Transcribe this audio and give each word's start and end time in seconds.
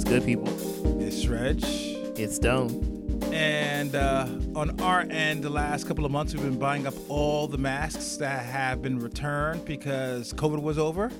What's 0.00 0.08
good, 0.08 0.24
people? 0.24 0.48
It's 0.98 1.26
Reg. 1.26 1.62
It's 1.62 2.36
Stone. 2.36 3.20
And 3.34 3.94
uh, 3.94 4.28
on 4.56 4.80
our 4.80 5.02
end, 5.02 5.44
the 5.44 5.50
last 5.50 5.86
couple 5.86 6.06
of 6.06 6.10
months, 6.10 6.32
we've 6.32 6.42
been 6.42 6.58
buying 6.58 6.86
up 6.86 6.94
all 7.10 7.46
the 7.46 7.58
masks 7.58 8.16
that 8.16 8.46
have 8.46 8.80
been 8.80 8.98
returned 8.98 9.66
because 9.66 10.32
COVID 10.32 10.62
was 10.62 10.78
over. 10.78 11.10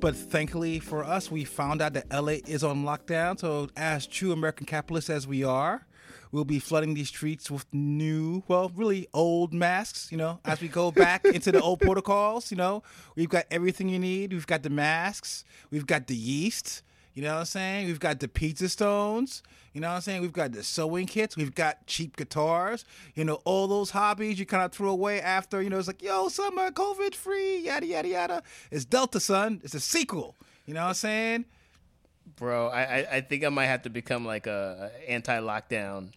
But 0.00 0.16
thankfully 0.16 0.80
for 0.80 1.04
us, 1.04 1.30
we 1.30 1.44
found 1.44 1.80
out 1.80 1.92
that 1.92 2.06
LA 2.12 2.38
is 2.44 2.64
on 2.64 2.82
lockdown. 2.82 3.38
So, 3.38 3.68
as 3.76 4.04
true 4.04 4.32
American 4.32 4.66
capitalists 4.66 5.10
as 5.10 5.28
we 5.28 5.44
are, 5.44 5.86
we'll 6.32 6.44
be 6.44 6.58
flooding 6.58 6.94
these 6.94 7.08
streets 7.10 7.52
with 7.52 7.66
new, 7.72 8.42
well, 8.48 8.72
really 8.74 9.06
old 9.14 9.54
masks. 9.54 10.10
You 10.10 10.18
know, 10.18 10.40
as 10.44 10.60
we 10.60 10.66
go 10.66 10.90
back 11.04 11.24
into 11.24 11.52
the 11.52 11.60
old 11.60 11.78
protocols, 11.78 12.50
you 12.50 12.56
know, 12.56 12.82
we've 13.14 13.28
got 13.28 13.44
everything 13.48 13.88
you 13.88 14.00
need. 14.00 14.32
We've 14.32 14.44
got 14.44 14.64
the 14.64 14.70
masks, 14.70 15.44
we've 15.70 15.86
got 15.86 16.08
the 16.08 16.16
yeast. 16.16 16.82
You 17.18 17.24
know 17.24 17.32
what 17.34 17.40
I'm 17.40 17.44
saying? 17.46 17.86
We've 17.88 17.98
got 17.98 18.20
the 18.20 18.28
pizza 18.28 18.68
stones. 18.68 19.42
You 19.72 19.80
know 19.80 19.88
what 19.88 19.94
I'm 19.96 20.00
saying? 20.02 20.22
We've 20.22 20.32
got 20.32 20.52
the 20.52 20.62
sewing 20.62 21.06
kits. 21.06 21.36
We've 21.36 21.52
got 21.52 21.84
cheap 21.88 22.16
guitars. 22.16 22.84
You 23.16 23.24
know, 23.24 23.40
all 23.44 23.66
those 23.66 23.90
hobbies 23.90 24.38
you 24.38 24.46
kind 24.46 24.62
of 24.62 24.70
threw 24.70 24.88
away 24.88 25.20
after, 25.20 25.60
you 25.60 25.68
know, 25.68 25.80
it's 25.80 25.88
like, 25.88 26.00
yo, 26.00 26.28
summer, 26.28 26.70
COVID 26.70 27.16
free, 27.16 27.58
yada, 27.58 27.86
yada, 27.86 28.06
yada. 28.06 28.42
It's 28.70 28.84
Delta, 28.84 29.18
son. 29.18 29.60
It's 29.64 29.74
a 29.74 29.80
sequel. 29.80 30.36
You 30.64 30.74
know 30.74 30.82
what 30.82 30.90
I'm 30.90 30.94
saying? 30.94 31.44
Bro, 32.36 32.68
I, 32.68 32.82
I, 32.82 33.06
I 33.16 33.20
think 33.22 33.42
I 33.44 33.48
might 33.48 33.66
have 33.66 33.82
to 33.82 33.90
become 33.90 34.24
like 34.24 34.46
a, 34.46 34.92
a 35.04 35.10
anti-lockdown, 35.10 36.12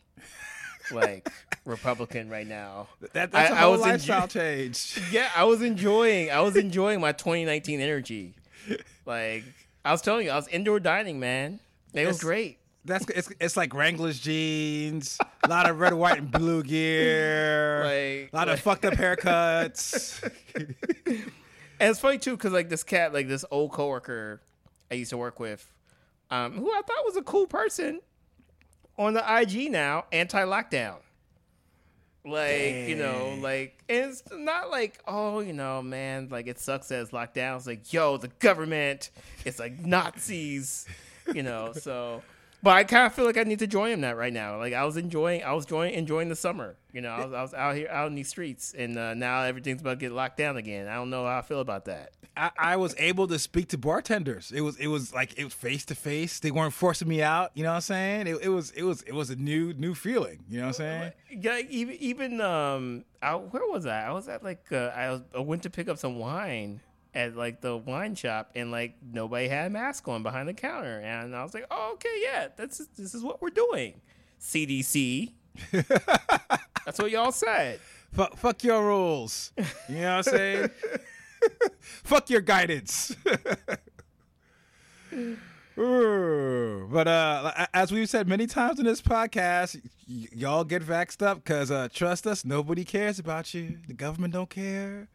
like 0.91 1.27
Republican 1.65 2.29
right 2.29 2.45
now. 2.45 2.89
That, 3.13 3.31
that's 3.31 3.49
I- 3.51 3.55
a 3.55 3.57
I 3.57 3.61
whole 3.61 3.71
was 3.71 3.81
lifestyle 3.81 4.27
enjo- 4.27 4.33
change. 4.33 5.01
Yeah, 5.11 5.29
I 5.35 5.45
was 5.45 5.63
enjoying. 5.63 6.29
I 6.29 6.41
was 6.41 6.55
enjoying 6.55 7.01
my 7.01 7.11
2019 7.11 7.79
energy. 7.81 8.35
Like 9.03 9.43
I 9.83 9.91
was 9.91 10.01
telling 10.01 10.25
you, 10.25 10.31
I 10.31 10.35
was 10.35 10.47
indoor 10.47 10.79
dining, 10.79 11.19
man. 11.19 11.59
It 11.93 12.07
was 12.07 12.19
great. 12.19 12.59
That's 12.85 13.05
it's, 13.09 13.31
it's 13.39 13.55
like 13.57 13.73
Wrangler's 13.75 14.19
jeans, 14.19 15.17
a 15.43 15.47
lot 15.47 15.69
of 15.69 15.79
red, 15.79 15.93
white, 15.93 16.17
and 16.17 16.31
blue 16.31 16.63
gear, 16.63 17.83
Like- 17.83 18.33
a 18.33 18.35
lot 18.35 18.49
of 18.49 18.59
fucked 18.59 18.85
up 18.85 18.93
haircuts. 18.95 20.27
And 21.79 21.89
it's 21.89 21.99
funny 21.99 22.19
too, 22.19 22.37
because 22.37 22.51
like 22.53 22.69
this 22.69 22.83
cat, 22.83 23.11
like 23.11 23.27
this 23.27 23.43
old 23.49 23.71
coworker 23.71 24.39
I 24.91 24.93
used 24.93 25.09
to 25.09 25.17
work 25.17 25.39
with, 25.39 25.67
um, 26.29 26.53
who 26.53 26.69
I 26.71 26.81
thought 26.85 27.03
was 27.05 27.17
a 27.17 27.23
cool 27.23 27.47
person, 27.47 28.01
on 28.99 29.15
the 29.15 29.23
IG 29.41 29.71
now, 29.71 30.05
anti-lockdown. 30.11 30.97
Like 32.23 32.87
you 32.87 32.95
know, 32.95 33.35
like 33.41 33.83
and 33.89 34.11
it's 34.11 34.23
not 34.31 34.69
like 34.69 34.99
oh 35.07 35.39
you 35.39 35.53
know 35.53 35.81
man 35.81 36.27
like 36.29 36.45
it 36.47 36.59
sucks 36.59 36.89
that 36.89 37.01
it's 37.01 37.11
locked 37.11 37.33
down. 37.33 37.57
It's 37.57 37.65
like 37.65 37.91
yo 37.91 38.17
the 38.17 38.27
government, 38.27 39.09
it's 39.43 39.57
like 39.57 39.79
Nazis, 39.83 40.85
you 41.33 41.41
know. 41.41 41.73
So, 41.73 42.21
but 42.63 42.71
I 42.71 42.83
kind 42.83 43.07
of 43.07 43.13
feel 43.13 43.25
like 43.25 43.37
I 43.37 43.43
need 43.43 43.59
to 43.59 43.67
join 43.67 43.91
him 43.91 44.01
that 44.01 44.17
right 44.17 44.33
now. 44.33 44.57
Like 44.57 44.73
I 44.73 44.85
was 44.85 44.97
enjoying, 44.97 45.43
I 45.43 45.53
was 45.53 45.65
enjoying 45.65 45.93
enjoying 45.93 46.29
the 46.29 46.35
summer. 46.35 46.77
You 46.93 47.01
know, 47.01 47.09
I 47.09 47.25
was, 47.25 47.33
I 47.33 47.41
was 47.41 47.53
out 47.53 47.75
here 47.75 47.87
out 47.89 48.07
in 48.07 48.15
these 48.15 48.29
streets, 48.29 48.73
and 48.77 48.97
uh, 48.97 49.13
now 49.13 49.43
everything's 49.43 49.81
about 49.81 49.91
to 49.91 49.95
get 49.97 50.11
locked 50.11 50.37
down 50.37 50.57
again. 50.57 50.87
I 50.87 50.95
don't 50.95 51.09
know 51.09 51.25
how 51.25 51.39
I 51.39 51.41
feel 51.41 51.59
about 51.59 51.85
that. 51.85 52.11
I, 52.35 52.51
I 52.57 52.75
was 52.77 52.95
able 52.97 53.27
to 53.27 53.37
speak 53.39 53.69
to 53.69 53.77
bartenders. 53.77 54.51
It 54.51 54.61
was 54.61 54.77
it 54.77 54.87
was 54.87 55.13
like 55.13 55.37
it 55.37 55.43
was 55.43 55.53
face 55.53 55.85
to 55.85 55.95
face. 55.95 56.39
They 56.39 56.51
weren't 56.51 56.73
forcing 56.73 57.07
me 57.07 57.21
out. 57.21 57.51
You 57.53 57.63
know 57.63 57.69
what 57.69 57.75
I'm 57.75 57.81
saying? 57.81 58.27
It, 58.27 58.37
it 58.43 58.49
was 58.49 58.71
it 58.71 58.83
was 58.83 59.01
it 59.03 59.13
was 59.13 59.29
a 59.29 59.35
new 59.35 59.73
new 59.73 59.93
feeling. 59.93 60.43
You 60.49 60.59
know 60.59 60.67
what 60.67 60.79
I'm 60.79 60.85
saying? 60.85 61.11
Yeah, 61.29 61.61
even 61.69 61.95
even 61.95 62.41
um, 62.41 63.05
I, 63.21 63.35
where 63.35 63.63
was 63.67 63.85
I? 63.85 64.07
I 64.07 64.11
was 64.11 64.27
at 64.29 64.43
like 64.43 64.71
uh, 64.71 64.91
I, 64.95 65.11
was, 65.11 65.21
I 65.35 65.39
went 65.39 65.63
to 65.63 65.69
pick 65.69 65.89
up 65.89 65.97
some 65.97 66.19
wine 66.19 66.79
at 67.13 67.35
like 67.35 67.61
the 67.61 67.75
wine 67.77 68.15
shop, 68.15 68.51
and 68.55 68.71
like 68.71 68.95
nobody 69.01 69.47
had 69.47 69.67
a 69.67 69.69
mask 69.69 70.07
on 70.07 70.23
behind 70.23 70.47
the 70.47 70.53
counter, 70.53 70.99
and 70.99 71.35
I 71.35 71.43
was 71.43 71.53
like, 71.53 71.65
oh 71.71 71.91
okay, 71.93 72.21
yeah, 72.21 72.47
that's 72.55 72.77
this 72.97 73.13
is 73.13 73.23
what 73.23 73.41
we're 73.41 73.49
doing. 73.49 74.01
CDC. 74.39 75.31
that's 75.71 76.97
what 76.99 77.11
y'all 77.11 77.31
said. 77.31 77.79
Fuck, 78.11 78.37
fuck 78.37 78.63
your 78.63 78.83
rules. 78.85 79.51
You 79.87 79.95
know 79.95 80.17
what 80.17 80.27
I'm 80.27 80.33
saying? 80.33 80.69
fuck 81.81 82.29
your 82.29 82.41
guidance. 82.41 83.15
Ooh, 85.77 86.87
but 86.91 87.07
uh, 87.07 87.67
as 87.73 87.91
we've 87.91 88.09
said 88.09 88.27
many 88.27 88.45
times 88.45 88.79
in 88.79 88.85
this 88.85 89.01
podcast, 89.01 89.81
y- 90.07 90.27
y'all 90.33 90.63
get 90.63 90.83
vaxxed 90.83 91.25
up 91.25 91.37
because 91.43 91.71
uh, 91.71 91.87
trust 91.93 92.27
us, 92.27 92.43
nobody 92.43 92.83
cares 92.83 93.19
about 93.19 93.53
you. 93.53 93.77
The 93.87 93.93
government 93.93 94.33
don't 94.33 94.49
care. 94.49 95.07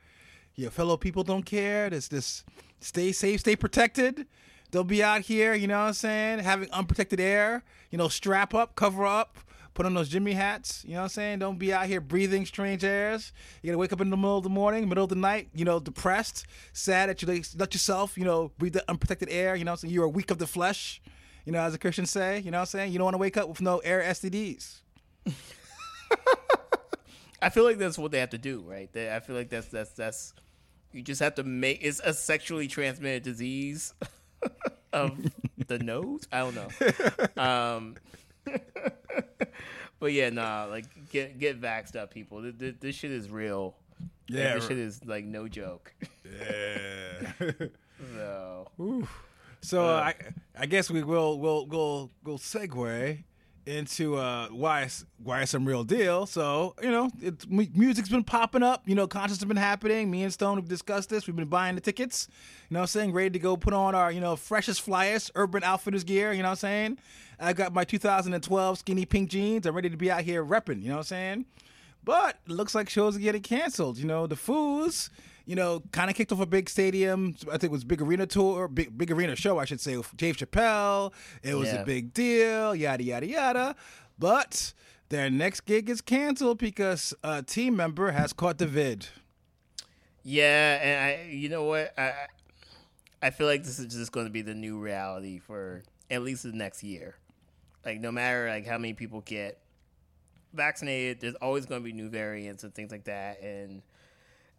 Your 0.56 0.70
fellow 0.70 0.96
people 0.96 1.22
don't 1.22 1.44
care. 1.44 1.90
This 1.90 2.08
this 2.08 2.42
stay 2.80 3.12
safe, 3.12 3.40
stay 3.40 3.56
protected. 3.56 4.26
They'll 4.70 4.84
be 4.84 5.02
out 5.02 5.20
here, 5.20 5.54
you 5.54 5.66
know 5.66 5.78
what 5.78 5.88
I'm 5.88 5.92
saying, 5.92 6.38
having 6.40 6.70
unprotected 6.72 7.20
air. 7.20 7.62
You 7.90 7.98
know, 7.98 8.08
strap 8.08 8.54
up, 8.54 8.74
cover 8.74 9.04
up, 9.04 9.36
put 9.74 9.84
on 9.84 9.92
those 9.92 10.08
Jimmy 10.08 10.32
hats. 10.32 10.82
You 10.84 10.94
know 10.94 11.00
what 11.00 11.04
I'm 11.04 11.08
saying? 11.10 11.38
Don't 11.40 11.58
be 11.58 11.74
out 11.74 11.86
here 11.86 12.00
breathing 12.00 12.46
strange 12.46 12.84
airs. 12.84 13.32
You 13.62 13.70
gotta 13.70 13.78
wake 13.78 13.92
up 13.92 14.00
in 14.00 14.08
the 14.08 14.16
middle 14.16 14.38
of 14.38 14.44
the 14.44 14.50
morning, 14.50 14.88
middle 14.88 15.04
of 15.04 15.10
the 15.10 15.16
night, 15.16 15.50
you 15.54 15.66
know, 15.66 15.78
depressed, 15.78 16.46
sad 16.72 17.10
that 17.10 17.20
you 17.20 17.28
let 17.56 17.74
yourself, 17.74 18.16
you 18.16 18.24
know, 18.24 18.50
breathe 18.58 18.72
the 18.72 18.90
unprotected 18.90 19.28
air. 19.30 19.56
You 19.56 19.64
know, 19.64 19.72
what 19.72 19.82
I'm 19.84 19.88
saying 19.88 19.94
you're 19.94 20.08
weak 20.08 20.30
of 20.30 20.38
the 20.38 20.46
flesh. 20.46 21.02
You 21.44 21.52
know, 21.52 21.60
as 21.60 21.74
the 21.74 21.78
Christians 21.78 22.10
say. 22.10 22.40
You 22.40 22.50
know 22.50 22.58
what 22.58 22.62
I'm 22.62 22.66
saying? 22.66 22.92
You 22.92 22.98
don't 22.98 23.04
want 23.04 23.14
to 23.14 23.18
wake 23.18 23.36
up 23.36 23.48
with 23.48 23.60
no 23.60 23.78
air 23.78 24.02
STDs. 24.02 24.80
I 27.42 27.50
feel 27.50 27.62
like 27.62 27.78
that's 27.78 27.98
what 27.98 28.10
they 28.10 28.18
have 28.18 28.30
to 28.30 28.38
do, 28.38 28.64
right? 28.66 28.92
They, 28.92 29.14
I 29.14 29.20
feel 29.20 29.36
like 29.36 29.50
that's 29.50 29.68
that's 29.68 29.90
that's 29.90 30.32
you 30.96 31.02
just 31.02 31.20
have 31.20 31.34
to 31.36 31.44
make 31.44 31.80
it's 31.82 32.00
a 32.00 32.14
sexually 32.14 32.68
transmitted 32.68 33.22
disease 33.22 33.94
of 34.92 35.12
the 35.66 35.78
nose. 35.92 36.26
I 36.32 36.38
don't 36.38 36.54
know. 36.54 36.68
Um, 37.42 37.96
but 39.98 40.12
yeah, 40.12 40.30
nah, 40.30 40.64
like 40.66 40.84
get 41.10 41.38
get 41.38 41.60
vaxxed 41.60 41.96
up, 41.96 42.12
people. 42.12 42.40
This, 42.40 42.54
this, 42.56 42.74
this 42.80 42.94
shit 42.94 43.10
is 43.10 43.28
real. 43.28 43.74
Like, 44.00 44.08
Yeah, 44.28 44.54
this 44.54 44.68
shit 44.68 44.78
is 44.78 45.04
like 45.04 45.24
no 45.24 45.48
joke. 45.48 45.92
Yeah. 46.24 47.32
So 48.14 48.68
So 49.60 49.84
uh, 49.86 50.00
I, 50.00 50.14
I 50.58 50.66
guess 50.66 50.90
we 50.90 51.02
will 51.02 51.38
will 51.38 51.66
will 51.66 52.10
will 52.24 52.38
segue 52.38 53.24
into 53.66 54.16
uh, 54.16 54.48
why 54.48 54.82
it's, 54.82 55.04
why 55.22 55.42
it's 55.42 55.50
some 55.50 55.66
real 55.66 55.84
deal. 55.84 56.26
So 56.26 56.74
you 56.82 56.90
know, 56.90 57.10
it's, 57.20 57.46
music's 57.48 58.08
been 58.08 58.24
popping 58.24 58.62
up. 58.62 58.82
You 58.86 58.94
know, 58.94 59.06
concerts 59.06 59.40
have 59.40 59.48
been 59.48 59.56
happening. 59.56 60.10
Me 60.10 60.22
and 60.22 60.32
Stone 60.32 60.56
have 60.56 60.68
discussed 60.68 61.08
this. 61.08 61.26
We've 61.26 61.36
been 61.36 61.48
buying 61.48 61.74
the 61.74 61.80
tickets. 61.80 62.28
You 62.68 62.74
know, 62.74 62.80
what 62.80 62.84
I'm 62.84 62.88
saying 62.88 63.12
ready 63.12 63.30
to 63.30 63.38
go 63.38 63.56
put 63.56 63.74
on 63.74 63.94
our 63.94 64.10
you 64.10 64.20
know 64.20 64.36
freshest 64.36 64.86
flyest 64.86 65.30
Urban 65.34 65.64
Outfitters 65.64 66.04
gear. 66.04 66.32
You 66.32 66.42
know, 66.42 66.48
what 66.48 66.52
I'm 66.52 66.56
saying 66.56 66.98
I 67.38 67.52
got 67.52 67.74
my 67.74 67.84
2012 67.84 68.78
skinny 68.78 69.04
pink 69.04 69.30
jeans. 69.30 69.66
I'm 69.66 69.74
ready 69.74 69.90
to 69.90 69.96
be 69.96 70.10
out 70.10 70.22
here 70.22 70.44
repping. 70.44 70.82
You 70.82 70.88
know, 70.88 70.94
what 70.94 70.98
I'm 70.98 71.04
saying. 71.04 71.46
But 72.04 72.38
it 72.46 72.52
looks 72.52 72.74
like 72.74 72.88
shows 72.88 73.16
are 73.16 73.20
getting 73.20 73.42
canceled. 73.42 73.98
You 73.98 74.06
know, 74.06 74.26
the 74.26 74.36
Foos, 74.36 75.10
you 75.46 75.54
know, 75.56 75.80
kind 75.92 76.10
of 76.10 76.16
kicked 76.16 76.32
off 76.32 76.40
a 76.40 76.46
big 76.46 76.68
stadium. 76.68 77.34
I 77.48 77.52
think 77.52 77.64
it 77.64 77.70
was 77.70 77.84
big 77.84 78.02
arena 78.02 78.26
tour, 78.26 78.68
big 78.68 78.96
big 78.98 79.10
arena 79.10 79.34
show, 79.36 79.58
I 79.58 79.64
should 79.64 79.80
say. 79.80 79.96
With 79.96 80.14
Dave 80.16 80.36
Chappelle. 80.36 81.12
It 81.42 81.54
was 81.54 81.68
Yeah. 81.72 81.82
a 81.82 81.84
big 81.86 82.12
deal. 82.12 82.74
Yada 82.74 83.02
yada 83.04 83.26
yada. 83.26 83.76
But 84.18 84.74
their 85.08 85.30
next 85.30 85.60
gig 85.66 85.88
is 85.88 86.00
canceled 86.00 86.58
because 86.58 87.14
a 87.22 87.42
team 87.42 87.76
member 87.76 88.10
has 88.10 88.32
caught 88.32 88.58
the 88.58 88.66
vid. 88.66 89.06
yeah, 90.24 90.80
and 90.82 91.04
I 91.04 91.30
you 91.30 91.48
know 91.48 91.64
what 91.64 91.94
I 91.98 92.02
I- 92.08 92.26
I 93.22 93.30
feel 93.30 93.46
like 93.46 93.64
this 93.64 93.78
is 93.78 93.92
just 93.94 94.12
going 94.12 94.26
to 94.26 94.32
be 94.32 94.42
the 94.42 94.54
new 94.54 94.78
reality 94.78 95.38
for 95.38 95.82
at 96.10 96.22
least 96.22 96.42
the 96.42 96.52
next 96.52 96.82
year. 96.82 97.14
Like 97.84 97.98
no 98.00 98.12
matter 98.12 98.48
like 98.48 98.66
how 98.66 98.76
many 98.78 98.92
people 98.92 99.22
get 99.22 99.58
vaccinated, 100.52 101.20
there's 101.20 101.34
always 101.36 101.66
going 101.66 101.80
to 101.80 101.84
be 101.84 101.92
new 101.92 102.08
variants 102.10 102.62
and 102.64 102.74
things 102.74 102.90
like 102.90 103.04
that, 103.04 103.40
and 103.42 103.82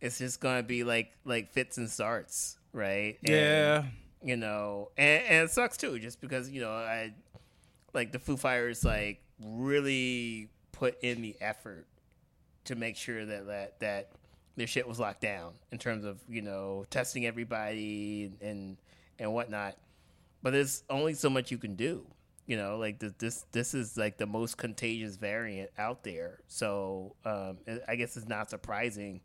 it's 0.01 0.17
just 0.19 0.39
going 0.39 0.57
to 0.57 0.63
be 0.67 0.83
like 0.83 1.11
like 1.25 1.51
fits 1.51 1.77
and 1.77 1.89
starts, 1.89 2.57
right? 2.73 3.17
And, 3.23 3.31
Yeah. 3.33 3.83
you 4.23 4.37
know, 4.37 4.89
and, 4.97 5.23
and 5.25 5.45
it 5.45 5.51
sucks 5.51 5.77
too, 5.77 5.99
just 5.99 6.21
because 6.21 6.49
you 6.49 6.61
know 6.61 6.71
I 6.71 7.13
like 7.93 8.11
the 8.11 8.19
Foo 8.19 8.37
Fighters 8.37 8.83
like 8.85 9.21
really 9.39 10.49
put 10.71 10.97
in 11.01 11.21
the 11.21 11.35
effort 11.41 11.87
to 12.65 12.75
make 12.75 12.95
sure 12.95 13.25
that 13.25 13.47
that 13.47 13.79
that 13.79 14.11
their 14.55 14.67
shit 14.67 14.87
was 14.87 14.99
locked 14.99 15.21
down 15.21 15.53
in 15.71 15.77
terms 15.77 16.03
of 16.05 16.19
you 16.27 16.41
know 16.41 16.85
testing 16.89 17.25
everybody 17.25 18.31
and 18.41 18.77
and 19.19 19.33
whatnot. 19.33 19.75
But 20.43 20.51
there's 20.51 20.83
only 20.89 21.13
so 21.15 21.29
much 21.29 21.49
you 21.51 21.57
can 21.57 21.75
do. 21.75 22.05
You 22.45 22.55
know, 22.57 22.77
like 22.77 22.99
this 22.99 23.13
this 23.17 23.45
this 23.51 23.73
is 23.73 23.97
like 23.97 24.17
the 24.17 24.25
most 24.25 24.57
contagious 24.57 25.17
variant 25.17 25.69
out 25.77 26.03
there. 26.03 26.39
So 26.47 27.15
um, 27.25 27.57
I 27.87 27.95
guess 27.95 28.15
it's 28.15 28.27
not 28.27 28.49
surprising. 28.49 29.21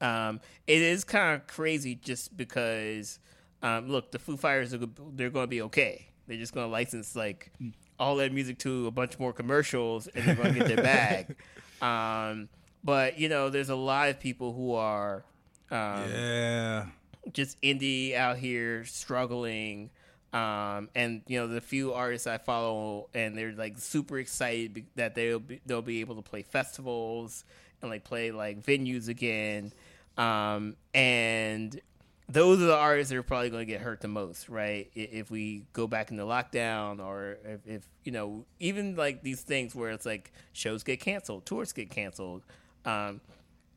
Um, 0.00 0.40
it 0.66 0.80
is 0.82 1.04
kind 1.04 1.34
of 1.40 1.46
crazy 1.46 1.94
just 1.94 2.36
because 2.36 3.18
um, 3.62 3.88
look, 3.90 4.10
the 4.12 4.18
Foo 4.18 4.36
Fighters 4.36 4.72
are 4.74 4.78
they're 5.14 5.30
going 5.30 5.44
to 5.44 5.50
be 5.50 5.62
okay. 5.62 6.06
They're 6.26 6.38
just 6.38 6.54
going 6.54 6.66
to 6.66 6.70
license 6.72 7.14
like 7.16 7.52
all 7.98 8.16
their 8.16 8.30
music 8.30 8.58
to 8.60 8.86
a 8.86 8.90
bunch 8.90 9.18
more 9.18 9.32
commercials, 9.32 10.06
and 10.06 10.24
they're 10.24 10.34
going 10.36 10.54
to 10.54 10.58
get 10.60 10.68
their 10.68 10.82
bag. 10.82 11.36
Um, 11.82 12.50
but 12.84 13.18
you 13.18 13.30
know, 13.30 13.48
there's 13.48 13.70
a 13.70 13.74
lot 13.74 14.10
of 14.10 14.20
people 14.20 14.52
who 14.52 14.74
are 14.74 15.24
um, 15.70 16.10
Yeah. 16.12 16.86
just 17.32 17.58
indie 17.62 18.14
out 18.14 18.36
here 18.36 18.84
struggling. 18.84 19.88
Um, 20.34 20.90
and 20.94 21.22
you 21.26 21.40
know 21.40 21.48
the 21.48 21.60
few 21.62 21.92
artists 21.94 22.26
I 22.26 22.36
follow, 22.38 23.08
and 23.14 23.34
they're 23.36 23.52
like 23.52 23.78
super 23.78 24.18
excited 24.18 24.84
that 24.94 25.14
they'll 25.14 25.40
be, 25.40 25.60
they'll 25.66 25.80
be 25.82 26.00
able 26.00 26.16
to 26.16 26.22
play 26.22 26.42
festivals 26.42 27.44
and 27.80 27.90
like 27.90 28.04
play 28.04 28.30
like 28.30 28.62
venues 28.62 29.08
again. 29.08 29.72
Um, 30.16 30.76
and 30.94 31.80
those 32.28 32.62
are 32.62 32.66
the 32.66 32.76
artists 32.76 33.10
that 33.10 33.16
are 33.16 33.22
probably 33.22 33.50
going 33.50 33.66
to 33.66 33.72
get 33.72 33.80
hurt 33.80 34.00
the 34.00 34.08
most, 34.08 34.48
right? 34.48 34.90
If 34.94 35.30
we 35.30 35.64
go 35.72 35.86
back 35.86 36.10
into 36.10 36.22
lockdown, 36.22 37.04
or 37.04 37.38
if, 37.44 37.66
if 37.66 37.88
you 38.04 38.12
know, 38.12 38.44
even 38.60 38.94
like 38.94 39.22
these 39.22 39.40
things 39.40 39.74
where 39.74 39.90
it's 39.90 40.06
like 40.06 40.32
shows 40.52 40.84
get 40.84 41.00
canceled, 41.00 41.44
tours 41.44 41.72
get 41.72 41.90
canceled. 41.90 42.42
Um, 42.84 43.20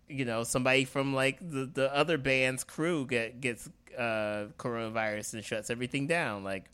you 0.08 0.26
know, 0.26 0.44
somebody 0.44 0.86
from 0.86 1.14
like 1.16 1.40
the, 1.40 1.66
the 1.66 1.94
other 1.96 2.18
band's 2.18 2.64
crew 2.64 3.08
get 3.08 3.42
gets 3.42 3.70
uh, 3.98 4.48
coronavirus 4.58 5.34
and 5.34 5.44
shuts 5.44 5.70
everything 5.70 6.06
down. 6.06 6.44
Like, 6.44 6.66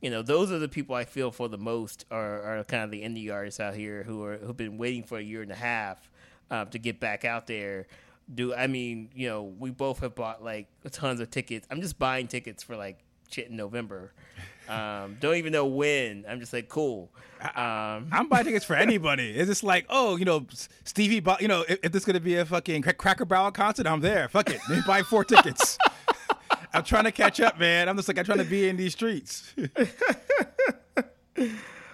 you 0.00 0.10
know, 0.10 0.22
those 0.22 0.50
are 0.50 0.58
the 0.58 0.68
people 0.68 0.96
I 0.96 1.04
feel 1.04 1.30
for 1.30 1.48
the 1.48 1.58
most 1.58 2.06
are, 2.10 2.42
are 2.42 2.64
kind 2.64 2.82
of 2.82 2.90
the 2.90 3.02
indie 3.02 3.32
artists 3.32 3.60
out 3.60 3.74
here 3.74 4.02
who 4.02 4.24
are 4.24 4.36
who've 4.38 4.56
been 4.56 4.78
waiting 4.78 5.04
for 5.04 5.18
a 5.18 5.22
year 5.22 5.42
and 5.42 5.52
a 5.52 5.56
half 5.56 6.10
um, 6.50 6.68
to 6.70 6.78
get 6.78 6.98
back 6.98 7.24
out 7.24 7.46
there. 7.46 7.86
Do 8.32 8.54
I 8.54 8.66
mean, 8.66 9.10
you 9.14 9.28
know, 9.28 9.42
we 9.42 9.70
both 9.70 10.00
have 10.00 10.14
bought 10.14 10.42
like 10.42 10.68
tons 10.90 11.20
of 11.20 11.30
tickets. 11.30 11.66
I'm 11.70 11.80
just 11.80 11.98
buying 11.98 12.28
tickets 12.28 12.62
for 12.62 12.76
like 12.76 12.98
shit 13.30 13.48
in 13.48 13.56
November. 13.56 14.12
Um, 14.68 15.16
don't 15.18 15.34
even 15.34 15.52
know 15.52 15.66
when. 15.66 16.24
I'm 16.28 16.38
just 16.38 16.52
like, 16.52 16.68
cool. 16.68 17.10
Um, 17.40 18.06
I'm 18.12 18.28
buying 18.28 18.44
tickets 18.44 18.64
for 18.64 18.76
anybody. 18.76 19.32
It's 19.32 19.48
just 19.48 19.64
like, 19.64 19.84
oh, 19.88 20.14
you 20.14 20.24
know, 20.24 20.46
Stevie, 20.84 21.20
you 21.40 21.48
know, 21.48 21.64
if, 21.68 21.80
if 21.82 21.90
this 21.90 22.02
is 22.02 22.06
gonna 22.06 22.20
be 22.20 22.36
a 22.36 22.46
fucking 22.46 22.82
Cra- 22.82 22.94
Cracker 22.94 23.24
Barrel 23.24 23.50
concert, 23.50 23.88
I'm 23.88 23.98
there. 23.98 24.28
Fuck 24.28 24.50
it, 24.50 24.60
me 24.68 24.78
buy 24.86 25.02
four 25.02 25.24
tickets. 25.24 25.76
I'm 26.72 26.84
trying 26.84 27.02
to 27.02 27.10
catch 27.10 27.40
up, 27.40 27.58
man. 27.58 27.88
I'm 27.88 27.96
just 27.96 28.06
like 28.06 28.16
I'm 28.16 28.24
trying 28.24 28.38
to 28.38 28.44
be 28.44 28.68
in 28.68 28.76
these 28.76 28.92
streets. 28.92 29.52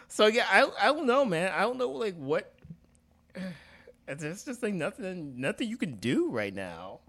So 0.08 0.26
yeah, 0.28 0.46
I 0.50 0.66
I 0.80 0.86
don't 0.86 1.06
know, 1.06 1.24
man. 1.24 1.52
I 1.52 1.60
don't 1.60 1.76
know 1.76 1.90
like 1.90 2.16
what. 2.16 2.52
There's 4.06 4.44
just 4.44 4.62
like 4.62 4.74
nothing 4.74 5.40
nothing 5.40 5.68
you 5.68 5.76
can 5.76 5.96
do 5.96 6.30
right 6.30 6.54
now, 6.54 7.00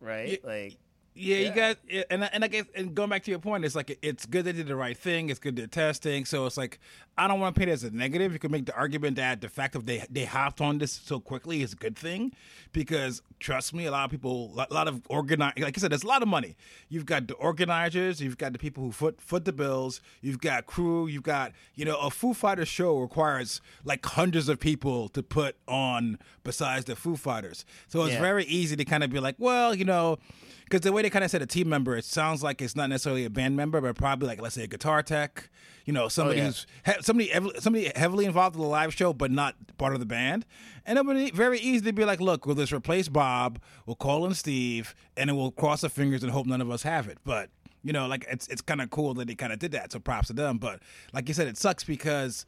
right? 0.00 0.40
Yeah. 0.42 0.48
Like 0.48 0.76
Yeah, 1.16 1.36
you 1.36 1.44
Yeah. 1.54 1.54
guys, 1.54 2.04
and 2.10 2.24
I- 2.24 2.30
and 2.32 2.42
I 2.44 2.48
guess, 2.48 2.64
and 2.74 2.92
going 2.92 3.08
back 3.08 3.22
to 3.24 3.30
your 3.30 3.38
point, 3.38 3.64
it's 3.64 3.76
like 3.76 3.96
it's 4.02 4.26
good 4.26 4.44
they 4.46 4.52
did 4.52 4.66
the 4.66 4.74
right 4.74 4.96
thing. 4.98 5.30
It's 5.30 5.38
good 5.38 5.54
they're 5.54 5.68
testing. 5.68 6.24
So 6.24 6.44
it's 6.46 6.56
like 6.56 6.80
I 7.16 7.28
don't 7.28 7.38
want 7.38 7.54
to 7.54 7.58
paint 7.58 7.70
it 7.70 7.74
as 7.74 7.84
a 7.84 7.90
negative. 7.90 8.32
You 8.32 8.38
could 8.38 8.50
make 8.50 8.66
the 8.66 8.74
argument 8.74 9.16
that 9.16 9.40
the 9.40 9.48
fact 9.48 9.74
that 9.74 9.86
they 9.86 10.04
they 10.10 10.24
hopped 10.24 10.60
on 10.60 10.78
this 10.78 10.90
so 10.92 11.20
quickly 11.20 11.62
is 11.62 11.72
a 11.72 11.76
good 11.76 11.96
thing, 11.96 12.32
because 12.72 13.22
trust 13.38 13.72
me, 13.72 13.86
a 13.86 13.90
lot 13.92 14.04
of 14.06 14.10
people, 14.10 14.52
a 14.56 14.74
lot 14.74 14.88
of 14.88 15.00
organize, 15.08 15.52
like 15.58 15.78
I 15.78 15.80
said, 15.80 15.92
there's 15.92 16.02
a 16.02 16.08
lot 16.08 16.22
of 16.22 16.28
money. 16.28 16.56
You've 16.88 17.06
got 17.06 17.28
the 17.28 17.34
organizers, 17.34 18.20
you've 18.20 18.38
got 18.38 18.52
the 18.52 18.58
people 18.58 18.82
who 18.84 18.92
foot 18.92 19.20
foot 19.20 19.44
the 19.44 19.52
bills, 19.52 20.00
you've 20.22 20.40
got 20.40 20.66
crew, 20.66 21.06
you've 21.06 21.22
got 21.22 21.52
you 21.74 21.84
know 21.84 21.96
a 21.98 22.10
Foo 22.10 22.34
Fighters 22.34 22.68
show 22.68 22.98
requires 22.98 23.60
like 23.84 24.04
hundreds 24.04 24.48
of 24.48 24.58
people 24.58 25.08
to 25.10 25.22
put 25.22 25.56
on 25.68 26.18
besides 26.42 26.86
the 26.86 26.96
Foo 26.96 27.16
Fighters. 27.16 27.64
So 27.88 28.02
it's 28.02 28.14
Yeah. 28.14 28.20
very 28.20 28.44
easy 28.46 28.76
to 28.76 28.84
kind 28.84 29.04
of 29.04 29.10
be 29.10 29.20
like, 29.20 29.36
well, 29.38 29.74
you 29.74 29.84
know. 29.84 30.18
Because 30.64 30.80
the 30.80 30.92
way 30.92 31.02
they 31.02 31.10
kind 31.10 31.22
of 31.22 31.30
said 31.30 31.42
a 31.42 31.46
team 31.46 31.68
member, 31.68 31.94
it 31.94 32.06
sounds 32.06 32.42
like 32.42 32.62
it's 32.62 32.74
not 32.74 32.88
necessarily 32.88 33.26
a 33.26 33.30
band 33.30 33.54
member, 33.54 33.82
but 33.82 33.96
probably 33.96 34.26
like 34.28 34.40
let's 34.40 34.54
say 34.54 34.64
a 34.64 34.66
guitar 34.66 35.02
tech, 35.02 35.50
you 35.84 35.92
know, 35.92 36.08
somebody 36.08 36.40
oh, 36.40 36.44
yeah. 36.44 36.92
who's 36.94 37.03
somebody 37.04 37.30
somebody 37.58 37.92
heavily 37.94 38.24
involved 38.24 38.56
in 38.56 38.62
the 38.62 38.68
live 38.68 38.94
show, 38.94 39.12
but 39.12 39.30
not 39.30 39.54
part 39.78 39.94
of 39.94 40.00
the 40.00 40.06
band. 40.06 40.44
And 40.86 40.98
it 40.98 41.06
would 41.06 41.34
very 41.34 41.58
easy 41.58 41.84
to 41.86 41.92
be 41.92 42.04
like, 42.04 42.20
look, 42.20 42.46
we'll 42.46 42.56
just 42.56 42.72
replace 42.72 43.08
Bob, 43.08 43.60
we'll 43.86 43.96
call 43.96 44.26
in 44.26 44.34
Steve, 44.34 44.94
and 45.16 45.28
then 45.30 45.36
we'll 45.36 45.52
cross 45.52 45.84
our 45.84 45.90
fingers 45.90 46.22
and 46.22 46.32
hope 46.32 46.46
none 46.46 46.60
of 46.60 46.70
us 46.70 46.82
have 46.82 47.08
it. 47.08 47.18
But 47.24 47.50
you 47.82 47.92
know, 47.92 48.06
like 48.06 48.26
it's 48.30 48.48
it's 48.48 48.62
kind 48.62 48.80
of 48.80 48.90
cool 48.90 49.14
that 49.14 49.28
they 49.28 49.34
kind 49.34 49.52
of 49.52 49.58
did 49.58 49.72
that. 49.72 49.92
So 49.92 49.98
props 49.98 50.28
to 50.28 50.32
them. 50.32 50.58
But 50.58 50.80
like 51.12 51.28
you 51.28 51.34
said, 51.34 51.46
it 51.46 51.58
sucks 51.58 51.84
because 51.84 52.46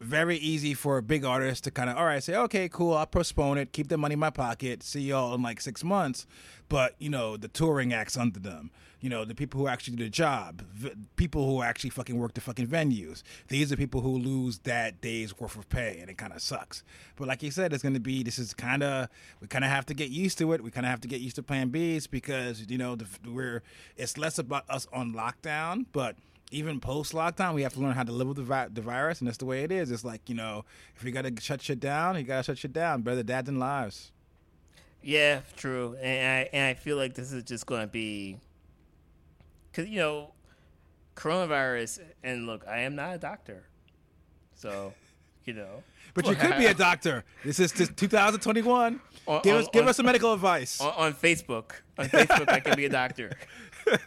very 0.00 0.36
easy 0.36 0.74
for 0.74 0.96
a 0.96 1.02
big 1.02 1.24
artist 1.24 1.64
to 1.64 1.70
kind 1.70 1.90
of 1.90 1.96
all 1.96 2.04
right 2.04 2.22
say 2.22 2.36
okay 2.36 2.68
cool 2.68 2.94
i'll 2.94 3.06
postpone 3.06 3.58
it 3.58 3.72
keep 3.72 3.88
the 3.88 3.98
money 3.98 4.12
in 4.12 4.18
my 4.18 4.30
pocket 4.30 4.82
see 4.82 5.00
y'all 5.00 5.34
in 5.34 5.42
like 5.42 5.60
six 5.60 5.84
months. 5.84 6.26
But 6.68 6.94
you 6.98 7.08
know 7.08 7.36
the 7.36 7.48
touring 7.48 7.92
acts 7.92 8.16
under 8.16 8.38
them. 8.38 8.70
You 9.00 9.08
know 9.08 9.24
the 9.24 9.34
people 9.34 9.60
who 9.60 9.68
actually 9.68 9.96
do 9.96 10.04
the 10.04 10.10
job 10.10 10.62
v- 10.72 10.92
people 11.16 11.46
who 11.46 11.62
actually 11.62 11.90
fucking 11.90 12.18
work 12.18 12.34
the 12.34 12.40
fucking 12.40 12.66
venues. 12.66 13.22
These 13.48 13.72
are 13.72 13.76
people 13.76 14.02
who 14.02 14.18
lose 14.18 14.58
that 14.60 15.00
day's 15.00 15.38
worth 15.38 15.56
of 15.56 15.68
pay 15.68 15.98
and 16.00 16.10
it 16.10 16.18
kind 16.18 16.32
of 16.32 16.42
sucks. 16.42 16.82
But 17.16 17.28
like 17.28 17.42
you 17.42 17.50
said 17.50 17.72
it's 17.72 17.82
going 17.82 17.94
to 17.94 18.00
be 18.00 18.22
this 18.22 18.38
is 18.38 18.52
kind 18.52 18.82
of 18.82 19.08
we 19.40 19.46
kind 19.46 19.64
of 19.64 19.70
have 19.70 19.86
to 19.86 19.94
get 19.94 20.10
used 20.10 20.36
to 20.38 20.52
it. 20.52 20.62
We 20.62 20.70
kind 20.70 20.84
of 20.84 20.90
have 20.90 21.00
to 21.02 21.08
get 21.08 21.20
used 21.20 21.36
to 21.36 21.42
plan 21.42 21.70
b's 21.70 22.06
because 22.06 22.66
you 22.68 22.76
know 22.76 22.96
the, 22.96 23.06
we're 23.26 23.62
it's 23.96 24.18
less 24.18 24.38
about 24.38 24.64
us 24.68 24.86
on 24.92 25.14
lockdown 25.14 25.86
but 25.92 26.16
even 26.50 26.80
post 26.80 27.12
lockdown, 27.12 27.54
we 27.54 27.62
have 27.62 27.74
to 27.74 27.80
learn 27.80 27.92
how 27.92 28.02
to 28.04 28.12
live 28.12 28.28
with 28.28 28.36
the, 28.38 28.42
vi- 28.42 28.68
the 28.72 28.80
virus, 28.80 29.20
and 29.20 29.28
that's 29.28 29.38
the 29.38 29.44
way 29.46 29.62
it 29.64 29.72
is. 29.72 29.90
It's 29.90 30.04
like 30.04 30.28
you 30.28 30.34
know, 30.34 30.64
if 30.96 31.04
you 31.04 31.10
gotta 31.12 31.32
shut 31.40 31.62
shit 31.62 31.80
down, 31.80 32.16
you 32.16 32.22
gotta 32.22 32.42
shut 32.42 32.58
shit 32.58 32.72
down. 32.72 33.02
Better 33.02 33.22
that 33.22 33.46
than 33.46 33.58
lives. 33.58 34.12
Yeah, 35.02 35.40
true. 35.56 35.96
And 36.00 36.28
I 36.28 36.48
and 36.52 36.64
I 36.66 36.74
feel 36.74 36.96
like 36.96 37.14
this 37.14 37.32
is 37.32 37.44
just 37.44 37.66
going 37.66 37.82
to 37.82 37.86
be 37.86 38.38
cuz 39.72 39.88
you 39.88 39.98
know 39.98 40.32
coronavirus 41.16 42.00
and 42.24 42.46
look, 42.46 42.66
I 42.66 42.80
am 42.80 42.94
not 42.96 43.14
a 43.14 43.18
doctor. 43.18 43.64
So, 44.54 44.92
you 45.44 45.54
know. 45.54 45.82
But 46.14 46.26
you 46.26 46.34
could 46.34 46.56
be 46.56 46.66
a 46.66 46.74
doctor. 46.88 47.22
This 47.44 47.60
is 47.60 47.70
2021. 47.70 48.98
On- 49.28 49.42
give 49.42 49.54
on- 49.54 49.60
us 49.62 49.68
give 49.72 49.82
on- 49.82 49.88
us 49.88 49.96
some 49.98 50.06
medical 50.06 50.32
advice. 50.32 50.80
on, 50.80 50.92
on 50.96 51.14
Facebook. 51.14 51.72
On 51.98 52.06
Facebook 52.08 52.48
I 52.48 52.58
can 52.60 52.74
be 52.74 52.86
a 52.86 52.88
doctor. 52.88 53.32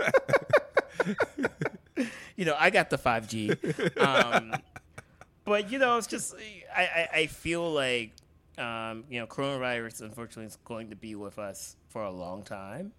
you 2.36 2.46
know, 2.46 2.56
I 2.58 2.70
got 2.70 2.90
the 2.90 2.98
5G. 2.98 3.98
Um, 4.00 4.54
but 5.46 5.72
you 5.72 5.80
know, 5.80 5.98
it's 5.98 6.08
just 6.08 6.36
I, 6.76 6.82
I, 6.82 7.10
I 7.20 7.26
feel 7.28 7.72
like 7.72 8.12
um, 8.58 9.06
you 9.10 9.20
know, 9.20 9.28
coronavirus 9.28 10.02
unfortunately 10.02 10.46
is 10.46 10.58
going 10.66 10.90
to 10.90 10.96
be 10.96 11.16
with 11.16 11.40
us 11.40 11.76
for 11.90 12.04
a 12.04 12.12
long 12.12 12.44
time. 12.44 12.92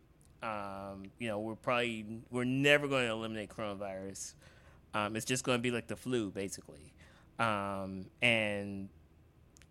Um, 0.43 1.05
you 1.19 1.29
know, 1.29 1.39
we're 1.39 1.55
probably 1.55 2.05
we're 2.31 2.45
never 2.45 2.89
going 2.89 3.07
to 3.07 3.13
eliminate 3.13 3.51
coronavirus. 3.51 4.35
Um, 4.95 5.17
it's 5.17 5.25
just 5.25 5.45
going 5.45 5.59
to 5.59 5.63
be 5.63 5.71
like 5.71 5.87
the 5.87 5.97
flu, 5.97 6.31
basically, 6.31 6.93
um, 7.39 8.07
and 8.21 8.89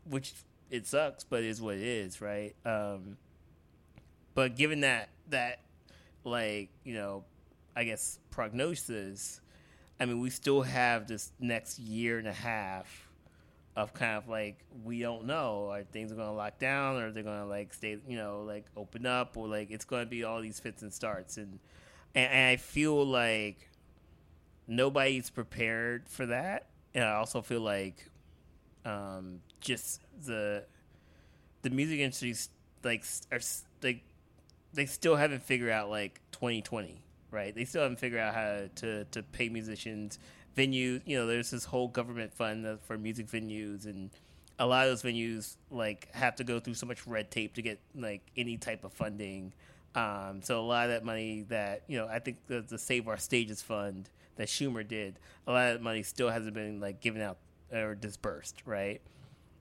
which 0.06 0.34
it 0.70 0.88
sucks, 0.88 1.24
but 1.24 1.44
is 1.44 1.62
what 1.62 1.76
it 1.76 1.84
is, 1.84 2.22
right? 2.22 2.56
Um, 2.66 3.18
but 4.34 4.56
given 4.56 4.82
that 4.82 5.10
that 5.30 5.60
like 6.24 6.70
you 6.84 6.94
know, 6.94 7.26
I 7.76 7.84
guess 7.84 8.20
prognosis, 8.30 9.42
I 10.00 10.06
mean, 10.06 10.20
we 10.20 10.30
still 10.30 10.62
have 10.62 11.08
this 11.08 11.32
next 11.40 11.80
year 11.80 12.18
and 12.18 12.28
a 12.28 12.34
half 12.34 13.08
of 13.76 13.94
kind 13.94 14.18
of 14.18 14.28
like 14.28 14.58
we 14.84 15.00
don't 15.00 15.26
know. 15.26 15.70
Are 15.70 15.84
things 15.84 16.12
are 16.12 16.16
going 16.16 16.28
to 16.28 16.34
lock 16.34 16.60
down 16.60 16.98
or 16.98 17.12
they're 17.12 17.24
going 17.24 17.42
to 17.42 17.46
like 17.46 17.74
stay 17.74 17.98
you 18.08 18.18
know 18.18 18.44
like 18.46 18.66
open 18.76 19.06
up 19.06 19.38
or 19.38 19.48
like 19.48 19.72
it's 19.72 19.86
going 19.86 20.04
to 20.04 20.10
be 20.10 20.24
all 20.24 20.42
these 20.42 20.60
fits 20.60 20.82
and 20.82 20.94
starts. 20.94 21.38
And 21.38 21.60
and, 22.14 22.32
and 22.32 22.50
I 22.50 22.58
feel 22.58 23.06
like 23.06 23.70
nobody's 24.68 25.30
prepared 25.30 26.10
for 26.10 26.26
that. 26.26 26.68
And 26.94 27.04
I 27.04 27.14
also 27.14 27.42
feel 27.42 27.62
like 27.62 28.10
um 28.84 29.40
just 29.60 30.02
the 30.26 30.66
the 31.62 31.70
music 31.70 32.00
industry's 32.00 32.50
like 32.84 33.06
are 33.32 33.40
like 33.84 34.04
they 34.74 34.86
still 34.86 35.16
haven't 35.16 35.44
figured 35.44 35.70
out 35.70 35.90
like 35.90 36.22
2020 36.32 37.02
right? 37.32 37.54
They 37.54 37.66
still 37.66 37.82
haven't 37.82 38.00
figured 38.00 38.22
out 38.22 38.34
how 38.34 38.68
to 38.76 39.06
to 39.06 39.24
pay 39.24 39.50
musicians. 39.50 40.20
Venues 40.58 41.02
you 41.06 41.18
know 41.18 41.28
there's 41.28 41.52
this 41.52 41.66
whole 41.66 41.88
government 41.88 42.34
fund 42.34 42.68
for 42.82 42.98
music 42.98 43.28
venues 43.28 43.86
and 43.86 44.10
a 44.60 44.66
lot 44.66 44.86
of 44.86 44.92
those 44.92 45.02
venues 45.02 45.56
like 45.70 46.14
have 46.14 46.36
to 46.36 46.44
go 46.44 46.60
through 46.60 46.74
so 46.74 46.86
much 46.86 47.08
red 47.08 47.32
tape 47.32 47.54
to 47.56 47.62
get 47.62 47.80
like 47.96 48.22
any 48.36 48.58
type 48.58 48.84
of 48.84 48.94
funding. 48.94 49.54
Um, 49.96 50.42
so 50.44 50.60
a 50.60 50.62
lot 50.62 50.86
of 50.86 50.92
that 50.92 51.04
money 51.04 51.46
that 51.50 51.84
you 51.88 51.98
know 51.98 52.08
i 52.08 52.20
think 52.20 52.38
the, 52.48 52.62
the 52.62 52.78
save 52.78 53.10
our 53.10 53.18
stages 53.18 53.62
fund 53.62 54.10
that 54.38 54.48
schumer 54.48 54.88
did 54.88 55.20
a 55.46 55.52
lot 55.52 55.68
of 55.68 55.74
that 55.74 55.84
money 55.84 56.02
still 56.02 56.30
hasn't 56.30 56.54
been 56.54 56.80
like 56.80 57.02
given 57.02 57.22
out 57.22 57.40
or 57.74 57.96
dispersed 57.96 58.62
right? 58.66 59.02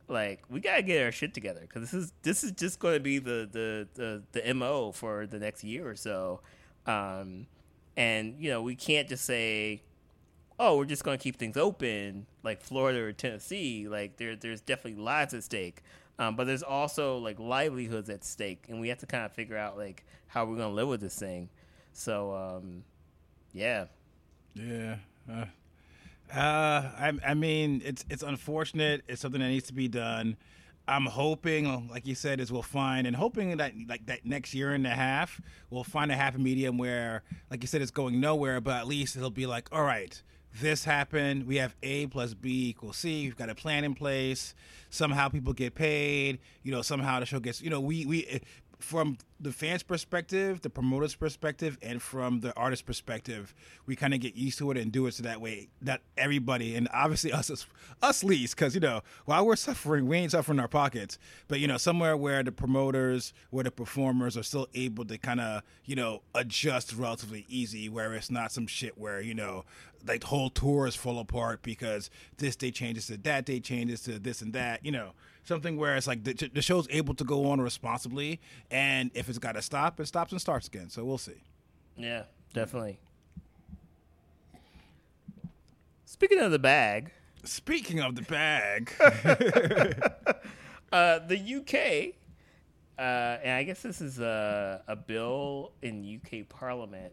Like 0.09 0.43
we 0.51 0.61
gotta 0.61 0.83
get 0.83 1.05
our 1.05 1.13
shit 1.13 1.35
together 1.35 1.61
because 1.61 1.83
this 1.83 1.95
is 1.95 2.13
this 2.23 2.45
is 2.45 2.51
just 2.53 2.81
going 2.81 2.95
to 2.95 3.01
be 3.01 3.19
the, 3.19 3.49
the 3.51 3.89
the 3.95 4.23
the 4.33 4.55
mo 4.55 4.91
for 4.93 5.27
the 5.27 5.39
next 5.39 5.63
year 5.63 5.89
or 5.89 5.95
so. 5.95 6.41
Um 6.85 7.47
and 7.97 8.35
you 8.39 8.51
know 8.51 8.63
we 8.63 8.75
can't 8.75 9.09
just 9.09 9.25
say 9.25 9.83
oh 10.59 10.77
we're 10.77 10.85
just 10.85 11.05
going 11.05 11.17
to 11.19 11.23
keep 11.23 11.37
things 11.37 11.57
open 11.57 12.27
like 12.43 12.61
florida 12.63 13.01
or 13.01 13.13
tennessee 13.13 13.89
like 13.89 14.17
there 14.17 14.37
there's 14.37 14.61
definitely 14.61 15.01
lives 15.01 15.35
at 15.35 15.43
stake 15.45 15.83
um, 16.19 16.37
but 16.37 16.47
there's 16.47 16.63
also 16.63 17.17
like 17.19 17.39
livelihoods 17.39 18.11
at 18.11 18.25
stake 18.25 18.65
and 18.69 18.81
we 18.81 18.89
have 18.89 18.99
to 18.99 19.07
kind 19.07 19.25
of 19.25 19.33
figure 19.33 19.57
out 19.57 19.77
like 19.77 20.05
how 20.29 20.45
we're 20.45 20.57
going 20.57 20.69
to 20.69 20.75
live 20.75 20.89
with 20.89 21.01
this 21.01 21.19
thing 21.19 21.49
so 21.93 22.35
um 22.35 22.85
yeah 23.53 23.87
Yeah. 24.55 24.97
Uh, 25.31 25.45
uh, 26.33 26.91
I, 26.99 27.13
I 27.27 27.35
mean, 27.35 27.83
it's 27.85 28.05
it's 28.09 28.23
unfortunate. 28.23 29.03
It's 29.09 29.21
something 29.21 29.41
that 29.41 29.49
needs 29.49 29.67
to 29.67 29.73
be 29.75 29.89
done. 29.89 30.37
I'm 30.89 31.07
hoping, 31.07 31.89
like 31.89 32.07
you 32.07 32.15
said, 32.15 32.41
is 32.41 32.51
we'll 32.51 32.63
find 32.63 33.07
and 33.07 33.15
hoping 33.15 33.57
that 33.59 33.73
like 33.89 34.07
that 34.07 34.25
next 34.25 34.55
year 34.55 34.73
and 34.73 34.87
a 34.87 34.91
half 34.91 35.41
we'll 35.71 35.85
find 35.85 36.11
a 36.11 36.17
happy 36.17 36.39
medium 36.39 36.79
where, 36.79 37.23
like 37.51 37.63
you 37.63 37.69
said, 37.69 37.81
it's 37.81 37.91
going 37.91 38.21
nowhere, 38.21 38.61
but 38.61 38.77
at 38.77 38.87
least 38.87 39.17
it'll 39.17 39.31
be 39.31 39.47
like, 39.47 39.69
all 39.73 39.85
right, 39.85 40.21
this 40.61 40.85
happened. 40.85 41.47
We 41.47 41.57
have 41.57 41.75
A 41.83 42.07
plus 42.07 42.35
B 42.35 42.71
equals 42.71 42.97
C. 42.97 43.25
We've 43.25 43.37
got 43.37 43.51
a 43.51 43.55
plan 43.55 43.85
in 43.85 43.95
place. 43.95 44.55
Somehow 44.91 45.29
people 45.29 45.53
get 45.53 45.75
paid. 45.75 46.41
You 46.63 46.73
know, 46.73 46.83
somehow 46.83 47.21
the 47.21 47.27
show 47.27 47.39
gets. 47.39 47.63
You 47.63 47.71
know, 47.71 47.81
we 47.81 48.05
we 48.05 48.41
from 48.81 49.19
the 49.39 49.53
fans' 49.53 49.83
perspective, 49.83 50.61
the 50.61 50.71
promoters' 50.71 51.15
perspective, 51.15 51.79
and 51.83 52.03
from 52.03 52.41
the 52.41 52.55
artist 52.57 52.85
perspective, 52.87 53.55
we 53.87 53.97
kind 53.97 54.13
of 54.13 54.21
get 54.21 54.35
used 54.35 54.59
to 54.59 54.71
it 54.71 54.77
and 54.77 54.93
do 54.93 55.07
it 55.07 55.15
so 55.15 55.23
that 55.23 55.41
way 55.41 55.69
that 55.81 56.01
everybody 56.17 56.75
and 56.75 56.89
obviously 56.93 57.33
us 57.33 57.67
us 58.03 58.25
least 58.25 58.57
because 58.57 58.75
you 58.75 58.81
know 58.81 59.01
while 59.25 59.47
we're 59.47 59.57
suffering, 59.57 60.07
we 60.07 60.19
ain't 60.19 60.33
suffering 60.33 60.59
our 60.59 60.69
pockets, 60.69 61.19
but 61.49 61.61
you 61.61 61.67
know 61.67 61.77
somewhere 61.77 62.17
where 62.17 62.43
the 62.43 62.53
promoters, 62.53 63.33
where 63.51 63.65
the 63.65 63.71
performers 63.71 64.37
are 64.37 64.43
still 64.43 64.67
able 64.75 65.05
to 65.05 65.19
kind 65.19 65.41
of 65.41 65.63
you 65.85 65.97
know 65.97 66.23
adjust 66.35 66.95
relatively 66.95 67.47
easy, 67.49 67.89
where 67.89 68.15
it's 68.15 68.31
not 68.31 68.53
some 68.53 68.67
shit 68.67 68.99
where 68.99 69.21
you 69.21 69.35
know 69.35 69.65
like 70.07 70.25
whole 70.25 70.51
tours 70.51 70.97
fall 70.97 71.19
apart 71.19 71.63
because 71.63 72.11
this 72.39 72.57
day 72.57 72.71
changes 72.71 73.07
to 73.07 73.17
that 73.19 73.45
day 73.45 73.61
changes 73.61 74.03
to 74.03 74.19
this 74.19 74.43
and 74.43 74.53
that, 74.53 74.85
you 74.85 74.93
know 74.93 75.13
something 75.51 75.77
where 75.77 75.97
it's 75.97 76.07
like 76.07 76.25
the, 76.25 76.33
the 76.33 76.63
show's 76.63 76.87
able 76.91 77.13
to 77.15 77.25
go 77.25 77.51
on 77.51 77.61
responsibly, 77.61 78.41
and 78.71 79.11
if 79.15 79.29
it's 79.29 79.39
got 79.39 79.53
to 79.53 79.63
stop, 79.63 80.01
it 80.01 80.07
stops 80.07 80.33
and 80.33 80.41
starts 80.41 80.69
again. 80.69 80.89
So 80.89 81.05
we'll 81.05 81.19
see. 81.19 81.43
Yeah, 81.97 82.23
definitely. 82.55 83.01
Speaking 86.07 86.39
of 86.39 86.53
the 86.53 86.59
bag. 86.59 87.11
Speaking 87.45 88.01
of 88.01 88.15
the 88.15 88.23
bag. 88.23 88.93
uh, 90.93 91.19
the 91.27 91.57
UK, 91.57 92.15
uh, 92.99 93.39
and 93.43 93.53
I 93.53 93.65
guess 93.65 93.83
this 93.83 94.01
is 94.01 94.21
a, 94.21 94.83
a 94.87 94.97
bill 94.97 95.73
in 95.83 96.21
UK 96.23 96.49
Parliament. 96.49 97.13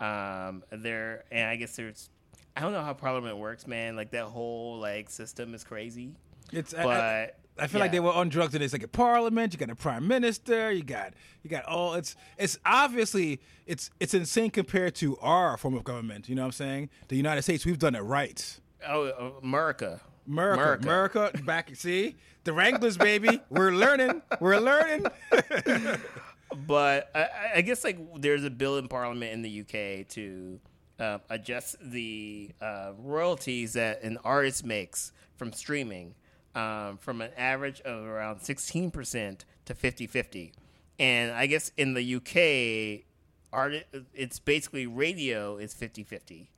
Um, 0.00 0.62
there, 0.70 1.24
and 1.30 1.48
I 1.48 1.56
guess 1.56 1.76
there's, 1.76 2.08
I 2.56 2.62
don't 2.62 2.72
know 2.72 2.82
how 2.82 2.94
Parliament 2.94 3.36
works, 3.36 3.66
man. 3.66 3.96
Like 3.96 4.12
that 4.12 4.26
whole 4.26 4.78
like 4.78 5.10
system 5.10 5.54
is 5.54 5.62
crazy. 5.62 6.14
It's 6.52 6.72
but 6.72 7.38
I, 7.58 7.66
feel 7.66 7.78
yeah. 7.78 7.84
like 7.84 7.92
they 7.92 8.00
were 8.00 8.12
on 8.12 8.28
drugs 8.28 8.54
and 8.54 8.62
it's 8.62 8.72
like 8.72 8.82
a 8.82 8.88
parliament, 8.88 9.52
you 9.52 9.58
got 9.58 9.70
a 9.70 9.74
prime 9.74 10.06
minister, 10.06 10.70
you 10.70 10.82
got 10.82 11.14
you 11.42 11.50
got 11.50 11.64
all 11.64 11.94
it's 11.94 12.16
it's 12.38 12.58
obviously 12.64 13.40
it's 13.66 13.90
it's 14.00 14.14
insane 14.14 14.50
compared 14.50 14.94
to 14.96 15.16
our 15.18 15.56
form 15.56 15.74
of 15.74 15.84
government, 15.84 16.28
you 16.28 16.34
know 16.34 16.42
what 16.42 16.46
I'm 16.46 16.52
saying? 16.52 16.90
The 17.08 17.16
United 17.16 17.42
States, 17.42 17.64
we've 17.64 17.78
done 17.78 17.94
it 17.94 18.00
right. 18.00 18.60
Oh, 18.86 19.06
uh, 19.06 19.30
America. 19.42 20.00
America, 20.26 20.62
America, 20.82 21.18
America 21.22 21.42
back 21.44 21.70
see? 21.74 22.16
The 22.44 22.52
Wranglers 22.52 22.96
baby. 22.96 23.40
We're 23.50 23.72
learning. 23.72 24.22
We're 24.40 24.58
learning. 24.58 25.06
but 26.66 27.10
I, 27.14 27.28
I, 27.56 27.60
guess 27.62 27.84
like 27.84 27.98
there's 28.20 28.44
a 28.44 28.50
bill 28.50 28.78
in 28.78 28.88
parliament 28.88 29.32
in 29.32 29.42
the 29.42 29.60
UK 29.60 30.08
to 30.10 30.60
uh, 30.98 31.18
adjust 31.30 31.76
the 31.80 32.50
uh, 32.60 32.92
royalties 32.98 33.74
that 33.74 34.02
an 34.02 34.18
artist 34.24 34.64
makes 34.64 35.12
from 35.36 35.52
streaming 35.52 36.14
um, 36.56 36.96
from 36.96 37.20
an 37.20 37.30
average 37.36 37.80
of 37.82 38.04
around 38.04 38.40
16% 38.40 39.40
to 39.66 39.74
50 39.74 40.06
50. 40.06 40.52
And 40.98 41.32
I 41.32 41.46
guess 41.46 41.70
in 41.76 41.92
the 41.94 42.14
UK, 42.16 43.04
art, 43.52 43.74
it's 44.14 44.38
basically 44.38 44.86
radio 44.86 45.58
is 45.58 45.74
50 45.74 46.02
50, 46.02 46.50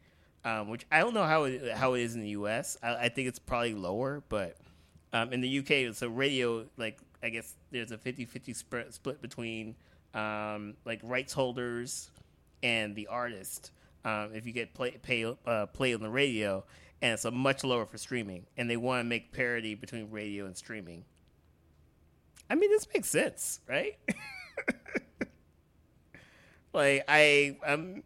um, 0.44 0.68
which 0.68 0.86
I 0.92 1.00
don't 1.00 1.14
know 1.14 1.24
how 1.24 1.44
it, 1.44 1.72
how 1.72 1.94
it 1.94 2.02
is 2.02 2.14
in 2.14 2.20
the 2.20 2.28
US. 2.30 2.78
I, 2.82 2.94
I 2.94 3.08
think 3.08 3.28
it's 3.28 3.40
probably 3.40 3.74
lower, 3.74 4.22
but 4.28 4.56
um, 5.12 5.32
in 5.32 5.40
the 5.40 5.58
UK, 5.58 5.94
so 5.94 6.08
radio, 6.08 6.64
like, 6.76 6.98
I 7.22 7.30
guess 7.30 7.56
there's 7.72 7.90
a 7.90 7.98
50 7.98 8.24
50 8.24 8.54
sp- 8.54 8.90
split 8.90 9.20
between 9.20 9.74
um, 10.14 10.74
like 10.84 11.00
rights 11.02 11.32
holders 11.32 12.12
and 12.62 12.94
the 12.94 13.08
artist. 13.08 13.72
Um, 14.04 14.30
if 14.32 14.46
you 14.46 14.52
get 14.52 14.72
play, 14.74 14.92
pay, 15.02 15.24
uh, 15.44 15.66
play 15.66 15.92
on 15.92 16.00
the 16.00 16.08
radio, 16.08 16.64
and 17.02 17.12
it's 17.12 17.24
a 17.24 17.30
much 17.30 17.64
lower 17.64 17.86
for 17.86 17.98
streaming. 17.98 18.46
And 18.56 18.68
they 18.68 18.76
want 18.76 19.00
to 19.00 19.04
make 19.04 19.32
parity 19.32 19.74
between 19.74 20.10
radio 20.10 20.46
and 20.46 20.56
streaming. 20.56 21.04
I 22.50 22.54
mean, 22.54 22.70
this 22.70 22.86
makes 22.92 23.08
sense, 23.08 23.60
right? 23.68 23.98
like 26.72 27.04
I, 27.08 27.58
um, 27.66 28.02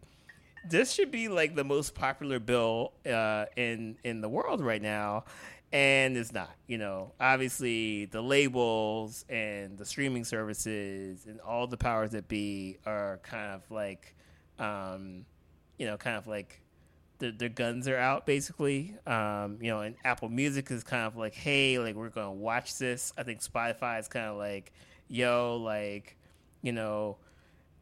this 0.69 0.91
should 0.93 1.11
be 1.11 1.27
like 1.27 1.55
the 1.55 1.63
most 1.63 1.95
popular 1.95 2.39
bill 2.39 2.93
uh, 3.05 3.45
in 3.55 3.97
in 4.03 4.21
the 4.21 4.29
world 4.29 4.61
right 4.61 4.81
now, 4.81 5.25
and 5.71 6.17
it's 6.17 6.33
not. 6.33 6.51
You 6.67 6.77
know, 6.77 7.13
obviously 7.19 8.05
the 8.05 8.21
labels 8.21 9.25
and 9.29 9.77
the 9.77 9.85
streaming 9.85 10.23
services 10.23 11.25
and 11.25 11.39
all 11.41 11.67
the 11.67 11.77
powers 11.77 12.11
that 12.11 12.27
be 12.27 12.77
are 12.85 13.19
kind 13.23 13.51
of 13.51 13.69
like, 13.71 14.15
um, 14.59 15.25
you 15.77 15.85
know, 15.85 15.97
kind 15.97 16.17
of 16.17 16.27
like 16.27 16.61
their, 17.23 17.31
their 17.31 17.49
guns 17.49 17.87
are 17.87 17.97
out 17.97 18.25
basically. 18.25 18.95
Um, 19.07 19.57
you 19.61 19.71
know, 19.71 19.79
and 19.79 19.95
Apple 20.03 20.29
Music 20.29 20.69
is 20.69 20.83
kind 20.83 21.05
of 21.05 21.15
like, 21.15 21.33
hey, 21.33 21.79
like 21.79 21.95
we're 21.95 22.09
gonna 22.09 22.33
watch 22.33 22.77
this. 22.77 23.13
I 23.17 23.23
think 23.23 23.41
Spotify 23.41 23.99
is 23.99 24.07
kind 24.09 24.25
of 24.25 24.37
like, 24.37 24.73
yo, 25.07 25.57
like, 25.63 26.17
you 26.61 26.73
know, 26.73 27.17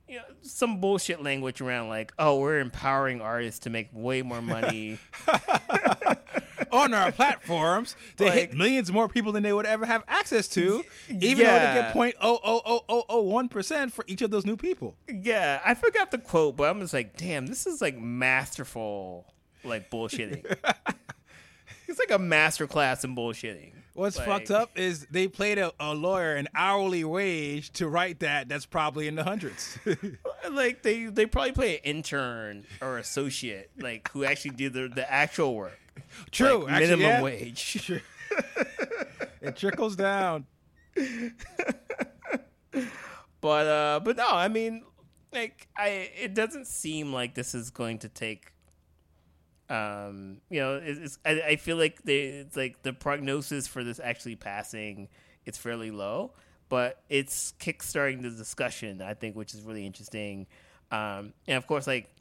you 0.07 0.17
know, 0.17 0.23
some 0.43 0.79
bullshit 0.79 1.23
language 1.23 1.59
around 1.59 1.89
like, 1.89 2.13
oh, 2.19 2.39
we're 2.39 2.59
empowering 2.59 3.19
artists 3.19 3.61
to 3.61 3.69
make 3.69 3.89
way 3.93 4.21
more 4.21 4.41
money 4.41 4.99
on 6.71 6.93
our 6.93 7.11
platforms 7.11 7.95
to 8.17 8.25
like, 8.25 8.33
hit 8.33 8.53
millions 8.53 8.91
more 8.91 9.07
people 9.07 9.31
than 9.31 9.43
they 9.43 9.53
would 9.53 9.65
ever 9.65 9.85
have 9.85 10.03
access 10.07 10.47
to, 10.49 10.83
even 11.09 11.45
yeah. 11.45 11.51
though 11.51 11.59
they 11.59 11.81
get 11.81 11.93
point 11.93 12.15
oh 12.21 12.39
oh 12.43 12.61
oh 12.65 12.81
oh 12.89 13.03
oh 13.09 13.21
one 13.21 13.49
percent 13.49 13.93
for 13.93 14.03
each 14.07 14.21
of 14.21 14.31
those 14.31 14.45
new 14.45 14.57
people. 14.57 14.95
Yeah, 15.07 15.61
I 15.65 15.73
forgot 15.75 16.11
the 16.11 16.17
quote, 16.17 16.57
but 16.57 16.69
I'm 16.69 16.79
just 16.79 16.93
like, 16.93 17.17
damn, 17.17 17.47
this 17.47 17.67
is 17.67 17.81
like 17.81 17.97
masterful, 17.97 19.30
like 19.63 19.89
bullshitting. 19.89 20.45
it's 21.87 21.99
like 21.99 22.11
a 22.11 22.19
master 22.19 22.67
class 22.67 23.03
in 23.03 23.15
bullshitting. 23.15 23.73
What's 23.93 24.17
like, 24.17 24.27
fucked 24.27 24.51
up 24.51 24.79
is 24.79 25.05
they 25.11 25.27
paid 25.27 25.57
a, 25.57 25.73
a, 25.79 25.93
lawyer 25.93 26.35
an 26.35 26.47
hourly 26.55 27.03
wage 27.03 27.71
to 27.73 27.89
write 27.89 28.21
that. 28.21 28.47
That's 28.47 28.65
probably 28.65 29.07
in 29.07 29.15
the 29.15 29.23
hundreds. 29.23 29.77
like 30.51 30.81
they 30.81 31.05
they 31.05 31.25
probably 31.25 31.51
pay 31.51 31.75
an 31.75 31.81
intern 31.83 32.65
or 32.81 32.97
associate, 32.97 33.69
like 33.77 34.09
who 34.11 34.23
actually 34.23 34.51
did 34.51 34.73
the, 34.73 34.87
the 34.87 35.11
actual 35.11 35.55
work. 35.55 35.77
True, 36.31 36.63
like, 36.63 36.79
minimum 36.79 37.01
yeah. 37.01 37.21
wage. 37.21 37.91
it 39.41 39.57
trickles 39.57 39.97
down. 39.97 40.45
but 43.41 43.67
uh, 43.67 43.99
but 44.01 44.15
no, 44.15 44.29
I 44.29 44.47
mean, 44.47 44.83
like 45.33 45.67
I, 45.75 46.09
it 46.17 46.33
doesn't 46.33 46.67
seem 46.67 47.11
like 47.11 47.35
this 47.35 47.53
is 47.53 47.69
going 47.69 47.99
to 47.99 48.09
take. 48.09 48.53
Um, 49.71 50.41
you 50.49 50.59
know, 50.59 50.81
it's, 50.83 51.17
I, 51.25 51.41
I 51.41 51.55
feel 51.55 51.77
like 51.77 52.01
they, 52.03 52.23
it's 52.23 52.57
like 52.57 52.83
the 52.83 52.91
prognosis 52.91 53.67
for 53.67 53.83
this 53.83 54.01
actually 54.03 54.35
passing, 54.35 55.07
it's 55.45 55.57
fairly 55.57 55.91
low, 55.91 56.33
but 56.67 57.01
it's 57.07 57.53
kickstarting 57.59 58.21
the 58.21 58.31
discussion. 58.31 59.01
I 59.01 59.13
think, 59.13 59.35
which 59.35 59.53
is 59.53 59.61
really 59.61 59.85
interesting. 59.85 60.47
Um, 60.91 61.33
and 61.47 61.57
of 61.57 61.67
course, 61.67 61.87
like 61.87 62.13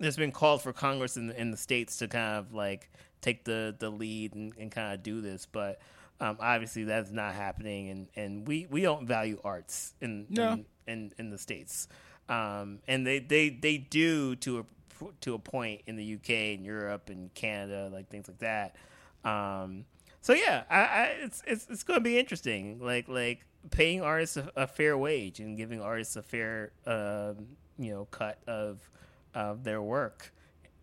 there's 0.00 0.16
been 0.16 0.32
calls 0.32 0.62
for 0.62 0.72
Congress 0.72 1.16
in, 1.16 1.30
in 1.30 1.52
the 1.52 1.56
states 1.56 1.98
to 1.98 2.08
kind 2.08 2.36
of 2.36 2.52
like 2.52 2.90
take 3.20 3.44
the 3.44 3.74
the 3.78 3.88
lead 3.88 4.34
and, 4.34 4.52
and 4.58 4.70
kind 4.72 4.92
of 4.92 5.02
do 5.02 5.20
this, 5.20 5.46
but 5.46 5.80
um, 6.20 6.36
obviously 6.40 6.84
that's 6.84 7.10
not 7.10 7.34
happening, 7.34 7.90
and, 7.90 8.08
and 8.16 8.48
we, 8.48 8.66
we 8.70 8.80
don't 8.80 9.06
value 9.06 9.38
arts 9.44 9.94
in 10.00 10.26
no. 10.30 10.52
in, 10.52 10.66
in, 10.86 11.12
in, 11.18 11.30
the 11.30 11.38
states, 11.38 11.88
um, 12.28 12.80
and 12.88 13.06
they, 13.06 13.18
they 13.18 13.50
they 13.50 13.76
do 13.76 14.34
to 14.36 14.60
a 14.60 14.64
to 15.22 15.34
a 15.34 15.38
point 15.38 15.82
in 15.86 15.96
the 15.96 16.14
UK 16.14 16.30
and 16.54 16.64
Europe 16.64 17.10
and 17.10 17.32
Canada, 17.34 17.90
like 17.92 18.08
things 18.08 18.28
like 18.28 18.38
that. 18.38 18.76
Um, 19.24 19.84
so 20.20 20.32
yeah, 20.32 20.64
I, 20.68 20.78
I, 20.78 21.04
it's 21.22 21.42
it's 21.46 21.66
it's 21.70 21.82
going 21.84 22.00
to 22.00 22.04
be 22.04 22.18
interesting, 22.18 22.80
like 22.80 23.08
like 23.08 23.44
paying 23.70 24.02
artists 24.02 24.36
a, 24.36 24.50
a, 24.56 24.66
fair 24.66 24.96
wage 24.98 25.40
and 25.40 25.56
giving 25.56 25.80
artists 25.80 26.16
a 26.16 26.22
fair 26.22 26.72
um, 26.86 27.46
you 27.78 27.92
know 27.92 28.06
cut 28.06 28.38
of 28.46 28.90
of 29.34 29.64
their 29.64 29.82
work 29.82 30.32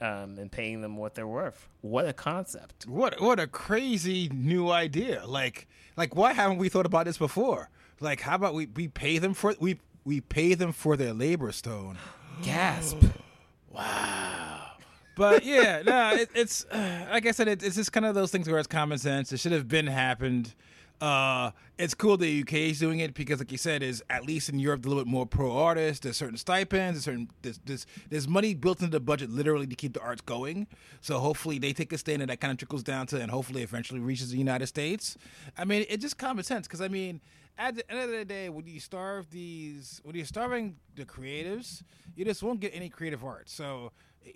um, 0.01 0.37
and 0.37 0.51
paying 0.51 0.81
them 0.81 0.97
what 0.97 1.15
they're 1.15 1.27
worth. 1.27 1.67
What 1.81 2.07
a 2.07 2.13
concept! 2.13 2.87
What 2.87 3.19
what 3.19 3.39
a 3.39 3.47
crazy 3.47 4.29
new 4.33 4.69
idea! 4.69 5.25
Like 5.25 5.67
like 5.97 6.15
why 6.15 6.33
haven't 6.33 6.57
we 6.57 6.69
thought 6.69 6.85
about 6.85 7.05
this 7.05 7.17
before? 7.17 7.69
Like 7.99 8.21
how 8.21 8.35
about 8.35 8.53
we, 8.53 8.67
we 8.67 8.87
pay 8.87 9.17
them 9.17 9.33
for 9.33 9.55
we 9.59 9.79
we 10.05 10.21
pay 10.21 10.53
them 10.53 10.71
for 10.71 10.95
their 10.95 11.13
labor 11.13 11.51
stone. 11.51 11.97
Gasp! 12.43 13.03
wow. 13.73 14.67
But 15.15 15.45
yeah, 15.45 15.81
no, 15.85 16.13
it, 16.15 16.29
it's 16.35 16.65
uh, 16.65 17.07
like 17.11 17.25
I 17.25 17.31
said, 17.31 17.47
it, 17.47 17.63
it's 17.63 17.75
just 17.75 17.91
kind 17.91 18.05
of 18.05 18.15
those 18.15 18.31
things 18.31 18.49
where 18.49 18.59
it's 18.59 18.67
common 18.67 18.97
sense. 18.97 19.31
It 19.31 19.39
should 19.39 19.51
have 19.53 19.67
been 19.67 19.87
happened 19.87 20.53
Uh, 21.01 21.51
it's 21.77 21.93
cool 21.93 22.15
the 22.17 22.41
UK 22.43 22.53
is 22.53 22.79
doing 22.79 22.99
it 22.99 23.13
because, 23.13 23.39
like 23.39 23.51
you 23.51 23.57
said, 23.57 23.83
is 23.83 24.01
at 24.09 24.25
least 24.25 24.47
in 24.47 24.57
Europe 24.59 24.85
a 24.85 24.89
little 24.89 25.03
bit 25.03 25.11
more 25.11 25.25
pro 25.25 25.51
artists. 25.51 26.01
There's 26.01 26.15
certain 26.17 26.37
stipends, 26.37 26.97
there's 26.97 27.05
certain 27.05 27.29
there's, 27.41 27.59
there's 27.65 27.85
there's 28.09 28.27
money 28.27 28.53
built 28.53 28.79
into 28.79 28.91
the 28.91 29.01
budget 29.01 29.29
literally 29.29 29.67
to 29.67 29.75
keep 29.75 29.93
the 29.93 30.01
arts 30.01 30.21
going. 30.21 30.67
So 31.01 31.19
hopefully 31.19 31.59
they 31.59 31.73
take 31.73 31.91
a 31.91 31.97
stand 31.97 32.21
and 32.21 32.31
that 32.31 32.39
kind 32.39 32.51
of 32.51 32.57
trickles 32.57 32.83
down 32.83 33.07
to 33.07 33.19
and 33.21 33.31
hopefully 33.31 33.63
eventually 33.63 33.99
reaches 33.99 34.31
the 34.31 34.37
United 34.37 34.67
States. 34.67 35.17
I 35.57 35.65
mean, 35.65 35.85
it 35.89 35.97
just 35.99 36.17
common 36.17 36.45
sense 36.45 36.67
because 36.67 36.81
I 36.81 36.87
mean, 36.87 37.19
at 37.57 37.75
the 37.75 37.89
end 37.91 38.01
of 38.01 38.09
the 38.09 38.25
day, 38.25 38.49
when 38.49 38.67
you 38.67 38.79
starve 38.79 39.29
these, 39.29 40.01
when 40.03 40.15
you're 40.15 40.25
starving 40.25 40.77
the 40.95 41.05
creatives, 41.05 41.83
you 42.15 42.25
just 42.25 42.43
won't 42.43 42.59
get 42.59 42.71
any 42.73 42.89
creative 42.89 43.23
art. 43.23 43.49
So 43.49 43.91
eh, 44.25 44.31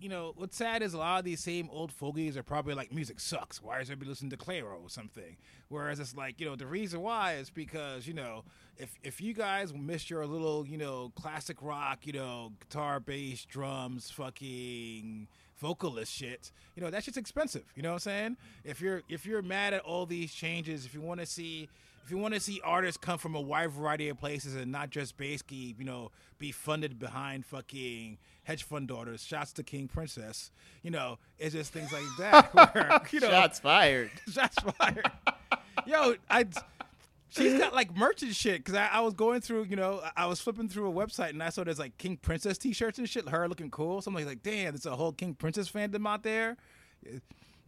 you 0.00 0.08
know, 0.08 0.32
what's 0.36 0.56
sad 0.56 0.82
is 0.82 0.92
a 0.92 0.98
lot 0.98 1.18
of 1.18 1.24
these 1.24 1.40
same 1.40 1.68
old 1.72 1.92
fogies 1.92 2.36
are 2.36 2.42
probably 2.42 2.74
like, 2.74 2.92
music 2.92 3.20
sucks. 3.20 3.62
Why 3.62 3.80
is 3.80 3.88
everybody 3.88 4.10
listening 4.10 4.30
to 4.30 4.36
Clairo 4.36 4.82
or 4.82 4.88
something? 4.88 5.36
Whereas 5.68 5.98
it's 5.98 6.14
like, 6.14 6.40
you 6.40 6.46
know, 6.46 6.56
the 6.56 6.66
reason 6.66 7.00
why 7.00 7.34
is 7.34 7.50
because, 7.50 8.06
you 8.06 8.14
know, 8.14 8.44
if 8.76 8.94
if 9.02 9.20
you 9.20 9.34
guys 9.34 9.72
miss 9.74 10.08
your 10.08 10.26
little, 10.26 10.66
you 10.66 10.78
know, 10.78 11.12
classic 11.16 11.58
rock, 11.60 12.06
you 12.06 12.12
know, 12.12 12.52
guitar, 12.60 13.00
bass, 13.00 13.44
drums, 13.44 14.10
fucking 14.10 15.26
vocalist 15.56 16.12
shit, 16.12 16.52
you 16.76 16.82
know, 16.82 16.90
that 16.90 17.02
shit's 17.02 17.16
expensive. 17.16 17.64
You 17.74 17.82
know 17.82 17.90
what 17.90 17.94
I'm 17.94 18.00
saying? 18.00 18.36
If 18.64 18.80
you're 18.80 19.02
if 19.08 19.26
you're 19.26 19.42
mad 19.42 19.74
at 19.74 19.80
all 19.82 20.06
these 20.06 20.32
changes, 20.32 20.86
if 20.86 20.94
you 20.94 21.00
want 21.00 21.20
to 21.20 21.26
see 21.26 21.68
if 22.08 22.12
you 22.12 22.16
want 22.16 22.32
to 22.32 22.40
see 22.40 22.58
artists 22.64 22.96
come 22.96 23.18
from 23.18 23.34
a 23.34 23.40
wide 23.40 23.70
variety 23.70 24.08
of 24.08 24.18
places 24.18 24.54
and 24.54 24.72
not 24.72 24.88
just 24.88 25.18
basically, 25.18 25.76
you 25.78 25.84
know, 25.84 26.10
be 26.38 26.50
funded 26.50 26.98
behind 26.98 27.44
fucking 27.44 28.16
hedge 28.44 28.62
fund 28.62 28.88
daughters, 28.88 29.22
shots 29.22 29.52
to 29.52 29.62
King 29.62 29.88
Princess, 29.88 30.50
you 30.82 30.90
know, 30.90 31.18
it's 31.38 31.54
just 31.54 31.70
things 31.70 31.92
like 31.92 32.06
that. 32.18 32.54
Where, 32.74 33.02
you 33.10 33.20
know, 33.20 33.28
shots 33.28 33.60
fired. 33.60 34.10
Shots 34.32 34.56
fired. 34.78 35.10
Yo, 35.86 36.14
I. 36.30 36.46
She's 37.28 37.58
got 37.58 37.74
like 37.74 37.94
merchant 37.94 38.34
shit 38.34 38.64
because 38.64 38.74
I, 38.74 38.86
I, 38.86 39.00
was 39.00 39.12
going 39.12 39.42
through, 39.42 39.64
you 39.64 39.76
know, 39.76 40.00
I 40.16 40.24
was 40.24 40.40
flipping 40.40 40.70
through 40.70 40.88
a 40.88 40.92
website 40.92 41.30
and 41.30 41.42
I 41.42 41.50
saw 41.50 41.62
there's 41.62 41.78
like 41.78 41.98
King 41.98 42.16
Princess 42.16 42.56
t-shirts 42.56 42.98
and 42.98 43.06
shit. 43.06 43.28
Her 43.28 43.46
looking 43.48 43.70
cool. 43.70 44.00
So 44.00 44.08
I'm 44.08 44.14
like, 44.14 44.24
like 44.24 44.42
damn, 44.42 44.72
there's 44.72 44.86
a 44.86 44.96
whole 44.96 45.12
King 45.12 45.34
Princess 45.34 45.70
fandom 45.70 46.08
out 46.08 46.22
there. 46.22 46.56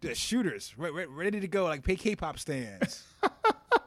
The 0.01 0.15
shooters 0.15 0.73
ready 0.79 1.41
to 1.41 1.47
go, 1.47 1.65
like 1.65 1.83
pay 1.83 1.97
K-pop 1.97 2.39
stands. 2.39 3.05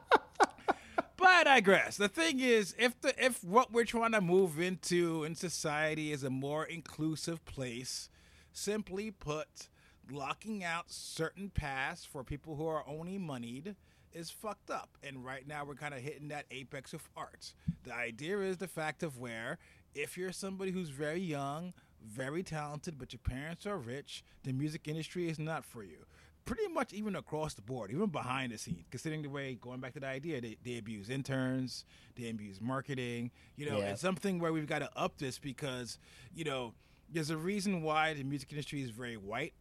But 1.24 1.46
I 1.46 1.54
digress. 1.54 1.96
The 1.96 2.10
thing 2.10 2.38
is, 2.38 2.74
if 2.78 3.00
the 3.00 3.14
if 3.24 3.42
what 3.42 3.72
we're 3.72 3.86
trying 3.86 4.12
to 4.12 4.20
move 4.20 4.60
into 4.60 5.24
in 5.24 5.34
society 5.34 6.12
is 6.12 6.22
a 6.22 6.28
more 6.28 6.66
inclusive 6.66 7.42
place, 7.46 8.10
simply 8.52 9.10
put, 9.10 9.70
locking 10.10 10.62
out 10.62 10.90
certain 10.90 11.48
paths 11.48 12.04
for 12.04 12.24
people 12.24 12.56
who 12.56 12.66
are 12.66 12.84
only 12.86 13.16
moneyed 13.16 13.74
is 14.12 14.28
fucked 14.28 14.68
up. 14.68 14.98
And 15.02 15.24
right 15.24 15.48
now 15.48 15.64
we're 15.64 15.76
kind 15.76 15.94
of 15.94 16.00
hitting 16.00 16.28
that 16.28 16.44
apex 16.50 16.92
of 16.92 17.08
arts. 17.16 17.54
The 17.84 17.94
idea 17.94 18.40
is 18.40 18.58
the 18.58 18.68
fact 18.68 19.02
of 19.02 19.18
where 19.18 19.56
if 19.94 20.18
you're 20.18 20.30
somebody 20.30 20.72
who's 20.72 20.90
very 20.90 21.20
young, 21.20 21.72
very 22.06 22.42
talented, 22.42 22.98
but 22.98 23.14
your 23.14 23.20
parents 23.24 23.64
are 23.64 23.78
rich, 23.78 24.24
the 24.42 24.52
music 24.52 24.88
industry 24.88 25.30
is 25.30 25.38
not 25.38 25.64
for 25.64 25.84
you 25.84 26.04
pretty 26.44 26.68
much 26.68 26.92
even 26.92 27.16
across 27.16 27.54
the 27.54 27.62
board, 27.62 27.90
even 27.90 28.06
behind 28.06 28.52
the 28.52 28.58
scenes, 28.58 28.84
considering 28.90 29.22
the 29.22 29.30
way 29.30 29.54
going 29.60 29.80
back 29.80 29.94
to 29.94 30.00
the 30.00 30.06
idea 30.06 30.40
they, 30.40 30.56
they 30.64 30.78
abuse 30.78 31.10
interns, 31.10 31.84
they 32.16 32.28
abuse 32.28 32.60
marketing. 32.60 33.30
You 33.56 33.70
know, 33.70 33.78
yeah. 33.78 33.92
it's 33.92 34.00
something 34.00 34.38
where 34.38 34.52
we've 34.52 34.66
got 34.66 34.80
to 34.80 34.90
up 34.96 35.18
this 35.18 35.38
because 35.38 35.98
you 36.34 36.44
know 36.44 36.74
there's 37.12 37.30
a 37.30 37.36
reason 37.36 37.82
why 37.82 38.14
the 38.14 38.22
music 38.24 38.50
industry 38.50 38.82
is 38.82 38.90
very 38.90 39.16
white 39.16 39.54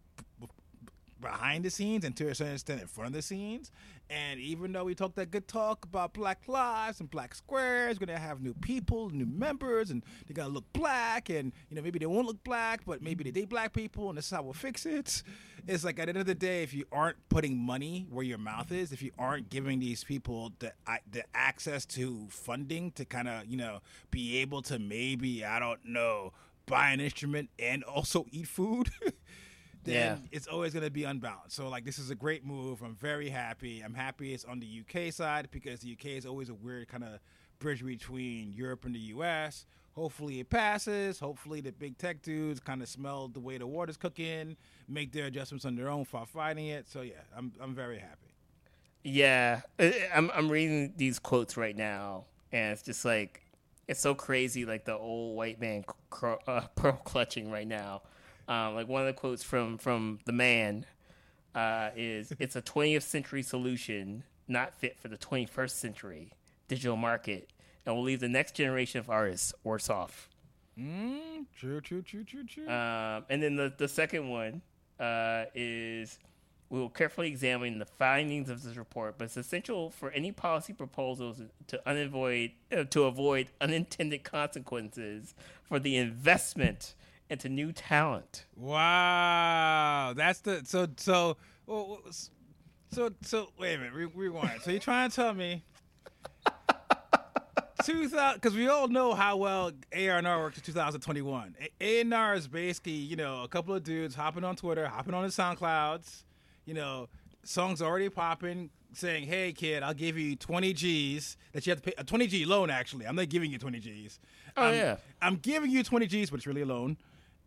behind 1.23 1.65
the 1.65 1.69
scenes 1.69 2.05
and 2.05 2.15
to 2.17 2.27
a 2.27 2.35
certain 2.35 2.53
extent 2.53 2.81
in 2.81 2.87
front 2.87 3.07
of 3.07 3.13
the 3.13 3.21
scenes. 3.21 3.71
And 4.09 4.39
even 4.39 4.73
though 4.73 4.83
we 4.83 4.93
talk 4.93 5.15
that 5.15 5.31
good 5.31 5.47
talk 5.47 5.85
about 5.85 6.13
black 6.13 6.47
lives 6.47 6.99
and 6.99 7.09
black 7.09 7.33
squares, 7.33 7.99
we're 7.99 8.05
gonna 8.05 8.19
have 8.19 8.41
new 8.41 8.53
people, 8.53 9.09
new 9.09 9.25
members, 9.25 9.89
and 9.89 10.03
they 10.27 10.33
gotta 10.33 10.51
look 10.51 10.71
black, 10.73 11.29
and 11.29 11.51
you 11.69 11.75
know 11.75 11.81
maybe 11.81 11.97
they 11.97 12.05
won't 12.05 12.27
look 12.27 12.43
black, 12.43 12.81
but 12.85 13.01
maybe 13.01 13.23
they 13.23 13.31
date 13.31 13.49
black 13.49 13.73
people, 13.73 14.09
and 14.09 14.17
this 14.17 14.25
is 14.25 14.31
how 14.31 14.43
we'll 14.43 14.53
fix 14.53 14.85
it. 14.85 15.23
It's 15.65 15.83
like 15.83 15.97
at 15.97 16.05
the 16.05 16.09
end 16.09 16.17
of 16.19 16.25
the 16.25 16.35
day, 16.35 16.61
if 16.61 16.73
you 16.73 16.85
aren't 16.91 17.17
putting 17.29 17.57
money 17.57 18.05
where 18.09 18.25
your 18.25 18.37
mouth 18.37 18.71
is, 18.71 18.91
if 18.91 19.01
you 19.01 19.11
aren't 19.17 19.49
giving 19.49 19.79
these 19.79 20.03
people 20.03 20.51
the 20.59 20.73
the 21.09 21.23
access 21.33 21.85
to 21.85 22.27
funding 22.29 22.91
to 22.91 23.05
kind 23.05 23.27
of 23.27 23.45
you 23.45 23.57
know 23.57 23.79
be 24.11 24.37
able 24.39 24.61
to 24.63 24.77
maybe 24.77 25.45
I 25.45 25.59
don't 25.59 25.83
know 25.85 26.33
buy 26.65 26.91
an 26.91 26.99
instrument 26.99 27.49
and 27.57 27.83
also 27.83 28.25
eat 28.31 28.47
food. 28.47 28.89
then 29.83 29.95
yeah. 29.95 30.17
it's 30.31 30.47
always 30.47 30.73
going 30.73 30.85
to 30.85 30.91
be 30.91 31.03
unbalanced. 31.03 31.55
So 31.55 31.67
like 31.69 31.85
this 31.85 31.99
is 31.99 32.09
a 32.09 32.15
great 32.15 32.45
move. 32.45 32.81
I'm 32.81 32.95
very 32.95 33.29
happy. 33.29 33.81
I'm 33.81 33.93
happy 33.93 34.33
it's 34.33 34.45
on 34.45 34.59
the 34.59 34.81
UK 34.81 35.11
side 35.11 35.49
because 35.51 35.81
the 35.81 35.93
UK 35.93 36.17
is 36.17 36.25
always 36.25 36.49
a 36.49 36.53
weird 36.53 36.87
kind 36.87 37.03
of 37.03 37.19
bridge 37.59 37.85
between 37.85 38.53
Europe 38.53 38.85
and 38.85 38.95
the 38.95 38.99
US. 38.99 39.65
Hopefully 39.93 40.39
it 40.39 40.49
passes. 40.49 41.19
Hopefully 41.19 41.61
the 41.61 41.71
big 41.71 41.97
tech 41.97 42.21
dudes 42.21 42.59
kind 42.59 42.81
of 42.81 42.87
smell 42.87 43.27
the 43.27 43.39
way 43.39 43.57
the 43.57 43.67
water's 43.67 43.97
cooking, 43.97 44.57
make 44.87 45.11
their 45.11 45.25
adjustments 45.25 45.65
on 45.65 45.75
their 45.75 45.89
own 45.89 46.05
for 46.05 46.25
fighting 46.25 46.67
it. 46.67 46.89
So 46.89 47.01
yeah, 47.01 47.15
I'm 47.35 47.51
I'm 47.61 47.75
very 47.75 47.99
happy. 47.99 48.35
Yeah, 49.03 49.61
I'm 50.13 50.31
I'm 50.33 50.49
reading 50.49 50.93
these 50.95 51.19
quotes 51.19 51.57
right 51.57 51.75
now, 51.75 52.25
and 52.51 52.71
it's 52.71 52.81
just 52.83 53.03
like 53.03 53.43
it's 53.87 53.99
so 53.99 54.15
crazy. 54.15 54.65
Like 54.65 54.85
the 54.85 54.97
old 54.97 55.35
white 55.35 55.59
man 55.59 55.83
cr- 56.09 56.35
uh, 56.47 56.61
pearl 56.75 56.93
clutching 57.03 57.51
right 57.51 57.67
now 57.67 58.01
um, 58.47 58.75
like 58.75 58.87
one 58.87 59.01
of 59.01 59.07
the 59.07 59.13
quotes 59.13 59.43
from 59.43 59.77
from 59.77 60.19
the 60.25 60.31
man 60.31 60.85
uh, 61.55 61.89
is, 61.95 62.33
"It's 62.39 62.55
a 62.55 62.61
20th 62.61 63.03
century 63.03 63.43
solution, 63.43 64.23
not 64.47 64.73
fit 64.73 64.97
for 64.99 65.07
the 65.07 65.17
21st 65.17 65.71
century 65.71 66.33
digital 66.67 66.97
market, 66.97 67.49
and 67.85 67.95
will 67.95 68.03
leave 68.03 68.19
the 68.19 68.29
next 68.29 68.55
generation 68.55 68.99
of 68.99 69.09
artists 69.09 69.53
worse 69.63 69.89
off." 69.89 70.29
Mm, 70.77 71.45
true, 71.55 71.81
true, 71.81 72.01
true, 72.01 72.23
true, 72.23 72.43
true. 72.43 72.67
Um, 72.67 73.25
and 73.29 73.41
then 73.41 73.55
the 73.55 73.73
the 73.77 73.87
second 73.87 74.29
one 74.29 74.61
uh, 74.99 75.45
is. 75.55 76.19
We 76.69 76.79
will 76.79 76.89
carefully 76.89 77.27
examine 77.27 77.77
the 77.77 77.85
findings 77.85 78.49
of 78.49 78.63
this 78.63 78.77
report, 78.77 79.19
but 79.19 79.25
it's 79.25 79.37
essential 79.37 79.91
for 79.91 80.09
any 80.09 80.31
policy 80.31 80.73
proposals 80.73 81.39
to 81.67 81.87
unavoid 81.87 82.51
uh, 82.75 82.85
to 82.85 83.03
avoid 83.03 83.49
unintended 83.61 84.23
consequences 84.23 85.35
for 85.61 85.77
the 85.77 85.97
investment 85.97 86.95
into 87.29 87.49
new 87.49 87.71
talent. 87.71 88.45
Wow, 88.55 90.13
that's 90.15 90.39
the 90.41 90.61
so 90.65 90.87
so 90.97 91.37
oh, 91.67 91.99
oh, 92.05 92.11
so 92.91 93.11
so. 93.21 93.49
Wait 93.57 93.75
a 93.75 93.77
minute, 93.77 93.93
re- 93.93 94.11
rewind. 94.13 94.61
so 94.61 94.71
you're 94.71 94.79
trying 94.79 95.09
to 95.09 95.15
tell 95.15 95.33
me. 95.33 95.63
2000 97.83 98.35
because 98.35 98.55
we 98.55 98.69
all 98.69 98.87
know 98.87 99.13
how 99.13 99.35
well 99.35 99.71
A&R 99.91 100.39
works 100.39 100.57
in 100.57 100.63
2021. 100.63 101.55
A&R 101.81 102.33
is 102.35 102.47
basically, 102.47 102.93
you 102.93 103.15
know, 103.15 103.43
a 103.43 103.47
couple 103.47 103.75
of 103.75 103.83
dudes 103.83 104.15
hopping 104.15 104.43
on 104.45 104.55
Twitter, 104.55 104.87
hopping 104.87 105.13
on 105.13 105.23
the 105.23 105.29
SoundClouds, 105.29 106.23
you 106.65 106.73
know, 106.73 107.09
songs 107.43 107.81
already 107.81 108.07
popping, 108.09 108.69
saying, 108.93 109.27
"Hey 109.27 109.51
kid, 109.51 109.83
I'll 109.83 109.93
give 109.93 110.17
you 110.17 110.35
20 110.35 110.73
G's 110.73 111.37
that 111.51 111.65
you 111.65 111.71
have 111.71 111.81
to 111.81 111.91
pay 111.91 111.93
a 111.97 112.03
20 112.03 112.27
G 112.27 112.45
loan 112.45 112.69
actually. 112.69 113.05
I'm 113.05 113.15
not 113.15 113.29
giving 113.29 113.51
you 113.51 113.57
20 113.57 113.79
G's. 113.79 114.19
Oh 114.55 114.67
I'm, 114.67 114.75
yeah. 114.75 114.95
I'm 115.21 115.35
giving 115.37 115.69
you 115.69 115.83
20 115.83 116.07
G's, 116.07 116.29
but 116.29 116.37
it's 116.37 116.47
really 116.47 116.61
a 116.61 116.65
loan." 116.65 116.97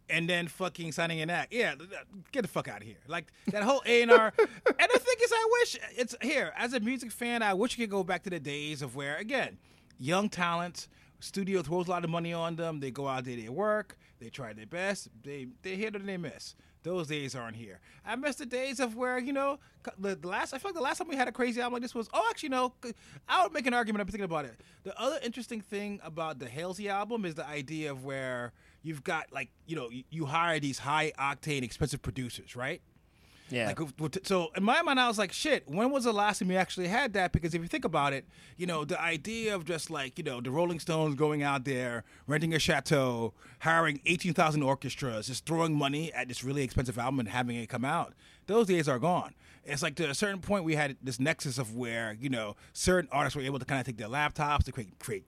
And 0.08 0.28
then 0.28 0.48
fucking 0.48 0.92
signing 0.92 1.20
an 1.20 1.30
act. 1.30 1.52
Yeah, 1.52 1.74
get 2.32 2.42
the 2.42 2.48
fuck 2.48 2.68
out 2.68 2.80
of 2.80 2.86
here. 2.86 2.98
Like 3.08 3.32
that 3.48 3.62
whole 3.62 3.82
A 3.86 4.02
and 4.02 4.10
R. 4.10 4.32
And 4.38 4.90
the 4.92 4.98
thing 4.98 5.16
is, 5.22 5.32
I 5.32 5.48
wish 5.60 5.78
it's 5.96 6.16
here 6.22 6.52
as 6.56 6.72
a 6.72 6.80
music 6.80 7.10
fan. 7.10 7.42
I 7.42 7.54
wish 7.54 7.76
you 7.76 7.84
could 7.84 7.90
go 7.90 8.04
back 8.04 8.22
to 8.24 8.30
the 8.30 8.40
days 8.40 8.82
of 8.82 8.94
where 8.96 9.16
again, 9.16 9.58
young 9.98 10.28
talent, 10.28 10.88
studio 11.20 11.62
throws 11.62 11.88
a 11.88 11.90
lot 11.90 12.04
of 12.04 12.10
money 12.10 12.32
on 12.32 12.56
them. 12.56 12.80
They 12.80 12.90
go 12.90 13.08
out 13.08 13.24
there, 13.24 13.36
they 13.36 13.48
work, 13.48 13.96
they 14.20 14.28
try 14.28 14.52
their 14.52 14.66
best. 14.66 15.08
They 15.22 15.48
they 15.62 15.76
hit 15.76 15.96
or 15.96 15.98
they 16.00 16.16
miss. 16.16 16.54
Those 16.82 17.08
days 17.08 17.34
aren't 17.34 17.56
here. 17.56 17.80
I 18.04 18.14
miss 18.14 18.36
the 18.36 18.46
days 18.46 18.78
of 18.78 18.94
where 18.94 19.18
you 19.18 19.32
know 19.32 19.58
the, 19.98 20.14
the 20.14 20.28
last. 20.28 20.54
I 20.54 20.58
feel 20.58 20.68
like 20.70 20.76
the 20.76 20.82
last 20.82 20.98
time 20.98 21.08
we 21.08 21.16
had 21.16 21.26
a 21.26 21.32
crazy 21.32 21.60
album 21.60 21.74
like 21.74 21.82
this 21.82 21.96
was. 21.96 22.08
Oh, 22.12 22.24
actually, 22.30 22.50
no. 22.50 22.74
I 23.28 23.42
would 23.42 23.52
make 23.52 23.66
an 23.66 23.74
argument. 23.74 24.02
I'm 24.02 24.06
thinking 24.06 24.24
about 24.24 24.44
it. 24.44 24.60
The 24.84 24.96
other 25.00 25.18
interesting 25.24 25.60
thing 25.60 25.98
about 26.04 26.38
the 26.38 26.48
Halsey 26.48 26.88
album 26.88 27.24
is 27.24 27.34
the 27.34 27.46
idea 27.46 27.90
of 27.90 28.04
where 28.04 28.52
you've 28.86 29.04
got 29.04 29.32
like 29.32 29.50
you 29.66 29.76
know 29.76 29.90
you, 29.90 30.04
you 30.10 30.26
hire 30.26 30.60
these 30.60 30.78
high 30.78 31.12
octane 31.18 31.62
expensive 31.62 32.02
producers, 32.02 32.54
right? 32.54 32.80
Yeah. 33.48 33.72
Like, 33.78 33.78
so 34.24 34.50
in 34.56 34.64
my 34.64 34.82
mind, 34.82 34.98
I 34.98 35.06
was 35.06 35.18
like, 35.18 35.32
shit. 35.32 35.68
When 35.68 35.92
was 35.92 36.04
the 36.04 36.12
last 36.12 36.40
time 36.40 36.50
you 36.50 36.56
actually 36.56 36.88
had 36.88 37.12
that? 37.12 37.30
Because 37.32 37.54
if 37.54 37.62
you 37.62 37.68
think 37.68 37.84
about 37.84 38.12
it, 38.12 38.24
you 38.56 38.66
know, 38.66 38.84
the 38.84 39.00
idea 39.00 39.54
of 39.54 39.64
just 39.64 39.88
like 39.90 40.18
you 40.18 40.24
know 40.24 40.40
the 40.40 40.50
Rolling 40.50 40.80
Stones 40.80 41.14
going 41.14 41.42
out 41.42 41.64
there, 41.64 42.04
renting 42.26 42.54
a 42.54 42.58
chateau, 42.58 43.34
hiring 43.60 44.00
eighteen 44.06 44.34
thousand 44.34 44.62
orchestras, 44.62 45.28
just 45.28 45.46
throwing 45.46 45.74
money 45.74 46.12
at 46.12 46.28
this 46.28 46.42
really 46.42 46.62
expensive 46.62 46.98
album 46.98 47.20
and 47.20 47.28
having 47.28 47.56
it 47.56 47.68
come 47.68 47.84
out. 47.84 48.14
Those 48.46 48.66
days 48.66 48.88
are 48.88 48.98
gone. 48.98 49.34
It's 49.64 49.82
like 49.82 49.96
to 49.96 50.08
a 50.08 50.14
certain 50.14 50.40
point, 50.40 50.64
we 50.64 50.76
had 50.76 50.96
this 51.02 51.18
nexus 51.18 51.58
of 51.58 51.74
where 51.74 52.16
you 52.20 52.28
know 52.28 52.56
certain 52.72 53.08
artists 53.12 53.36
were 53.36 53.42
able 53.42 53.58
to 53.58 53.64
kind 53.64 53.80
of 53.80 53.86
take 53.86 53.96
their 53.96 54.08
laptops 54.08 54.64
to 54.64 54.72
create 54.72 54.98
create 54.98 55.24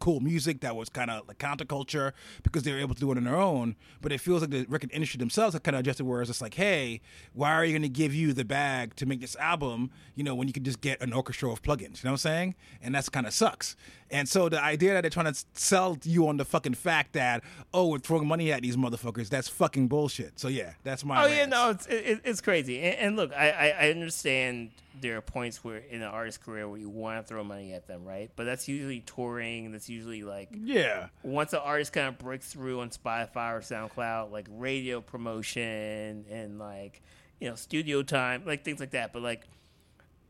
cool 0.00 0.18
music 0.20 0.60
that 0.60 0.74
was 0.74 0.88
kind 0.88 1.10
of 1.10 1.28
like 1.28 1.38
counterculture 1.38 2.12
because 2.42 2.64
they 2.64 2.72
were 2.72 2.78
able 2.78 2.94
to 2.94 3.00
do 3.00 3.12
it 3.12 3.16
on 3.18 3.24
their 3.24 3.36
own. 3.36 3.76
But 4.00 4.10
it 4.12 4.20
feels 4.20 4.40
like 4.40 4.50
the 4.50 4.66
record 4.68 4.90
industry 4.92 5.18
themselves 5.18 5.52
have 5.52 5.62
kind 5.62 5.76
of 5.76 5.80
adjusted, 5.80 6.04
whereas 6.04 6.28
it's 6.28 6.40
like, 6.40 6.54
hey, 6.54 7.00
why 7.32 7.52
are 7.52 7.64
you 7.64 7.72
going 7.72 7.82
to 7.82 7.88
give 7.88 8.12
you 8.14 8.32
the 8.32 8.44
bag 8.44 8.96
to 8.96 9.06
make 9.06 9.20
this 9.20 9.36
album? 9.36 9.90
You 10.16 10.24
know, 10.24 10.34
when 10.34 10.48
you 10.48 10.52
can 10.52 10.64
just 10.64 10.80
get 10.80 11.00
an 11.00 11.12
orchestra 11.12 11.50
of 11.52 11.62
plugins. 11.62 12.02
You 12.02 12.08
know 12.08 12.12
what 12.12 12.12
I'm 12.12 12.16
saying? 12.18 12.54
And 12.82 12.94
that's 12.94 13.08
kind 13.08 13.26
of 13.26 13.32
sucks. 13.32 13.76
And 14.10 14.28
so 14.28 14.48
the 14.48 14.62
idea 14.62 14.94
that 14.94 15.02
they're 15.02 15.10
trying 15.10 15.32
to 15.32 15.44
sell 15.54 15.96
you 16.02 16.28
on 16.28 16.36
the 16.36 16.44
fucking 16.44 16.74
fact 16.74 17.12
that 17.12 17.42
oh, 17.72 17.88
we're 17.88 17.98
throwing 17.98 18.26
money 18.26 18.52
at 18.52 18.62
these 18.62 18.76
motherfuckers, 18.76 19.28
that's 19.28 19.48
fucking 19.48 19.88
bullshit. 19.88 20.38
So 20.38 20.48
yeah, 20.48 20.72
that's 20.82 21.04
my. 21.04 21.24
Oh 21.24 21.26
yeah, 21.26 21.40
rant. 21.40 21.50
no, 21.50 21.70
it's 21.70 21.86
it, 21.86 22.20
it's 22.24 22.40
crazy. 22.40 22.80
And, 22.80 22.96
and 22.98 23.16
look, 23.16 23.32
I, 23.32 23.50
I 23.50 23.68
I 23.68 23.90
understand 23.90 24.70
there 25.00 25.16
are 25.16 25.20
points 25.20 25.62
where 25.64 25.78
in 25.78 26.02
an 26.02 26.08
artist's 26.08 26.42
career 26.44 26.68
where 26.68 26.78
you 26.78 26.88
want 26.88 27.24
to 27.24 27.28
throw 27.28 27.44
money 27.44 27.72
at 27.72 27.86
them, 27.86 28.04
right? 28.04 28.30
But 28.36 28.44
that's 28.44 28.68
usually 28.68 29.00
touring. 29.00 29.72
That's 29.72 29.88
usually 29.88 30.22
like 30.22 30.48
yeah. 30.52 31.08
once 31.22 31.52
an 31.52 31.60
artist 31.62 31.92
kind 31.92 32.08
of 32.08 32.18
breaks 32.18 32.52
through 32.52 32.80
on 32.80 32.90
Spotify 32.90 33.52
or 33.52 33.60
SoundCloud, 33.60 34.30
like 34.30 34.48
radio 34.50 35.00
promotion 35.00 36.24
and 36.30 36.58
like 36.58 37.02
you 37.40 37.48
know 37.48 37.54
studio 37.54 38.02
time, 38.02 38.42
like 38.44 38.64
things 38.64 38.80
like 38.80 38.90
that. 38.90 39.12
But 39.12 39.22
like 39.22 39.46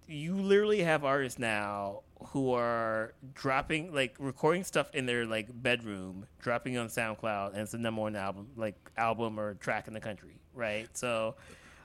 you 0.06 0.34
literally 0.34 0.82
have 0.82 1.04
artists 1.04 1.38
now 1.38 2.02
who 2.28 2.52
are 2.52 3.14
dropping 3.34 3.92
like 3.94 4.16
recording 4.18 4.64
stuff 4.64 4.94
in 4.94 5.06
their 5.06 5.26
like 5.26 5.48
bedroom, 5.52 6.26
dropping 6.40 6.76
on 6.78 6.88
SoundCloud, 6.88 7.52
and 7.52 7.58
it's 7.58 7.72
the 7.72 7.78
number 7.78 8.02
one 8.02 8.16
album, 8.16 8.48
like 8.56 8.76
album 8.96 9.38
or 9.38 9.54
track 9.54 9.88
in 9.88 9.94
the 9.94 10.00
country, 10.00 10.40
right? 10.54 10.88
So 10.96 11.34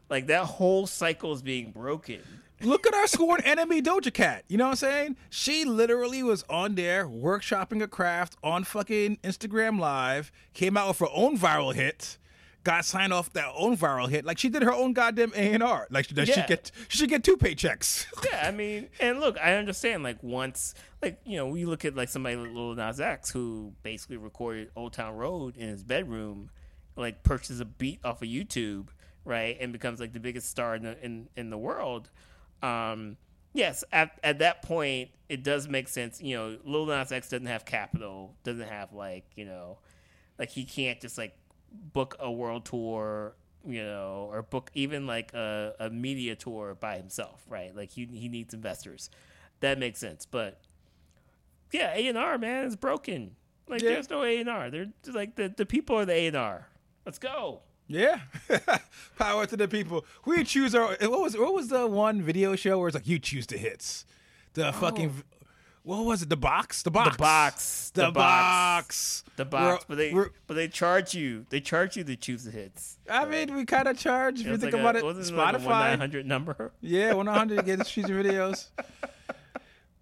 like 0.10 0.28
that 0.28 0.46
whole 0.46 0.88
cycle 0.88 1.34
is 1.34 1.42
being 1.42 1.72
broken. 1.72 2.20
Look 2.62 2.88
at 2.88 2.94
our 2.94 3.08
sworn 3.08 3.42
enemy 3.42 3.82
Doja 3.82 4.14
Cat. 4.14 4.46
You 4.48 4.58
know 4.58 4.66
what 4.66 4.72
I'm 4.72 4.76
saying? 4.78 5.18
She 5.30 5.66
literally 5.66 6.24
was 6.24 6.44
on 6.50 6.76
there 6.76 7.06
workshopping 7.06 7.82
a 7.82 7.88
craft 7.88 8.38
on 8.44 8.64
fucking 8.64 9.18
Instagram 9.24 9.80
Live, 9.80 10.32
came 10.54 10.78
out 10.78 10.88
with 10.88 11.00
her 11.00 11.08
own 11.14 11.38
viral 11.38 11.74
hit, 11.74 12.18
got 12.66 12.84
signed 12.84 13.14
off 13.14 13.32
that 13.34 13.54
own 13.56 13.78
viral 13.78 14.10
hit. 14.10 14.26
Like 14.26 14.38
she 14.38 14.50
did 14.50 14.64
her 14.64 14.74
own 14.74 14.92
goddamn 14.92 15.32
A 15.36 15.54
and 15.54 15.64
R. 15.64 15.88
Like 15.90 16.10
she 16.10 16.16
Yeah. 16.16 16.46
get 16.46 16.72
she 16.90 16.98
should 16.98 17.10
get 17.10 17.24
two 17.24 17.38
paychecks. 17.38 18.08
Yeah, 18.30 18.44
I 18.46 18.52
mean, 18.52 18.90
and 19.00 19.22
look, 19.22 19.38
I 19.40 19.54
understand. 19.54 20.04
Like 20.04 20.22
once, 20.22 20.74
like 21.02 21.22
you 21.26 21.38
know, 21.38 21.48
we 21.48 21.64
look 21.66 21.86
at 21.86 21.96
like 21.96 22.10
somebody 22.10 22.36
like 22.36 22.52
Lil 22.52 22.76
Nas 22.76 23.00
X 23.00 23.30
who 23.30 23.72
basically 23.84 24.18
recorded 24.18 24.72
Old 24.76 24.92
Town 24.94 25.16
Road 25.16 25.56
in 25.56 25.70
his 25.70 25.84
bedroom, 25.84 26.50
like 26.98 27.24
purchases 27.24 27.62
a 27.62 27.66
beat 27.66 28.00
off 28.04 28.22
of 28.22 28.28
YouTube, 28.28 28.88
right, 29.24 29.56
and 29.62 29.72
becomes 29.72 30.00
like 30.02 30.12
the 30.12 30.20
biggest 30.20 30.50
star 30.50 30.76
in 30.76 30.84
the, 30.84 31.06
in, 31.06 31.30
in 31.38 31.50
the 31.52 31.58
world. 31.58 32.10
Um, 32.64 33.18
yes, 33.54 33.84
at 33.92 34.20
at 34.24 34.40
that 34.40 34.64
point, 34.64 35.10
it 35.30 35.44
does 35.44 35.68
make 35.68 35.88
sense. 35.88 36.20
You 36.22 36.36
know, 36.36 36.58
Lil 36.64 36.88
Nas 36.88 37.12
X 37.12 37.30
doesn't 37.30 37.46
have 37.46 37.64
capital, 37.64 38.36
doesn't 38.44 38.68
have 38.68 38.92
like 38.92 39.26
you 39.36 39.46
know, 39.46 39.78
like 40.40 40.50
he 40.50 40.66
can't 40.66 41.00
just 41.00 41.18
like 41.18 41.38
book 41.72 42.16
a 42.20 42.32
world 42.32 42.66
tour 42.66 43.36
you 43.68 43.84
know 43.84 44.30
or 44.32 44.44
book 44.44 44.70
even 44.74 45.08
like 45.08 45.34
a, 45.34 45.74
a 45.80 45.90
media 45.90 46.36
tour 46.36 46.76
by 46.76 46.98
himself 46.98 47.44
right 47.50 47.76
like 47.76 47.92
he, 47.92 48.06
he 48.06 48.30
needs 48.30 48.54
investors 48.54 49.10
that 49.60 49.80
makes 49.80 50.00
sense 50.00 50.26
but 50.26 50.62
yeah 51.72 51.94
a&r 51.96 52.38
man 52.38 52.66
is 52.66 52.76
broken 52.76 53.36
like 53.68 53.82
Yeah. 53.82 53.92
there's 53.92 54.10
no 54.10 54.24
a&r 54.24 54.70
they're 54.70 54.88
like 55.08 55.36
the, 55.36 55.50
the 55.50 55.66
people 55.66 55.98
are 55.98 56.06
the 56.06 56.14
a&r 56.14 56.68
let's 57.06 57.18
go 57.20 57.62
Yeah, 57.88 58.22
power 59.20 59.46
to 59.46 59.56
the 59.56 59.68
people. 59.68 60.06
We 60.26 60.44
choose 60.44 60.74
our. 60.74 60.98
What 61.02 61.22
was 61.22 61.38
what 61.38 61.54
was 61.54 61.68
the 61.68 61.86
one 61.86 62.24
video 62.24 62.56
show 62.56 62.80
where 62.80 62.88
it's 62.88 62.96
like 62.96 63.08
you 63.08 63.20
choose 63.20 63.46
the 63.46 63.60
hits, 63.60 64.06
the 64.54 64.70
oh. 64.70 64.72
fucking. 64.72 65.24
What 65.86 66.04
was 66.04 66.24
it? 66.24 66.30
The 66.30 66.36
box. 66.36 66.82
The 66.82 66.90
box. 66.92 67.12
The 67.16 67.18
box 67.20 67.92
The, 67.94 68.12
box. 68.12 69.24
the 69.38 69.46
box 69.46 69.64
We're- 69.66 69.80
but 69.88 69.96
they 69.98 70.30
but 70.48 70.54
they 70.56 70.68
charge 70.68 71.14
you 71.14 71.46
they 71.50 71.62
charge 71.62 71.96
you 71.96 72.04
to 72.04 72.16
choose 72.16 72.44
the 72.44 72.52
hits 72.52 72.98
I 73.10 73.26
mean, 73.26 73.56
we 73.56 73.66
kind 73.66 73.88
of 73.88 73.98
charge 73.98 74.42
if 74.42 74.48
you 74.48 74.58
think 74.58 74.74
like 74.74 74.82
about 74.82 74.96
a, 74.96 75.00
it. 75.00 75.04
wasn't 75.06 75.38
like 75.38 75.56
a 75.56 75.60
Spotify. 75.60 75.90
900 75.92 76.26
number 76.26 76.72
Yeah, 76.82 77.14
100 77.14 77.66
get 77.66 77.86
choose 77.86 78.10
your 78.10 78.24
videos. 78.24 78.68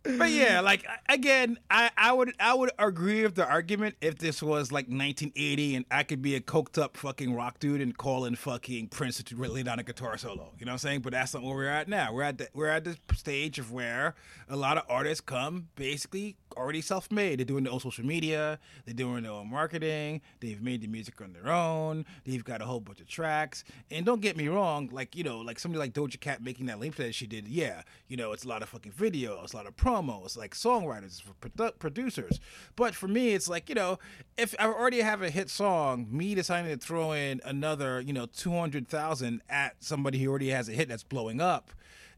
But 0.04 0.32
yeah, 0.32 0.60
like 0.60 0.86
again, 1.08 1.58
I, 1.72 1.90
I 1.98 2.12
would 2.12 2.34
I 2.38 2.54
would 2.54 2.72
agree 2.78 3.24
with 3.24 3.36
the 3.36 3.48
argument 3.48 3.96
if 4.02 4.18
this 4.18 4.44
was 4.44 4.70
like 4.70 4.88
1980 4.88 5.76
and 5.76 5.86
I 5.90 6.04
could 6.04 6.22
be 6.22 6.36
a 6.36 6.42
coked 6.42 6.78
up 6.78 6.98
fucking 6.98 7.34
rock 7.34 7.60
dude 7.60 7.80
and 7.80 7.98
call 7.98 8.26
in 8.26 8.36
fucking 8.36 8.88
Prince 8.90 9.24
to 9.24 9.36
lay 9.36 9.64
down 9.64 9.80
a 9.80 9.84
guitar 9.84 10.18
solo. 10.18 10.52
You 10.60 10.66
know 10.66 10.72
what 10.72 10.74
I'm 10.74 10.78
saying? 10.80 11.02
But 11.02 11.14
that's 11.14 11.34
not 11.34 11.44
where 11.44 11.56
we're 11.56 11.70
at 11.70 11.88
now. 11.88 12.12
We're 12.14 12.24
at 12.24 12.38
the, 12.38 12.50
we're 12.54 12.68
at 12.68 12.84
the 12.84 12.98
stage 13.14 13.60
of 13.60 13.72
where 13.72 14.16
a 14.50 14.58
lot 14.58 14.78
of 14.78 14.84
artists 14.90 15.22
come 15.22 15.70
basically 15.76 16.36
already 16.58 16.82
self-made. 16.82 17.40
They're 17.40 17.46
doing 17.46 17.64
their 17.64 17.74
own 17.74 17.80
social 17.80 18.06
media. 18.06 18.60
They're 18.86 18.94
doing 18.94 19.24
their 19.24 19.32
own 19.32 19.50
marketing. 19.50 20.22
They've 20.40 20.62
made 20.62 20.82
the 20.82 20.88
music 20.88 21.22
on 21.22 21.34
their 21.34 21.52
own. 21.52 22.06
They've 22.26 22.44
got 22.44 22.62
a 22.62 22.66
whole 22.66 22.80
bunch 22.80 23.02
of 23.02 23.08
tracks. 23.08 23.64
And 23.90 24.06
don't 24.06 24.22
get 24.22 24.38
me 24.38 24.48
wrong, 24.48 24.90
like 24.92 25.16
you 25.16 25.24
know, 25.24 25.40
like 25.40 25.60
somebody 25.60 25.80
like 25.80 25.94
Doja 25.94 26.20
Cat 26.20 26.44
making 26.44 26.68
that 26.68 26.80
link 26.80 26.96
that 26.98 27.16
she 27.16 27.28
did. 27.28 27.48
Yeah, 27.48 27.84
you 28.08 28.18
know, 28.18 28.32
it's 28.32 28.44
a 28.44 28.48
lot 28.48 28.62
of 28.62 28.70
fucking 28.70 28.92
videos, 28.92 29.54
a 29.54 29.58
lot 29.58 29.66
of 29.66 29.76
promos, 29.94 30.38
like 30.38 30.56
songwriters, 30.56 31.22
for 31.22 31.34
produ- 31.34 31.78
producers. 31.80 32.40
But 32.76 32.96
for 32.96 33.08
me, 33.08 33.34
it's 33.34 33.48
like 33.48 33.70
you 33.70 33.76
know, 33.76 34.00
if 34.38 34.56
I 34.60 34.66
already 34.66 35.02
have 35.02 35.22
a 35.22 35.30
hit 35.30 35.50
song, 35.50 36.08
me 36.10 36.36
deciding 36.36 36.72
to 36.72 36.84
throw 36.84 37.12
in 37.12 37.42
another, 37.44 38.02
you 38.02 38.14
know, 38.14 38.26
two 38.26 38.52
hundred 38.52 38.88
thousand 38.88 39.42
at 39.50 39.76
somebody 39.80 40.20
who 40.20 40.30
already 40.30 40.50
has 40.50 40.70
a 40.70 40.74
hit 40.74 40.90
that's 40.90 41.04
blowing 41.04 41.42
up 41.42 41.72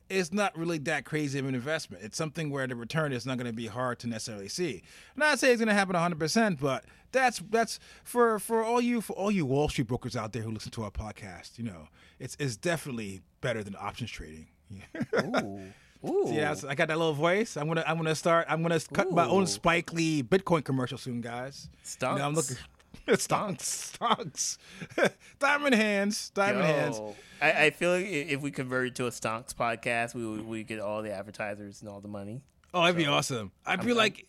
it's 0.09 0.31
not 0.31 0.55
really 0.57 0.77
that 0.77 1.05
crazy 1.05 1.39
of 1.39 1.47
an 1.47 1.55
investment. 1.55 2.03
It's 2.03 2.17
something 2.17 2.49
where 2.51 2.67
the 2.67 2.75
return 2.75 3.11
is 3.11 3.25
not 3.25 3.37
going 3.37 3.47
to 3.47 3.53
be 3.53 3.67
hard 3.67 3.99
to 3.99 4.07
necessarily 4.07 4.49
see. 4.49 4.83
not 5.15 5.39
say 5.39 5.51
it's 5.51 5.59
going 5.59 5.67
to 5.67 5.73
happen 5.73 5.95
100%, 5.95 6.59
but 6.59 6.85
that's 7.11 7.41
that's 7.49 7.79
for 8.03 8.39
for 8.39 8.63
all 8.63 8.81
you 8.81 9.01
for 9.01 9.13
all 9.13 9.31
you 9.31 9.45
Wall 9.45 9.69
Street 9.69 9.87
brokers 9.87 10.15
out 10.15 10.33
there 10.33 10.41
who 10.41 10.51
listen 10.51 10.71
to 10.71 10.83
our 10.83 10.91
podcast, 10.91 11.57
you 11.57 11.63
know, 11.63 11.87
it's 12.19 12.35
it's 12.39 12.57
definitely 12.57 13.21
better 13.41 13.63
than 13.63 13.75
options 13.79 14.11
trading. 14.11 14.47
Ooh. 15.15 15.61
Ooh. 16.07 16.31
Yeah, 16.31 16.53
so 16.53 16.69
I 16.69 16.75
got 16.75 16.87
that 16.89 16.97
little 16.97 17.13
voice. 17.13 17.57
I'm 17.57 17.67
gonna 17.67 17.83
I'm 17.87 17.97
gonna 17.97 18.15
start. 18.15 18.45
I'm 18.49 18.61
gonna 18.61 18.79
cut 18.93 19.11
my 19.11 19.25
own 19.25 19.43
Ooh. 19.43 19.47
Spike 19.47 19.91
Lee 19.93 20.23
Bitcoin 20.23 20.63
commercial 20.63 20.97
soon, 20.97 21.21
guys. 21.21 21.69
You 22.01 22.07
know, 22.07 22.25
I'm 22.25 22.33
Stonks. 22.33 22.35
looking. 22.35 22.57
Stonks, 23.07 23.97
stonks, 23.99 24.57
diamond 25.39 25.75
hands, 25.75 26.31
diamond 26.33 26.65
hands. 26.65 26.97
Yo, 26.97 27.15
I, 27.39 27.65
I 27.65 27.69
feel 27.69 27.91
like 27.91 28.05
if 28.07 28.41
we 28.41 28.49
converted 28.49 28.95
to 28.95 29.05
a 29.05 29.11
Stonks 29.11 29.53
podcast, 29.53 30.15
we 30.15 30.25
would 30.25 30.47
we 30.47 30.63
get 30.63 30.79
all 30.79 31.03
the 31.03 31.13
advertisers 31.13 31.81
and 31.81 31.89
all 31.89 31.99
the 31.99 32.07
money. 32.07 32.41
Oh, 32.73 32.81
that'd 32.81 32.95
be 32.97 33.05
awesome. 33.05 33.51
I'd 33.65 33.85
be 33.85 33.93
like, 33.93 34.25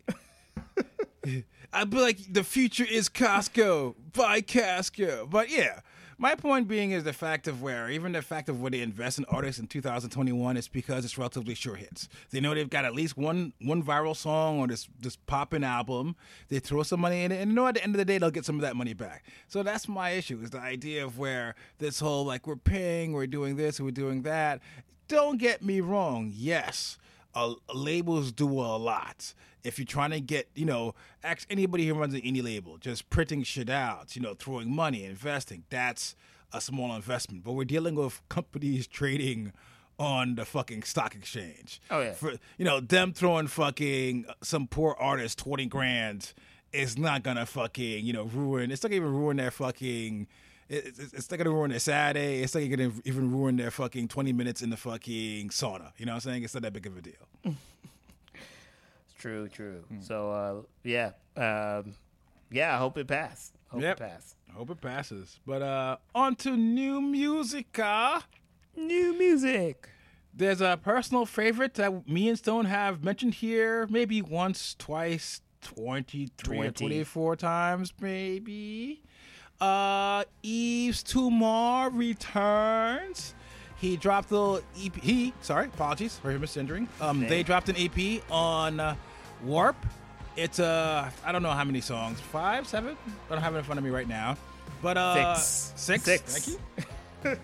I'd 1.72 1.90
be 1.90 1.96
like, 1.98 2.18
the 2.30 2.44
future 2.44 2.84
is 2.84 3.08
Costco. 3.08 3.94
Buy 4.12 4.42
Costco. 4.42 5.30
But 5.30 5.48
yeah, 5.50 5.80
my 6.18 6.34
point 6.34 6.66
being 6.66 6.92
is 6.92 7.04
the 7.04 7.12
fact 7.12 7.46
of 7.46 7.60
where, 7.60 7.90
even 7.90 8.12
the 8.12 8.22
fact 8.22 8.48
of 8.48 8.60
where 8.60 8.70
they 8.70 8.80
invest 8.80 9.18
in 9.18 9.24
artists 9.26 9.60
in 9.60 9.66
2021 9.66 10.56
is 10.56 10.68
because 10.68 11.04
it's 11.04 11.18
relatively 11.18 11.54
sure 11.54 11.76
hits. 11.76 12.08
They 12.30 12.40
know 12.40 12.54
they've 12.54 12.70
got 12.70 12.84
at 12.84 12.94
least 12.94 13.16
one 13.16 13.52
one 13.60 13.82
viral 13.82 14.16
song 14.16 14.58
or 14.58 14.66
this 14.66 14.88
this 14.98 15.16
popping 15.16 15.64
album. 15.64 16.16
They 16.48 16.58
throw 16.58 16.82
some 16.82 17.00
money 17.00 17.24
in 17.24 17.32
it, 17.32 17.40
and 17.40 17.50
you 17.50 17.54
know 17.56 17.66
at 17.66 17.74
the 17.74 17.82
end 17.82 17.94
of 17.94 17.98
the 17.98 18.04
day 18.04 18.18
they'll 18.18 18.30
get 18.30 18.44
some 18.44 18.56
of 18.56 18.62
that 18.62 18.76
money 18.76 18.94
back. 18.94 19.24
So 19.48 19.62
that's 19.62 19.88
my 19.88 20.10
issue 20.10 20.40
is 20.42 20.50
the 20.50 20.60
idea 20.60 21.04
of 21.04 21.18
where 21.18 21.54
this 21.78 22.00
whole 22.00 22.24
like 22.24 22.46
we're 22.46 22.56
paying, 22.56 23.12
we're 23.12 23.26
doing 23.26 23.56
this, 23.56 23.80
we're 23.80 23.90
doing 23.90 24.22
that. 24.22 24.60
Don't 25.08 25.38
get 25.38 25.62
me 25.62 25.80
wrong. 25.80 26.32
Yes 26.34 26.98
uh, 27.36 27.54
labels 27.72 28.32
do 28.32 28.48
a 28.48 28.78
lot. 28.78 29.34
If 29.62 29.78
you're 29.78 29.86
trying 29.86 30.10
to 30.10 30.20
get, 30.20 30.48
you 30.54 30.64
know, 30.64 30.94
ask 31.22 31.46
anybody 31.50 31.86
who 31.86 31.94
runs 31.94 32.14
an 32.14 32.22
indie 32.22 32.42
label, 32.42 32.78
just 32.78 33.10
printing 33.10 33.42
shit 33.42 33.68
out, 33.68 34.16
you 34.16 34.22
know, 34.22 34.34
throwing 34.34 34.74
money, 34.74 35.04
investing, 35.04 35.64
that's 35.68 36.16
a 36.52 36.60
small 36.60 36.94
investment. 36.96 37.44
But 37.44 37.52
we're 37.52 37.64
dealing 37.64 37.94
with 37.94 38.22
companies 38.28 38.86
trading 38.88 39.52
on 39.98 40.34
the 40.36 40.44
fucking 40.44 40.82
stock 40.84 41.14
exchange. 41.14 41.80
Oh, 41.90 42.00
yeah. 42.00 42.12
For 42.12 42.32
you 42.58 42.64
know, 42.64 42.80
them 42.80 43.12
throwing 43.12 43.48
fucking 43.48 44.26
some 44.42 44.66
poor 44.66 44.96
artist 44.98 45.38
twenty 45.38 45.66
grand 45.66 46.32
is 46.72 46.96
not 46.98 47.22
gonna 47.22 47.46
fucking, 47.46 48.04
you 48.04 48.12
know, 48.12 48.24
ruin 48.24 48.70
it's 48.70 48.82
not 48.82 48.90
gonna 48.90 49.00
even 49.00 49.12
ruin 49.14 49.36
their 49.36 49.50
fucking 49.50 50.26
it's, 50.68 50.98
it's 51.12 51.30
not 51.30 51.36
gonna 51.38 51.50
ruin 51.50 51.70
their 51.70 51.78
Saturday. 51.78 52.42
It's 52.42 52.54
not 52.54 52.68
gonna 52.68 52.92
even 53.04 53.30
ruin 53.32 53.56
their 53.56 53.70
fucking 53.70 54.08
twenty 54.08 54.32
minutes 54.32 54.62
in 54.62 54.70
the 54.70 54.76
fucking 54.76 55.50
sauna. 55.50 55.92
You 55.96 56.06
know 56.06 56.12
what 56.12 56.16
I'm 56.16 56.30
saying? 56.30 56.42
It's 56.44 56.54
not 56.54 56.62
that 56.62 56.72
big 56.72 56.86
of 56.86 56.96
a 56.96 57.00
deal. 57.02 57.14
It's 57.44 57.54
true, 59.18 59.48
true. 59.48 59.84
Hmm. 59.88 60.00
So 60.00 60.30
uh, 60.30 60.62
yeah, 60.82 61.12
um, 61.36 61.94
yeah. 62.50 62.74
I 62.74 62.78
hope 62.78 62.98
it 62.98 63.06
passed. 63.06 63.54
Hope 63.68 63.82
Yep. 63.82 64.00
it 64.00 64.04
passed. 64.04 64.36
Hope 64.54 64.70
it 64.70 64.80
passes. 64.80 65.38
But 65.46 65.62
uh 65.62 65.96
on 66.14 66.36
to 66.36 66.56
new 66.56 67.00
music. 67.00 67.78
Uh. 67.78 68.20
New 68.76 69.16
music. 69.18 69.88
There's 70.34 70.60
a 70.60 70.78
personal 70.82 71.24
favorite 71.24 71.74
that 71.74 72.06
me 72.06 72.28
and 72.28 72.36
Stone 72.38 72.66
have 72.66 73.02
mentioned 73.02 73.34
here 73.34 73.86
maybe 73.88 74.20
once, 74.20 74.74
twice, 74.78 75.40
23 75.62 76.58
or 76.58 76.70
24 76.72 77.36
times, 77.36 77.94
maybe. 78.00 79.00
Uh, 79.60 80.24
Yves 80.42 81.02
Tumor 81.02 81.90
returns. 81.90 83.34
He 83.78 83.96
dropped 83.96 84.30
the 84.30 84.62
EP. 84.82 84.94
He, 84.96 85.32
sorry, 85.42 85.66
apologies 85.66 86.18
for 86.18 86.36
misgendering. 86.38 86.86
Um, 87.00 87.20
Okay. 87.20 87.28
They 87.28 87.42
dropped 87.42 87.68
an 87.68 87.76
EP 87.78 88.22
on 88.30 88.80
uh, 88.80 88.96
Warp. 89.44 89.76
It's 90.36 90.60
uh, 90.60 91.10
I 91.24 91.32
don't 91.32 91.42
know 91.42 91.50
how 91.50 91.64
many 91.64 91.80
songs, 91.80 92.20
five, 92.20 92.66
seven. 92.66 92.96
I 93.30 93.34
don't 93.34 93.42
have 93.42 93.54
it 93.54 93.58
in 93.58 93.64
front 93.64 93.78
of 93.78 93.84
me 93.84 93.90
right 93.90 94.08
now, 94.08 94.36
but 94.82 94.96
uh, 94.98 95.34
Six. 95.34 96.04
six. 96.04 96.04
Six. 96.04 96.56
Thank 97.22 97.38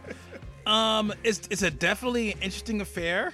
you. 0.67 0.71
um, 0.73 1.13
it's 1.25 1.49
it's 1.51 1.63
a 1.63 1.71
definitely 1.71 2.31
interesting 2.43 2.81
affair. 2.83 3.33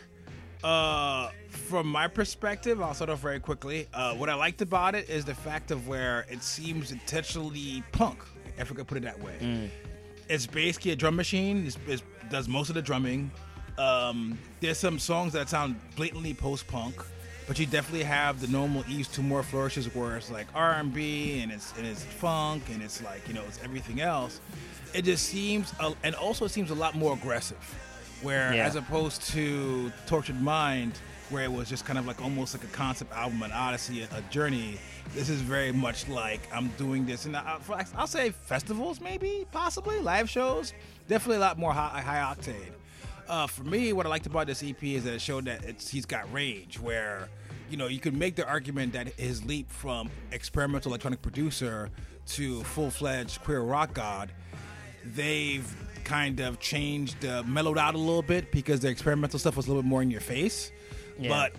Uh, 0.63 1.31
from 1.51 1.87
my 1.89 2.09
perspective, 2.09 2.81
I'll 2.83 2.95
start 2.95 3.11
off 3.11 3.21
very 3.21 3.39
quickly. 3.41 3.89
Uh, 3.95 4.15
what 4.15 4.29
I 4.29 4.35
liked 4.35 4.61
about 4.63 4.95
it 4.97 5.09
is 5.09 5.25
the 5.25 5.35
fact 5.35 5.71
of 5.71 5.87
where 5.89 6.27
it 6.31 6.43
seems 6.43 6.91
intentionally 6.93 7.83
punk, 7.93 8.25
if 8.59 8.71
I 8.71 8.75
could 8.75 8.87
put 8.87 8.99
it 8.99 9.05
that 9.05 9.21
way. 9.23 9.71
It's 10.29 10.47
basically 10.47 10.91
a 10.93 10.97
drum 10.97 11.17
machine. 11.17 11.67
It's, 11.67 11.79
it's, 11.87 12.03
does 12.31 12.49
most 12.49 12.69
of 12.69 12.75
the 12.75 12.83
drumming. 12.83 13.31
Um, 13.79 14.39
there's 14.61 14.79
some 14.79 14.99
songs 14.99 15.33
that 15.35 15.49
sound 15.49 15.77
blatantly 15.97 16.35
post-punk, 16.35 16.97
but 17.47 17.59
you 17.59 17.65
definitely 17.67 18.05
have 18.05 18.41
the 18.41 18.49
normal 18.49 18.85
ease 18.89 19.09
to 19.09 19.23
more 19.23 19.43
flourishes 19.43 19.95
where 19.95 20.17
it's 20.17 20.31
like 20.31 20.47
R&B 20.55 21.41
and 21.41 21.51
it's 21.53 21.73
and 21.79 21.87
it's 21.87 22.03
funk 22.05 22.65
and 22.73 22.83
it's 22.83 23.03
like 23.03 23.27
you 23.29 23.35
know 23.35 23.43
it's 23.47 23.61
everything 23.63 24.01
else. 24.01 24.41
It 24.95 25.03
just 25.03 25.27
seems, 25.27 25.73
a, 25.81 25.93
and 26.03 26.15
also 26.15 26.45
it 26.47 26.49
seems 26.51 26.71
a 26.71 26.75
lot 26.75 26.95
more 26.97 27.13
aggressive, 27.15 27.59
where 28.23 28.53
Yeah. 28.55 28.67
as 28.67 28.75
opposed 28.75 29.23
to 29.33 29.93
Tortured 30.07 30.41
Mind, 30.43 30.99
where 31.31 31.45
it 31.45 31.53
was 31.53 31.69
just 31.69 31.85
kind 31.85 31.99
of 31.99 32.07
like 32.07 32.23
almost 32.23 32.55
like 32.55 32.65
a 32.65 32.73
concept 32.75 33.13
album, 33.13 33.43
an 33.43 33.53
odyssey, 33.53 34.03
a, 34.03 34.21
journey. 34.31 34.79
This 35.15 35.29
is 35.29 35.41
very 35.41 35.73
much 35.73 36.09
like 36.09 36.41
I'm 36.53 36.69
doing 36.79 37.07
this, 37.07 37.25
and 37.25 37.37
I, 37.37 37.59
I'll 37.97 38.07
say 38.07 38.31
festivals, 38.31 39.01
maybe, 39.01 39.47
possibly 39.53 40.01
live 40.01 40.29
shows. 40.29 40.73
Definitely 41.09 41.37
a 41.37 41.41
lot 41.41 41.59
more 41.59 41.73
high, 41.73 42.01
high 42.01 42.35
octane. 42.35 42.73
Uh, 43.29 43.47
for 43.47 43.65
me, 43.65 43.93
what 43.93 44.07
I 44.07 44.09
liked 44.09 44.27
about 44.27 44.47
this 44.47 44.63
EP 44.63 44.83
is 44.83 45.05
that 45.05 45.15
it 45.15 45.21
showed 45.21 45.45
that 45.47 45.83
he's 45.83 46.07
got 46.07 46.33
range. 46.33 46.79
Where 46.79 47.29
you 47.71 47.77
know 47.77 47.87
you 47.87 48.01
could 48.01 48.15
make 48.15 48.37
the 48.37 48.47
argument 48.47 48.93
that 48.95 49.09
his 49.15 49.45
leap 49.45 49.71
from 49.71 50.11
experimental 50.33 50.91
electronic 50.91 51.23
producer 51.23 51.91
to 52.27 52.63
full 52.65 52.91
fledged 52.91 53.43
queer 53.43 53.61
rock 53.61 53.95
god 53.95 54.31
they've 55.15 55.75
kind 56.05 56.41
of 56.41 56.59
changed, 56.59 57.25
uh, 57.25 57.43
mellowed 57.45 57.79
out 57.79 57.95
a 57.95 57.99
little 57.99 58.23
bit 58.23 58.51
because 58.51 58.81
the 58.81 58.89
experimental 58.89 59.39
stuff 59.39 59.57
was 59.57 59.67
a 59.67 59.69
little 59.69 59.83
bit 59.83 59.89
more 59.89 60.03
in 60.03 60.11
your 60.11 60.21
face. 60.21 60.73
Yeah. 61.19 61.29
But 61.31 61.53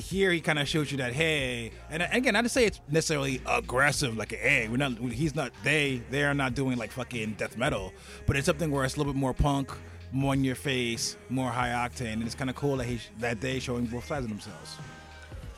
here 0.00 0.30
he 0.30 0.40
kind 0.40 0.58
of 0.58 0.68
shows 0.68 0.90
you 0.90 0.98
that 0.98 1.12
hey, 1.12 1.72
and 1.90 2.02
again, 2.02 2.34
I 2.36 2.38
not 2.38 2.42
to 2.44 2.48
say 2.48 2.64
it's 2.64 2.80
necessarily 2.88 3.40
aggressive, 3.46 4.16
like 4.16 4.32
hey, 4.32 4.68
we're 4.68 4.76
not, 4.76 4.92
he's 4.98 5.34
not, 5.34 5.52
they, 5.64 6.00
they 6.10 6.22
are 6.24 6.32
not 6.34 6.54
doing 6.54 6.78
like 6.78 6.90
fucking 6.92 7.34
death 7.34 7.56
metal, 7.56 7.92
but 8.26 8.36
it's 8.36 8.46
something 8.46 8.70
where 8.70 8.84
it's 8.84 8.94
a 8.94 8.98
little 8.98 9.12
bit 9.12 9.18
more 9.18 9.34
punk, 9.34 9.70
more 10.12 10.32
in 10.34 10.42
your 10.44 10.54
face, 10.54 11.16
more 11.28 11.50
high 11.50 11.68
octane, 11.70 12.14
and 12.14 12.22
it's 12.22 12.34
kind 12.34 12.48
of 12.50 12.56
cool 12.56 12.76
that 12.78 12.86
he 12.86 13.00
that 13.18 13.40
they 13.40 13.58
showing 13.58 13.86
both 13.86 14.06
sides 14.06 14.24
of 14.24 14.30
themselves. 14.30 14.76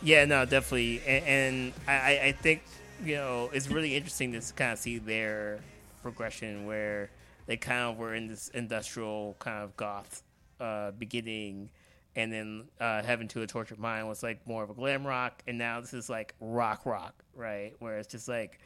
Yeah, 0.02 0.24
no, 0.24 0.44
definitely, 0.44 1.00
and, 1.06 1.24
and 1.26 1.72
I, 1.86 1.92
I- 1.92 2.20
I 2.28 2.32
think 2.32 2.62
you 3.04 3.14
know 3.16 3.50
it's 3.52 3.68
really 3.68 3.94
interesting 3.96 4.32
to 4.32 4.40
kind 4.54 4.72
of 4.72 4.78
see 4.78 4.98
their 4.98 5.60
progression 6.02 6.66
where 6.66 7.10
they 7.46 7.56
kind 7.56 7.80
of 7.82 7.96
were 7.96 8.14
in 8.14 8.26
this 8.28 8.48
industrial 8.54 9.36
kind 9.38 9.62
of 9.62 9.76
goth 9.76 10.22
uh, 10.60 10.90
beginning, 10.92 11.70
and 12.14 12.32
then 12.32 12.64
uh, 12.80 13.02
Heaven 13.02 13.28
to 13.28 13.42
a 13.42 13.46
Tortured 13.46 13.78
Mind 13.78 14.08
was 14.08 14.22
like 14.22 14.46
more 14.46 14.62
of 14.62 14.70
a 14.70 14.74
glam 14.74 15.06
rock, 15.06 15.42
and 15.46 15.58
now 15.58 15.80
this 15.80 15.94
is 15.94 16.10
like 16.10 16.34
rock 16.40 16.84
rock, 16.84 17.24
right? 17.34 17.74
Where 17.78 17.98
it's 17.98 18.08
just 18.08 18.28
like 18.28 18.60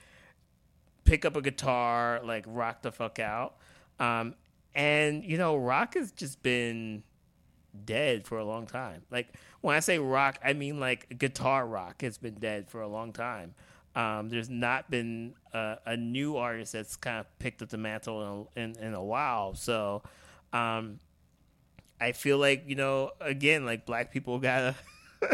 pick 1.04 1.24
up 1.24 1.36
a 1.36 1.42
guitar, 1.42 2.20
like 2.24 2.44
rock 2.48 2.82
the 2.82 2.92
fuck 2.92 3.18
out, 3.18 3.56
um, 4.00 4.34
and 4.74 5.24
you 5.24 5.38
know 5.38 5.56
rock 5.56 5.94
has 5.94 6.12
just 6.12 6.42
been 6.42 7.02
dead 7.84 8.26
for 8.26 8.38
a 8.38 8.44
long 8.44 8.66
time. 8.66 9.02
Like 9.10 9.34
when 9.60 9.76
I 9.76 9.80
say 9.80 9.98
rock, 9.98 10.38
I 10.44 10.52
mean 10.52 10.80
like 10.80 11.18
guitar 11.18 11.66
rock 11.66 12.02
has 12.02 12.18
been 12.18 12.34
dead 12.34 12.68
for 12.68 12.82
a 12.82 12.88
long 12.88 13.12
time. 13.12 13.54
Um, 13.94 14.28
there's 14.28 14.50
not 14.50 14.90
been 14.90 15.34
a, 15.54 15.78
a 15.86 15.96
new 15.96 16.36
artist 16.36 16.74
that's 16.74 16.96
kind 16.96 17.18
of 17.18 17.38
picked 17.38 17.62
up 17.62 17.70
the 17.70 17.78
mantle 17.78 18.48
in, 18.54 18.62
in, 18.62 18.78
in 18.88 18.94
a 18.94 19.02
while. 19.02 19.54
So 19.54 20.02
um, 20.52 20.98
I 22.00 22.12
feel 22.12 22.38
like 22.38 22.64
you 22.66 22.74
know, 22.76 23.12
again, 23.20 23.64
like 23.66 23.86
black 23.86 24.12
people 24.12 24.38
gotta 24.38 24.74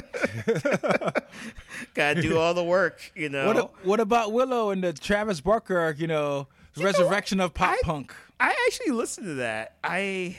gotta 1.94 2.22
do 2.22 2.38
all 2.38 2.54
the 2.54 2.64
work. 2.64 3.00
You 3.14 3.28
know, 3.28 3.46
What 3.52 3.84
what 3.86 4.00
about 4.00 4.32
Willow 4.32 4.70
and 4.70 4.82
the 4.82 4.92
Travis 4.92 5.40
Barker, 5.40 5.94
you 5.96 6.06
know, 6.06 6.48
resurrection 6.76 7.40
of 7.40 7.54
pop 7.54 7.70
I- 7.74 7.80
punk? 7.84 8.14
I 8.40 8.54
actually 8.66 8.90
listened 8.92 9.26
to 9.26 9.34
that. 9.34 9.76
I 9.84 10.36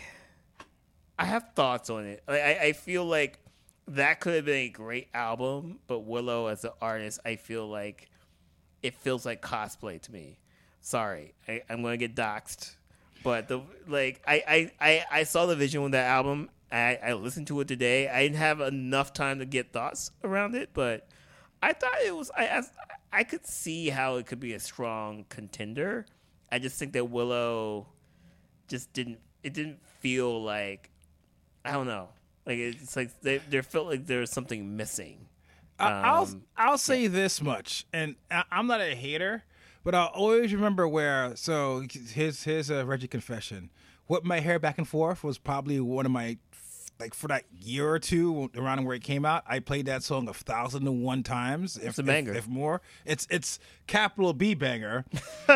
I 1.17 1.25
have 1.25 1.45
thoughts 1.55 1.89
on 1.89 2.05
it. 2.05 2.23
Like, 2.27 2.41
I, 2.41 2.57
I 2.67 2.73
feel 2.73 3.05
like 3.05 3.39
that 3.87 4.19
could 4.19 4.33
have 4.35 4.45
been 4.45 4.55
a 4.65 4.69
great 4.69 5.07
album, 5.13 5.79
but 5.87 5.99
Willow 5.99 6.47
as 6.47 6.63
an 6.65 6.71
artist, 6.81 7.19
I 7.25 7.35
feel 7.37 7.67
like 7.67 8.09
it 8.81 8.95
feels 8.95 9.25
like 9.25 9.41
cosplay 9.41 10.01
to 10.01 10.11
me. 10.11 10.39
Sorry, 10.81 11.33
I, 11.47 11.61
I'm 11.69 11.81
gonna 11.81 11.95
get 11.97 12.13
doxxed, 12.15 12.75
but 13.23 13.47
the 13.47 13.61
like 13.87 14.21
I 14.27 14.43
I, 14.47 14.71
I, 14.89 15.05
I 15.19 15.23
saw 15.23 15.45
the 15.45 15.55
vision 15.55 15.81
with 15.83 15.93
that 15.93 16.07
album. 16.07 16.49
I, 16.71 16.97
I 17.03 17.13
listened 17.13 17.47
to 17.47 17.59
it 17.61 17.67
today. 17.67 18.09
I 18.09 18.23
didn't 18.23 18.37
have 18.37 18.59
enough 18.59 19.13
time 19.13 19.39
to 19.39 19.45
get 19.45 19.71
thoughts 19.71 20.09
around 20.23 20.55
it, 20.55 20.69
but 20.73 21.07
I 21.61 21.73
thought 21.73 21.93
it 22.05 22.15
was 22.15 22.31
I 22.35 22.47
I, 22.47 22.61
I 23.19 23.23
could 23.23 23.45
see 23.45 23.89
how 23.89 24.15
it 24.15 24.25
could 24.25 24.39
be 24.39 24.53
a 24.53 24.59
strong 24.59 25.25
contender. 25.29 26.05
I 26.51 26.59
just 26.59 26.77
think 26.77 26.93
that 26.93 27.05
Willow 27.05 27.87
just 28.67 28.91
didn't 28.93 29.19
it 29.43 29.53
didn't 29.53 29.85
feel 29.99 30.41
like 30.43 30.89
I 31.63 31.71
don't 31.73 31.87
know. 31.87 32.09
Like 32.45 32.57
it's 32.57 32.95
like 32.95 33.21
they 33.21 33.37
there 33.37 33.63
felt 33.63 33.87
like 33.87 34.07
there 34.07 34.19
was 34.19 34.31
something 34.31 34.75
missing. 34.75 35.27
I- 35.79 35.91
I'll 35.91 36.23
Um, 36.23 36.43
I'll 36.57 36.77
say 36.77 37.07
this 37.07 37.41
much, 37.41 37.85
and 37.93 38.15
I'm 38.51 38.67
not 38.67 38.81
a 38.81 38.95
hater, 38.95 39.43
but 39.83 39.95
I'll 39.95 40.07
always 40.07 40.53
remember 40.53 40.87
where. 40.87 41.35
So 41.35 41.83
his 41.91 42.43
his 42.43 42.71
uh, 42.71 42.85
Reggie 42.85 43.07
confession. 43.07 43.69
What 44.07 44.25
my 44.25 44.41
hair 44.41 44.59
back 44.59 44.77
and 44.77 44.87
forth 44.87 45.23
was 45.23 45.37
probably 45.37 45.79
one 45.79 46.05
of 46.05 46.11
my 46.11 46.37
like 46.99 47.13
for 47.13 47.27
that 47.27 47.43
year 47.59 47.89
or 47.89 47.99
two 47.99 48.49
around 48.55 48.85
where 48.85 48.95
it 48.95 49.03
came 49.03 49.25
out. 49.25 49.43
I 49.47 49.59
played 49.59 49.85
that 49.87 50.03
song 50.03 50.27
a 50.27 50.33
thousand 50.33 50.87
and 50.87 51.03
one 51.03 51.23
times, 51.23 51.77
if, 51.77 51.97
a 51.97 52.01
if- 52.01 52.05
banger. 52.05 52.33
if 52.33 52.47
more. 52.47 52.81
It's 53.05 53.27
it's 53.29 53.59
capital 53.87 54.33
B 54.33 54.53
banger. 54.53 55.05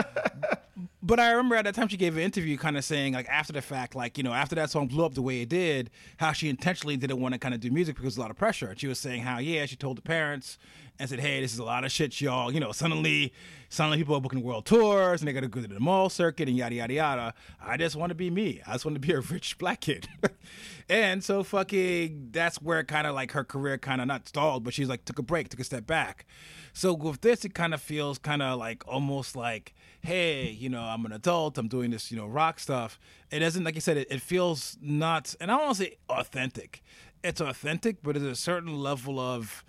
But 1.01 1.19
I 1.19 1.31
remember 1.31 1.55
at 1.55 1.63
that 1.63 1.73
time 1.73 1.87
she 1.87 1.97
gave 1.97 2.17
an 2.17 2.21
interview 2.21 2.57
kind 2.57 2.77
of 2.77 2.83
saying, 2.83 3.13
like, 3.13 3.27
after 3.29 3.53
the 3.53 3.61
fact, 3.61 3.95
like, 3.95 4.17
you 4.17 4.23
know, 4.23 4.33
after 4.33 4.55
that 4.55 4.69
song 4.69 4.87
blew 4.87 5.05
up 5.05 5.13
the 5.13 5.21
way 5.21 5.41
it 5.41 5.49
did, 5.49 5.89
how 6.17 6.33
she 6.33 6.49
intentionally 6.49 6.97
didn't 6.97 7.19
want 7.19 7.33
to 7.33 7.39
kind 7.39 7.55
of 7.55 7.61
do 7.61 7.71
music 7.71 7.95
because 7.95 8.15
of 8.15 8.17
a 8.19 8.21
lot 8.21 8.29
of 8.29 8.37
pressure. 8.37 8.67
And 8.67 8.79
she 8.79 8.87
was 8.87 8.99
saying 8.99 9.21
how, 9.21 9.39
yeah, 9.39 9.65
she 9.65 9.75
told 9.75 9.97
the 9.97 10.01
parents 10.01 10.57
and 10.99 11.09
said, 11.09 11.19
hey, 11.19 11.41
this 11.41 11.53
is 11.53 11.59
a 11.59 11.63
lot 11.63 11.83
of 11.83 11.91
shit, 11.91 12.19
y'all. 12.19 12.51
You 12.51 12.59
know, 12.59 12.71
suddenly, 12.71 13.33
suddenly 13.69 13.97
people 13.97 14.15
are 14.15 14.21
booking 14.21 14.41
world 14.41 14.65
tours 14.65 15.21
and 15.21 15.27
they 15.27 15.33
got 15.33 15.41
to 15.41 15.47
go 15.47 15.61
to 15.61 15.67
the 15.67 15.79
mall 15.79 16.09
circuit 16.09 16.47
and 16.47 16.57
yada, 16.57 16.75
yada, 16.75 16.93
yada. 16.93 17.33
I 17.61 17.77
just 17.77 17.95
want 17.95 18.09
to 18.09 18.15
be 18.15 18.29
me. 18.29 18.61
I 18.65 18.73
just 18.73 18.85
want 18.85 18.95
to 18.95 18.99
be 18.99 19.13
a 19.13 19.19
rich 19.31 19.57
black 19.57 19.81
kid. 19.81 20.07
and 20.89 21.23
so 21.23 21.43
fucking, 21.43 22.29
that's 22.31 22.61
where 22.61 22.83
kind 22.83 23.05
of 23.07 23.15
like 23.15 23.31
her 23.31 23.43
career 23.43 23.77
kind 23.77 24.01
of 24.01 24.07
not 24.07 24.27
stalled, 24.27 24.63
but 24.63 24.73
she's 24.73 24.89
like, 24.89 25.05
took 25.05 25.19
a 25.19 25.23
break, 25.23 25.49
took 25.49 25.59
a 25.59 25.63
step 25.63 25.85
back. 25.85 26.25
So 26.73 26.93
with 26.93 27.21
this, 27.21 27.43
it 27.45 27.53
kind 27.53 27.73
of 27.73 27.81
feels 27.81 28.17
kind 28.17 28.41
of 28.41 28.59
like 28.59 28.87
almost 28.87 29.35
like, 29.35 29.73
hey, 30.01 30.49
you 30.49 30.69
know, 30.69 30.81
I'm 30.81 31.05
an 31.05 31.11
adult, 31.11 31.57
I'm 31.57 31.67
doing 31.67 31.91
this, 31.91 32.11
you 32.11 32.17
know, 32.17 32.27
rock 32.27 32.59
stuff. 32.59 32.99
It 33.31 33.39
doesn't, 33.39 33.63
like 33.63 33.75
I 33.75 33.79
said, 33.79 33.97
it, 33.97 34.07
it 34.11 34.21
feels 34.21 34.77
not, 34.81 35.35
and 35.41 35.51
I 35.51 35.55
don't 35.55 35.65
want 35.65 35.77
to 35.77 35.83
say 35.85 35.97
authentic. 36.09 36.83
It's 37.23 37.41
authentic, 37.41 38.03
but 38.03 38.13
there's 38.13 38.25
a 38.31 38.35
certain 38.35 38.79
level 38.79 39.19
of, 39.19 39.63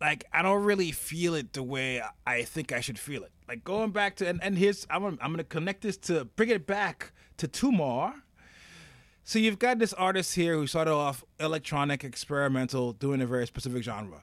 like, 0.00 0.24
I 0.32 0.42
don't 0.42 0.62
really 0.64 0.92
feel 0.92 1.34
it 1.34 1.52
the 1.52 1.62
way 1.62 2.02
I 2.26 2.42
think 2.42 2.72
I 2.72 2.80
should 2.80 2.98
feel 2.98 3.22
it. 3.24 3.32
Like 3.48 3.64
going 3.64 3.90
back 3.90 4.16
to, 4.16 4.28
and, 4.28 4.42
and 4.42 4.58
here's, 4.58 4.86
I'm, 4.90 5.02
gonna- 5.02 5.18
I'm 5.20 5.36
to 5.36 5.44
connect 5.44 5.82
this 5.82 5.96
to, 5.98 6.24
bring 6.24 6.50
it 6.50 6.66
back 6.66 7.12
to 7.38 7.48
Tumor. 7.48 8.14
So 9.24 9.38
you've 9.38 9.58
got 9.58 9.78
this 9.78 9.92
artist 9.92 10.34
here 10.34 10.54
who 10.54 10.66
started 10.66 10.92
off 10.92 11.24
electronic, 11.40 12.04
experimental, 12.04 12.92
doing 12.92 13.20
a 13.20 13.26
very 13.26 13.46
specific 13.46 13.82
genre. 13.82 14.22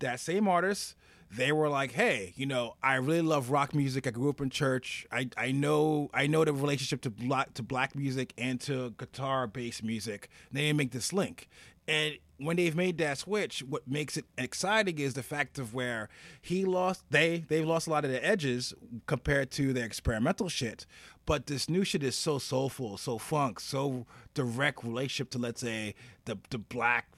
That 0.00 0.20
same 0.20 0.46
artist, 0.46 0.94
they 1.30 1.50
were 1.50 1.68
like, 1.68 1.92
"Hey, 1.92 2.34
you 2.36 2.46
know, 2.46 2.74
I 2.82 2.96
really 2.96 3.22
love 3.22 3.50
rock 3.50 3.74
music. 3.74 4.06
I 4.06 4.10
grew 4.10 4.28
up 4.30 4.40
in 4.40 4.50
church. 4.50 5.06
I, 5.10 5.28
I 5.36 5.50
know 5.52 6.08
I 6.14 6.26
know 6.26 6.44
the 6.44 6.52
relationship 6.52 7.00
to 7.02 7.10
black 7.10 7.54
to 7.54 7.62
black 7.62 7.94
music 7.94 8.32
and 8.38 8.60
to 8.62 8.94
guitar 8.98 9.46
based 9.46 9.82
music. 9.82 10.28
They 10.52 10.72
make 10.72 10.92
this 10.92 11.12
link, 11.12 11.48
and 11.88 12.18
when 12.36 12.56
they've 12.56 12.76
made 12.76 12.98
that 12.98 13.18
switch, 13.18 13.64
what 13.68 13.88
makes 13.88 14.16
it 14.16 14.26
exciting 14.36 14.98
is 14.98 15.14
the 15.14 15.22
fact 15.22 15.58
of 15.58 15.74
where 15.74 16.08
he 16.40 16.64
lost 16.64 17.02
they 17.10 17.44
they've 17.48 17.66
lost 17.66 17.86
a 17.86 17.90
lot 17.90 18.04
of 18.04 18.10
the 18.10 18.24
edges 18.24 18.74
compared 19.06 19.50
to 19.52 19.72
their 19.72 19.84
experimental 19.84 20.48
shit. 20.48 20.86
But 21.26 21.46
this 21.46 21.68
new 21.68 21.84
shit 21.84 22.02
is 22.02 22.14
so 22.14 22.38
soulful, 22.38 22.96
so 22.96 23.18
funk, 23.18 23.58
so 23.58 24.06
direct 24.34 24.84
relationship 24.84 25.30
to 25.30 25.38
let's 25.38 25.60
say 25.62 25.94
the 26.26 26.38
the 26.50 26.58
black 26.58 27.08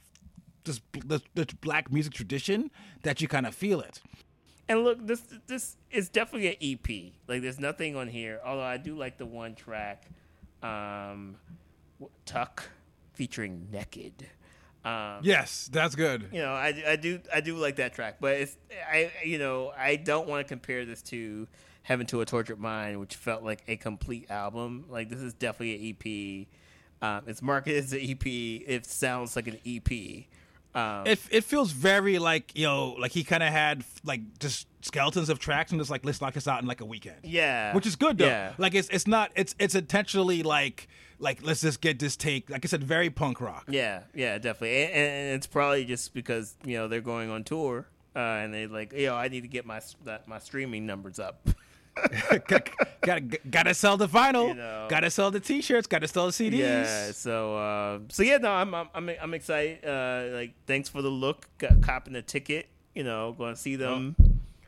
this, 0.64 0.80
this, 1.04 1.22
this 1.34 1.46
black 1.46 1.90
music 1.90 2.12
tradition 2.12 2.70
that 3.02 3.20
you 3.20 3.28
kind 3.28 3.46
of 3.46 3.54
feel 3.54 3.80
it. 3.80 4.00
And 4.68 4.84
look, 4.84 5.04
this 5.04 5.22
this 5.46 5.76
is 5.90 6.08
definitely 6.08 6.48
an 6.48 6.56
EP. 6.62 7.12
Like, 7.26 7.42
there's 7.42 7.58
nothing 7.58 7.96
on 7.96 8.06
here. 8.06 8.40
Although 8.44 8.62
I 8.62 8.76
do 8.76 8.96
like 8.96 9.18
the 9.18 9.26
one 9.26 9.56
track, 9.56 10.06
um, 10.62 11.36
"Tuck," 12.24 12.70
featuring 13.12 13.66
Naked. 13.72 14.28
Um, 14.84 15.18
Yes, 15.22 15.68
that's 15.72 15.94
good. 15.94 16.28
you 16.32 16.40
know, 16.40 16.52
I, 16.52 16.82
I 16.88 16.96
do 16.96 17.20
I 17.34 17.40
do 17.40 17.56
like 17.56 17.76
that 17.76 17.92
track, 17.94 18.16
but 18.20 18.36
it's 18.36 18.56
I 18.90 19.10
you 19.24 19.38
know 19.38 19.72
I 19.76 19.96
don't 19.96 20.26
want 20.28 20.46
to 20.46 20.48
compare 20.48 20.84
this 20.84 21.02
to 21.02 21.46
Heaven 21.82 22.06
to 22.06 22.20
a 22.20 22.24
Tortured 22.26 22.58
Mind, 22.58 22.98
which 23.00 23.16
felt 23.16 23.42
like 23.42 23.62
a 23.68 23.76
complete 23.76 24.30
album. 24.30 24.86
Like 24.88 25.10
this 25.10 25.20
is 25.20 25.34
definitely 25.34 25.74
an 26.00 26.46
EP. 27.02 27.06
Um, 27.06 27.24
it's 27.26 27.42
marketed 27.42 27.82
as 27.84 27.92
an 27.92 28.00
EP. 28.00 28.26
It 28.26 28.86
sounds 28.86 29.36
like 29.36 29.46
an 29.48 29.58
EP. 29.66 30.24
Um, 30.74 31.06
It 31.06 31.18
it 31.30 31.44
feels 31.44 31.72
very 31.72 32.18
like 32.18 32.56
you 32.56 32.64
know 32.66 32.90
like 32.98 33.12
he 33.12 33.24
kind 33.24 33.42
of 33.42 33.48
had 33.50 33.82
like 34.04 34.20
just 34.38 34.66
skeletons 34.82 35.28
of 35.28 35.38
tracks 35.38 35.72
and 35.72 35.80
just 35.80 35.90
like 35.90 36.04
let's 36.04 36.20
knock 36.20 36.34
this 36.34 36.46
out 36.48 36.62
in 36.62 36.68
like 36.68 36.80
a 36.80 36.84
weekend. 36.84 37.18
yeah, 37.24 37.74
which 37.74 37.86
is 37.86 37.96
good 37.96 38.18
though. 38.18 38.26
Yeah. 38.26 38.52
Like 38.58 38.74
it's 38.74 38.88
it's 38.90 39.06
not 39.06 39.30
it's 39.34 39.54
it's 39.58 39.74
intentionally 39.74 40.42
like 40.42 40.88
like 41.18 41.42
let's 41.42 41.60
just 41.60 41.80
get 41.80 41.98
this 41.98 42.16
take. 42.16 42.48
Like 42.48 42.64
I 42.64 42.68
said, 42.68 42.82
very 42.84 43.10
punk 43.10 43.40
rock. 43.40 43.64
Yeah, 43.68 44.02
yeah, 44.14 44.38
definitely, 44.38 44.84
and, 44.84 44.94
and 44.94 45.34
it's 45.36 45.46
probably 45.46 45.84
just 45.84 46.14
because 46.14 46.54
you 46.64 46.76
know 46.78 46.88
they're 46.88 47.00
going 47.02 47.30
on 47.30 47.44
tour, 47.44 47.86
uh, 48.16 48.18
and 48.18 48.54
they 48.54 48.66
like, 48.66 48.92
yo, 48.92 49.14
I 49.14 49.28
need 49.28 49.42
to 49.42 49.48
get 49.48 49.66
my 49.66 49.80
that, 50.04 50.26
my 50.28 50.38
streaming 50.38 50.86
numbers 50.86 51.18
up. 51.18 51.48
gotta 53.02 53.20
gotta 53.50 53.74
sell 53.74 53.96
the 53.96 54.06
vinyl. 54.06 54.48
You 54.48 54.54
know. 54.54 54.86
Gotta 54.88 55.10
sell 55.10 55.30
the 55.30 55.40
t-shirts. 55.40 55.86
Gotta 55.86 56.08
sell 56.08 56.26
the 56.26 56.32
CDs. 56.32 56.58
Yeah, 56.58 57.12
so 57.12 57.56
uh, 57.56 57.98
so 58.08 58.22
yeah, 58.22 58.38
no, 58.38 58.50
I'm 58.50 58.74
I'm 58.74 58.88
I'm, 58.94 59.10
I'm 59.20 59.34
excited. 59.34 59.84
Uh, 59.84 60.36
like, 60.36 60.54
thanks 60.66 60.88
for 60.88 61.02
the 61.02 61.08
look, 61.08 61.46
got, 61.58 61.80
copping 61.82 62.14
the 62.14 62.22
ticket. 62.22 62.68
You 62.94 63.04
know, 63.04 63.32
going 63.32 63.54
to 63.54 63.60
see 63.60 63.76
them. 63.76 64.16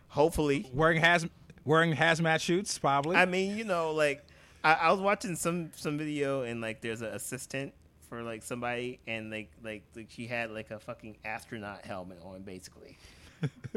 Hopefully, 0.08 0.70
Wearing 0.72 1.00
has 1.00 1.26
wearing 1.64 1.94
hazmat 1.94 2.40
suits. 2.40 2.78
probably. 2.78 3.16
I 3.16 3.24
mean, 3.24 3.56
you 3.56 3.64
know, 3.64 3.92
like 3.92 4.24
I, 4.64 4.74
I 4.74 4.92
was 4.92 5.00
watching 5.00 5.36
some 5.36 5.70
some 5.74 5.98
video 5.98 6.42
and 6.42 6.60
like 6.60 6.80
there's 6.80 7.02
an 7.02 7.08
assistant 7.08 7.72
for 8.08 8.22
like 8.22 8.42
somebody 8.42 9.00
and 9.06 9.30
like 9.30 9.50
like, 9.62 9.82
like 9.96 10.06
she 10.10 10.26
had 10.26 10.50
like 10.50 10.70
a 10.70 10.78
fucking 10.78 11.16
astronaut 11.24 11.84
helmet 11.84 12.18
on 12.24 12.42
basically. 12.42 12.96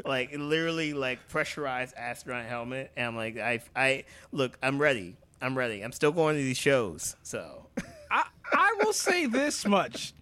Like 0.04 0.30
literally 0.36 0.92
like 0.92 1.28
pressurized 1.28 1.94
astronaut 1.96 2.46
helmet 2.46 2.92
and 2.96 3.06
I'm 3.08 3.16
like 3.16 3.38
I 3.38 3.60
I 3.74 4.04
look, 4.32 4.58
I'm 4.62 4.78
ready. 4.80 5.16
I'm 5.40 5.56
ready. 5.56 5.82
I'm 5.82 5.92
still 5.92 6.12
going 6.12 6.36
to 6.36 6.42
these 6.42 6.56
shows. 6.56 7.16
So 7.22 7.66
I, 8.10 8.24
I 8.52 8.74
will 8.82 8.92
say 8.94 9.26
this 9.26 9.66
much: 9.66 10.14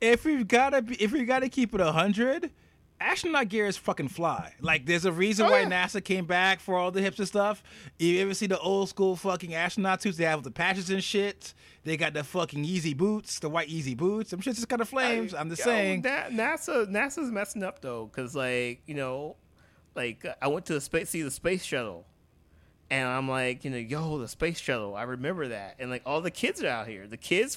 if 0.00 0.24
we've 0.24 0.46
gotta 0.46 0.82
be, 0.82 0.94
if 1.02 1.12
we 1.12 1.24
gotta 1.24 1.48
keep 1.48 1.74
it 1.74 1.80
hundred, 1.80 2.50
astronaut 3.00 3.48
gear 3.48 3.66
is 3.66 3.76
fucking 3.78 4.08
fly. 4.08 4.52
Like, 4.60 4.84
there's 4.84 5.04
a 5.06 5.12
reason 5.12 5.46
Oh, 5.46 5.50
why 5.52 5.60
yeah. 5.60 5.70
NASA 5.86 6.04
came 6.04 6.26
back 6.26 6.60
for 6.60 6.76
all 6.76 6.90
the 6.90 7.00
hipster 7.00 7.26
stuff. 7.26 7.62
You 7.98 8.20
ever 8.20 8.34
see 8.34 8.46
the 8.46 8.58
old 8.58 8.88
school 8.90 9.16
fucking 9.16 9.54
astronaut 9.54 10.02
suits 10.02 10.18
they 10.18 10.24
have 10.24 10.40
with 10.40 10.44
the 10.44 10.50
patches 10.50 10.90
and 10.90 11.02
shit? 11.02 11.54
They 11.88 11.96
got 11.96 12.12
the 12.12 12.22
fucking 12.22 12.66
Yeezy 12.66 12.94
boots, 12.94 13.38
the 13.38 13.48
white 13.48 13.70
Yeezy 13.70 13.96
boots. 13.96 14.34
I'm 14.34 14.42
shit's 14.42 14.58
just 14.58 14.68
kind 14.68 14.82
of 14.82 14.90
flames. 14.90 15.32
I'm 15.32 15.48
just 15.48 15.60
Yo, 15.60 15.64
saying. 15.64 16.02
Na- 16.02 16.28
NASA 16.28 16.86
NASA's 16.86 17.30
messing 17.30 17.62
up 17.62 17.80
though, 17.80 18.04
because 18.06 18.36
like 18.36 18.82
you 18.84 18.94
know, 18.94 19.36
like 19.94 20.26
I 20.42 20.48
went 20.48 20.66
to 20.66 20.74
the 20.74 20.82
space 20.82 21.08
see 21.08 21.22
the 21.22 21.30
space 21.30 21.64
shuttle, 21.64 22.04
and 22.90 23.08
I'm 23.08 23.26
like, 23.26 23.64
you 23.64 23.70
know, 23.70 23.78
yo, 23.78 24.18
the 24.18 24.28
space 24.28 24.60
shuttle. 24.60 24.96
I 24.96 25.04
remember 25.04 25.48
that, 25.48 25.76
and 25.78 25.88
like 25.88 26.02
all 26.04 26.20
the 26.20 26.30
kids 26.30 26.62
are 26.62 26.68
out 26.68 26.88
here. 26.88 27.06
The 27.06 27.16
kids 27.16 27.56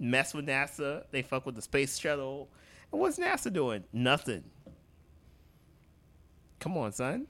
mess 0.00 0.34
with 0.34 0.48
NASA. 0.48 1.04
They 1.12 1.22
fuck 1.22 1.46
with 1.46 1.54
the 1.54 1.62
space 1.62 1.98
shuttle. 1.98 2.48
And 2.90 3.00
what's 3.00 3.16
NASA 3.16 3.52
doing? 3.52 3.84
Nothing. 3.92 4.42
Come 6.58 6.76
on, 6.76 6.90
son. 6.90 7.28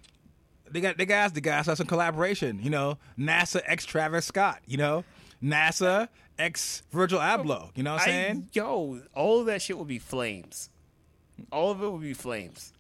They 0.71 0.81
got 0.81 0.97
they 0.97 1.05
guys 1.05 1.31
the 1.33 1.43
guys 1.43 1.67
have 1.67 1.77
some 1.77 1.87
collaboration. 1.87 2.61
You 2.63 2.71
know, 2.71 2.97
NASA 3.19 3.61
X 3.67 3.85
Travis 3.85 4.25
Scott. 4.25 4.61
You 4.67 4.79
know, 4.79 5.05
NASA 5.43 6.09
X 6.39 6.83
Virgil 6.91 7.19
Abloh. 7.19 7.71
You 7.75 7.83
know 7.83 7.93
what 7.95 8.03
I'm 8.03 8.09
I, 8.09 8.13
saying? 8.13 8.49
yo, 8.53 9.01
all 9.15 9.41
of 9.41 9.47
that 9.47 9.63
shit 9.63 9.79
would 9.79 9.89
be 9.89 9.99
flames. 9.99 10.71
All 11.53 11.71
of 11.71 11.83
it 11.83 11.91
would 11.91 12.03
be 12.03 12.15
flames. 12.15 12.73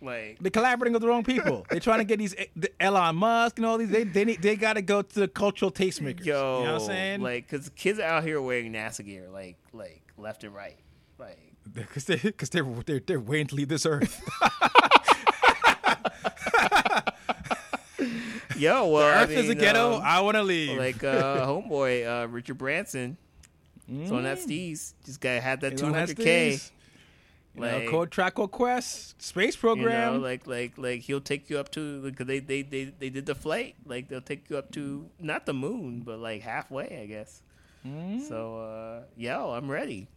Like 0.00 0.38
They're 0.40 0.50
collaborating 0.50 0.92
with 0.92 1.02
the 1.02 1.08
wrong 1.08 1.24
people. 1.24 1.66
They're 1.70 1.80
trying 1.80 1.98
to 1.98 2.04
get 2.04 2.18
these 2.18 2.34
the 2.54 2.70
Elon 2.80 3.16
Musk 3.16 3.58
and 3.58 3.66
all 3.66 3.78
these. 3.78 3.88
They 3.88 4.04
they 4.04 4.24
need, 4.24 4.42
they 4.42 4.56
got 4.56 4.74
to 4.74 4.82
go 4.82 5.02
to 5.02 5.20
the 5.20 5.28
cultural 5.28 5.70
tastemakers. 5.70 6.24
Yo, 6.24 6.58
you 6.60 6.66
know 6.66 6.72
what 6.74 6.82
I'm 6.82 6.86
saying? 6.86 7.20
Like, 7.22 7.48
cause 7.48 7.70
kids 7.74 7.98
out 7.98 8.22
here 8.22 8.40
wearing 8.40 8.72
NASA 8.72 9.04
gear, 9.04 9.28
like, 9.32 9.56
like 9.72 10.02
left 10.18 10.44
and 10.44 10.54
right, 10.54 10.76
like. 11.18 11.38
because 11.72 12.04
they 12.04 12.16
because 12.16 12.50
they're, 12.50 12.64
they're 12.84 13.00
they're 13.00 13.20
waiting 13.20 13.46
to 13.48 13.54
leave 13.54 13.68
this 13.68 13.86
earth. 13.86 14.22
Yo, 18.56 18.88
well, 18.88 19.22
earth 19.22 19.30
I 19.30 19.32
is 19.32 19.46
a 19.46 19.48
mean, 19.50 19.58
ghetto. 19.58 19.94
um, 19.96 20.02
I 20.04 20.20
want 20.20 20.36
to 20.36 20.42
leave. 20.42 20.76
like 20.78 21.02
uh, 21.04 21.46
homeboy 21.46 22.24
uh, 22.24 22.28
Richard 22.28 22.58
Branson. 22.58 23.16
So 24.08 24.16
on 24.16 24.24
that 24.24 24.38
steez, 24.38 24.94
just 25.04 25.20
gotta 25.20 25.40
have 25.40 25.60
that 25.60 25.76
two 25.78 25.86
hundred 25.92 26.16
k. 26.16 26.50
steez. 26.54 26.70
You 27.54 27.60
know, 27.62 27.78
Like, 27.78 27.88
Code 27.88 28.10
Track 28.10 28.34
Quest 28.34 29.22
space 29.22 29.54
you 29.54 29.60
program. 29.60 30.14
know, 30.14 30.18
like 30.20 30.46
like 30.46 30.72
like 30.76 31.00
he'll 31.02 31.20
take 31.20 31.48
you 31.48 31.58
up 31.58 31.70
to 31.72 32.02
because 32.02 32.26
they, 32.26 32.40
they 32.40 32.62
they 32.62 32.84
they 32.98 33.10
did 33.10 33.26
the 33.26 33.34
flight. 33.34 33.76
Like 33.86 34.08
they'll 34.08 34.20
take 34.20 34.50
you 34.50 34.58
up 34.58 34.72
to 34.72 35.08
not 35.20 35.46
the 35.46 35.54
moon, 35.54 36.00
but 36.00 36.18
like 36.18 36.42
halfway, 36.42 37.00
I 37.02 37.06
guess. 37.06 37.42
Mm. 37.86 38.26
So 38.26 38.58
uh, 38.58 39.02
yo, 39.16 39.52
I'm 39.52 39.70
ready. 39.70 40.08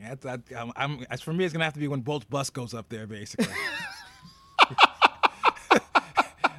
That's, 0.00 0.22
that, 0.24 0.40
I'm, 0.56 0.72
I'm, 0.76 1.06
as 1.10 1.20
for 1.20 1.32
me, 1.32 1.44
it's 1.44 1.52
gonna 1.52 1.64
have 1.64 1.74
to 1.74 1.80
be 1.80 1.88
when 1.88 2.00
Bolt's 2.00 2.24
bus 2.24 2.50
goes 2.50 2.74
up 2.74 2.88
there, 2.88 3.06
basically. 3.06 3.46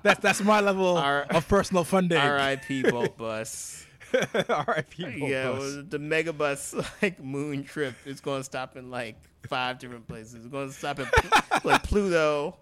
that's 0.03 0.19
that's 0.19 0.41
my 0.41 0.59
level 0.59 0.97
R- 0.97 1.25
of 1.29 1.47
personal 1.47 1.83
funding. 1.83 2.17
R.I.P. 2.17 2.83
Bolt 2.91 3.17
Bus. 3.17 3.85
R.I.P. 4.13 5.03
Bolt 5.03 5.29
yeah, 5.29 5.49
bus. 5.51 5.59
well, 5.59 5.83
the 5.89 5.99
mega 5.99 6.31
bus 6.33 6.75
like 7.01 7.23
moon 7.23 7.63
trip 7.63 7.95
is 8.05 8.21
going 8.21 8.41
to 8.41 8.43
stop 8.43 8.75
in 8.77 8.91
like 8.91 9.15
five 9.47 9.79
different 9.79 10.07
places. 10.07 10.35
It's 10.35 10.47
going 10.47 10.67
to 10.67 10.73
stop 10.73 10.99
at 10.99 11.65
like 11.65 11.81
Pluto. 11.83 12.57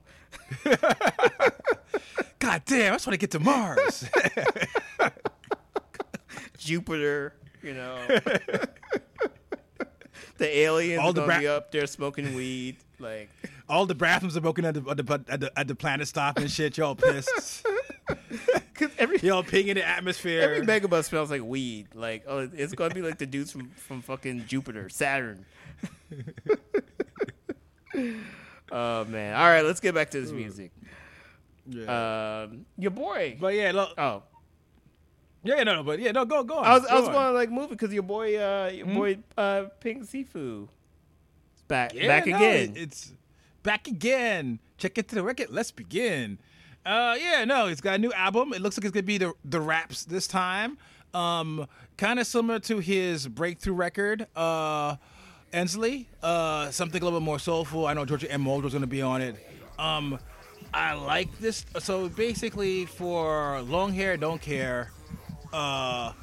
God 2.39 2.61
damn, 2.65 2.93
I 2.93 2.95
just 2.95 3.05
want 3.05 3.13
to 3.13 3.17
get 3.17 3.31
to 3.31 3.39
Mars. 3.39 4.05
Jupiter, 6.57 7.33
you 7.61 7.73
know. 7.73 7.97
the 10.37 10.57
aliens 10.57 11.01
All 11.01 11.13
the 11.13 11.21
gonna 11.21 11.33
bra- 11.33 11.39
be 11.39 11.47
up 11.47 11.71
there 11.71 11.85
smoking 11.87 12.33
weed. 12.35 12.77
Like, 12.99 13.29
All 13.71 13.85
the 13.85 13.95
bathrooms 13.95 14.35
are 14.35 14.41
broken 14.41 14.65
at 14.65 14.73
the, 14.73 14.83
at 14.89 14.97
the, 14.97 15.23
at 15.29 15.39
the, 15.39 15.59
at 15.59 15.67
the 15.67 15.75
planet 15.75 16.07
stop 16.07 16.37
and 16.37 16.51
shit. 16.51 16.77
Y'all 16.77 16.93
pissed. 16.95 17.65
cause 18.73 18.89
every 18.97 19.19
Y'all 19.19 19.43
ping 19.43 19.67
in 19.69 19.75
the 19.77 19.87
atmosphere. 19.87 20.41
every 20.41 20.65
megabus 20.65 21.05
smells 21.05 21.31
like 21.31 21.41
weed. 21.43 21.87
Like, 21.93 22.23
oh, 22.27 22.49
it's 22.53 22.73
gonna 22.73 22.93
be 22.93 23.01
like 23.01 23.17
the 23.17 23.25
dudes 23.25 23.51
from 23.51 23.69
from 23.71 24.01
fucking 24.01 24.45
Jupiter, 24.47 24.89
Saturn. 24.89 25.45
oh 28.71 29.05
man! 29.05 29.35
All 29.35 29.47
right, 29.47 29.61
let's 29.63 29.79
get 29.79 29.93
back 29.95 30.11
to 30.11 30.21
this 30.21 30.31
music. 30.31 30.71
yeah. 31.67 32.43
Um, 32.49 32.65
your 32.77 32.91
boy. 32.91 33.37
but 33.39 33.53
yeah, 33.53 33.71
look, 33.71 33.93
Oh, 33.97 34.23
yeah, 35.43 35.63
no, 35.63 35.75
no, 35.75 35.83
but 35.83 35.99
yeah, 35.99 36.11
no, 36.11 36.25
go, 36.25 36.43
go 36.43 36.55
on. 36.57 36.65
I 36.65 36.73
was 36.73 36.85
I 36.85 36.95
was 36.99 37.07
on. 37.07 37.13
going 37.13 37.25
to 37.27 37.31
like 37.33 37.49
move 37.51 37.65
it 37.65 37.77
because 37.79 37.93
your 37.93 38.03
boy, 38.03 38.37
uh, 38.37 38.69
your 38.73 38.87
boy, 38.87 39.17
uh, 39.37 39.65
Pink 39.79 40.03
Siifu, 40.03 40.63
is 41.55 41.61
back 41.67 41.93
Yeah, 41.93 42.07
back 42.07 42.27
no, 42.27 42.35
again. 42.35 42.73
it's 42.75 43.13
back 43.63 43.87
again. 43.87 44.59
Check 44.77 44.97
it 44.97 45.07
to 45.09 45.15
the 45.15 45.23
record. 45.23 45.47
Let's 45.49 45.71
begin. 45.71 46.39
Uh, 46.85 47.15
yeah, 47.19 47.45
no, 47.45 47.67
it's 47.67 47.81
got 47.81 47.95
a 47.95 47.97
new 47.97 48.11
album. 48.13 48.53
It 48.53 48.61
looks 48.61 48.77
like 48.77 48.85
it's 48.85 48.93
gonna 48.93 49.03
be 49.03 49.19
the 49.19 49.33
the 49.45 49.61
raps 49.61 50.05
this 50.05 50.27
time. 50.27 50.77
Um, 51.13 51.67
kind 51.97 52.19
of 52.19 52.25
similar 52.25 52.59
to 52.61 52.79
his 52.79 53.27
breakthrough 53.27 53.73
record, 53.73 54.27
uh, 54.35 54.95
Ensley. 55.53 56.07
Uh, 56.23 56.71
something 56.71 57.01
a 57.01 57.05
little 57.05 57.19
bit 57.19 57.25
more 57.25 57.39
soulful. 57.39 57.85
I 57.85 57.93
know 57.93 58.05
Georgia 58.05 58.31
Anne 58.31 58.41
Muldrow's 58.41 58.73
gonna 58.73 58.87
be 58.87 59.01
on 59.01 59.21
it. 59.21 59.35
Um, 59.77 60.17
I 60.73 60.93
like 60.93 61.37
this. 61.39 61.65
So 61.79 62.09
basically, 62.09 62.85
for 62.85 63.61
long 63.61 63.93
hair, 63.93 64.17
don't 64.17 64.41
care. 64.41 64.91
Uh, 65.53 66.13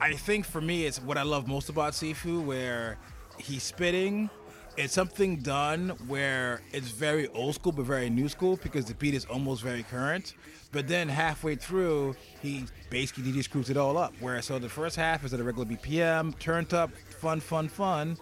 I 0.00 0.12
think 0.14 0.44
for 0.44 0.60
me, 0.60 0.84
it's 0.84 1.00
what 1.00 1.16
I 1.16 1.22
love 1.22 1.48
most 1.48 1.68
about 1.68 1.92
Siifu, 1.92 2.44
where 2.44 2.98
he's 3.38 3.62
spitting. 3.62 4.28
It's 4.76 4.92
something 4.92 5.36
done 5.36 5.90
where 6.06 6.60
it's 6.70 6.90
very 6.90 7.28
old 7.28 7.54
school 7.54 7.72
but 7.72 7.86
very 7.86 8.10
new 8.10 8.28
school 8.28 8.58
because 8.62 8.84
the 8.84 8.94
beat 8.94 9.14
is 9.14 9.24
almost 9.24 9.62
very 9.62 9.82
current. 9.82 10.34
But 10.70 10.86
then 10.86 11.08
halfway 11.08 11.54
through, 11.54 12.14
he 12.42 12.66
basically 12.90 13.32
DJ 13.32 13.42
screws 13.42 13.70
it 13.70 13.78
all 13.78 13.96
up. 13.96 14.12
Where 14.20 14.42
so 14.42 14.58
the 14.58 14.68
first 14.68 14.96
half 14.96 15.24
is 15.24 15.32
at 15.32 15.40
a 15.40 15.44
regular 15.44 15.66
BPM, 15.66 16.38
turned 16.38 16.74
up, 16.74 16.90
fun, 17.20 17.40
fun, 17.40 17.68
fun, 17.68 18.18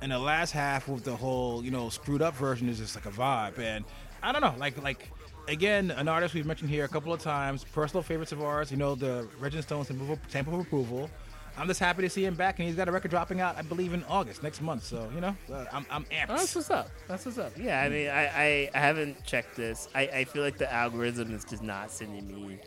and 0.00 0.10
the 0.10 0.18
last 0.18 0.52
half 0.52 0.88
with 0.88 1.04
the 1.04 1.14
whole 1.14 1.62
you 1.62 1.70
know 1.70 1.90
screwed 1.90 2.22
up 2.22 2.34
version 2.36 2.70
is 2.70 2.78
just 2.78 2.94
like 2.94 3.04
a 3.04 3.10
vibe. 3.10 3.58
And 3.58 3.84
I 4.22 4.32
don't 4.32 4.40
know, 4.40 4.54
like 4.58 4.82
like 4.82 5.10
again, 5.46 5.90
an 5.90 6.08
artist 6.08 6.32
we've 6.32 6.46
mentioned 6.46 6.70
here 6.70 6.84
a 6.84 6.88
couple 6.88 7.12
of 7.12 7.20
times, 7.20 7.64
personal 7.64 8.02
favorites 8.02 8.32
of 8.32 8.42
ours. 8.42 8.70
You 8.70 8.78
know, 8.78 8.94
the 8.94 9.28
Regent 9.40 9.64
Stones 9.64 9.88
stamp 10.28 10.48
of, 10.48 10.60
approval. 10.60 11.10
I'm 11.58 11.66
just 11.66 11.80
happy 11.80 12.02
to 12.02 12.10
see 12.10 12.24
him 12.24 12.34
back, 12.34 12.58
and 12.58 12.68
he's 12.68 12.76
got 12.76 12.88
a 12.88 12.92
record 12.92 13.10
dropping 13.10 13.40
out, 13.40 13.56
I 13.56 13.62
believe, 13.62 13.92
in 13.92 14.04
August 14.04 14.42
next 14.42 14.62
month. 14.62 14.84
So 14.84 15.10
you 15.14 15.20
know, 15.20 15.36
I'm 15.72 15.84
I'm 15.90 16.04
amped. 16.04 16.26
Oh, 16.28 16.36
that's 16.36 16.54
what's 16.54 16.70
up. 16.70 16.88
That's 17.08 17.26
what's 17.26 17.38
up. 17.38 17.52
Yeah, 17.58 17.82
I 17.82 17.88
mean, 17.88 18.08
I, 18.08 18.26
I, 18.26 18.70
I 18.74 18.78
haven't 18.78 19.24
checked 19.24 19.56
this. 19.56 19.88
I, 19.94 20.02
I 20.02 20.24
feel 20.24 20.42
like 20.42 20.58
the 20.58 20.72
algorithm 20.72 21.34
is 21.34 21.44
just 21.44 21.62
not 21.62 21.90
sending 21.90 22.28
me 22.28 22.60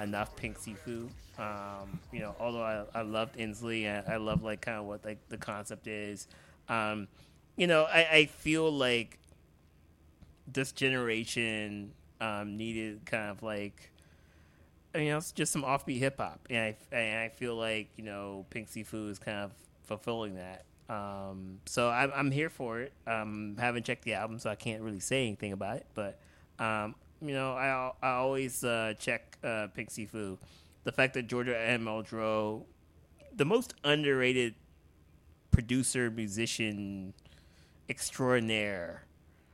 enough 0.00 0.34
Pink 0.36 0.58
Siifu. 0.58 1.08
Um, 1.38 2.00
you 2.12 2.20
know, 2.20 2.34
although 2.38 2.62
I, 2.62 2.84
I 2.98 3.02
loved 3.02 3.38
Ensley 3.38 3.86
and 3.86 4.06
I 4.08 4.16
love 4.16 4.42
like 4.42 4.60
kind 4.60 4.78
of 4.78 4.84
what 4.84 5.04
like 5.04 5.18
the 5.28 5.38
concept 5.38 5.86
is. 5.86 6.26
Um, 6.68 7.08
you 7.56 7.66
know, 7.66 7.84
I, 7.84 8.08
I 8.10 8.26
feel 8.26 8.70
like 8.70 9.18
this 10.46 10.72
generation 10.72 11.92
um, 12.20 12.56
needed 12.56 13.06
kind 13.06 13.30
of 13.30 13.42
like 13.42 13.90
you 14.94 15.06
know 15.06 15.18
it's 15.18 15.32
just 15.32 15.52
some 15.52 15.62
offbeat 15.62 15.98
hip 15.98 16.18
hop, 16.18 16.40
and 16.50 16.58
I 16.58 16.76
and 16.94 17.18
I 17.20 17.28
feel 17.28 17.54
like 17.56 17.90
you 17.96 18.04
know 18.04 18.46
Pink 18.50 18.68
Siifu 18.68 19.10
is 19.10 19.18
kind 19.18 19.38
of 19.38 19.52
fulfilling 19.84 20.36
that. 20.36 20.64
Um, 20.88 21.60
so 21.66 21.88
I'm, 21.88 22.10
I'm 22.14 22.30
here 22.32 22.50
for 22.50 22.80
it. 22.80 22.92
Um, 23.06 23.56
haven't 23.58 23.84
checked 23.84 24.02
the 24.04 24.14
album, 24.14 24.38
so 24.40 24.50
I 24.50 24.56
can't 24.56 24.82
really 24.82 24.98
say 25.00 25.26
anything 25.26 25.52
about 25.52 25.76
it. 25.76 25.86
But 25.94 26.18
um, 26.58 26.94
you 27.22 27.32
know, 27.34 27.52
I 27.52 27.92
I 28.02 28.12
always 28.14 28.64
uh, 28.64 28.94
check 28.98 29.38
uh, 29.44 29.68
Pink. 29.74 29.90
The 29.94 30.92
fact 30.92 31.14
that 31.14 31.26
Georgia 31.26 31.56
Anne 31.56 31.82
Muldrow, 31.84 32.64
the 33.36 33.44
most 33.44 33.74
underrated 33.84 34.54
producer 35.50 36.10
musician 36.10 37.12
extraordinaire. 37.88 39.04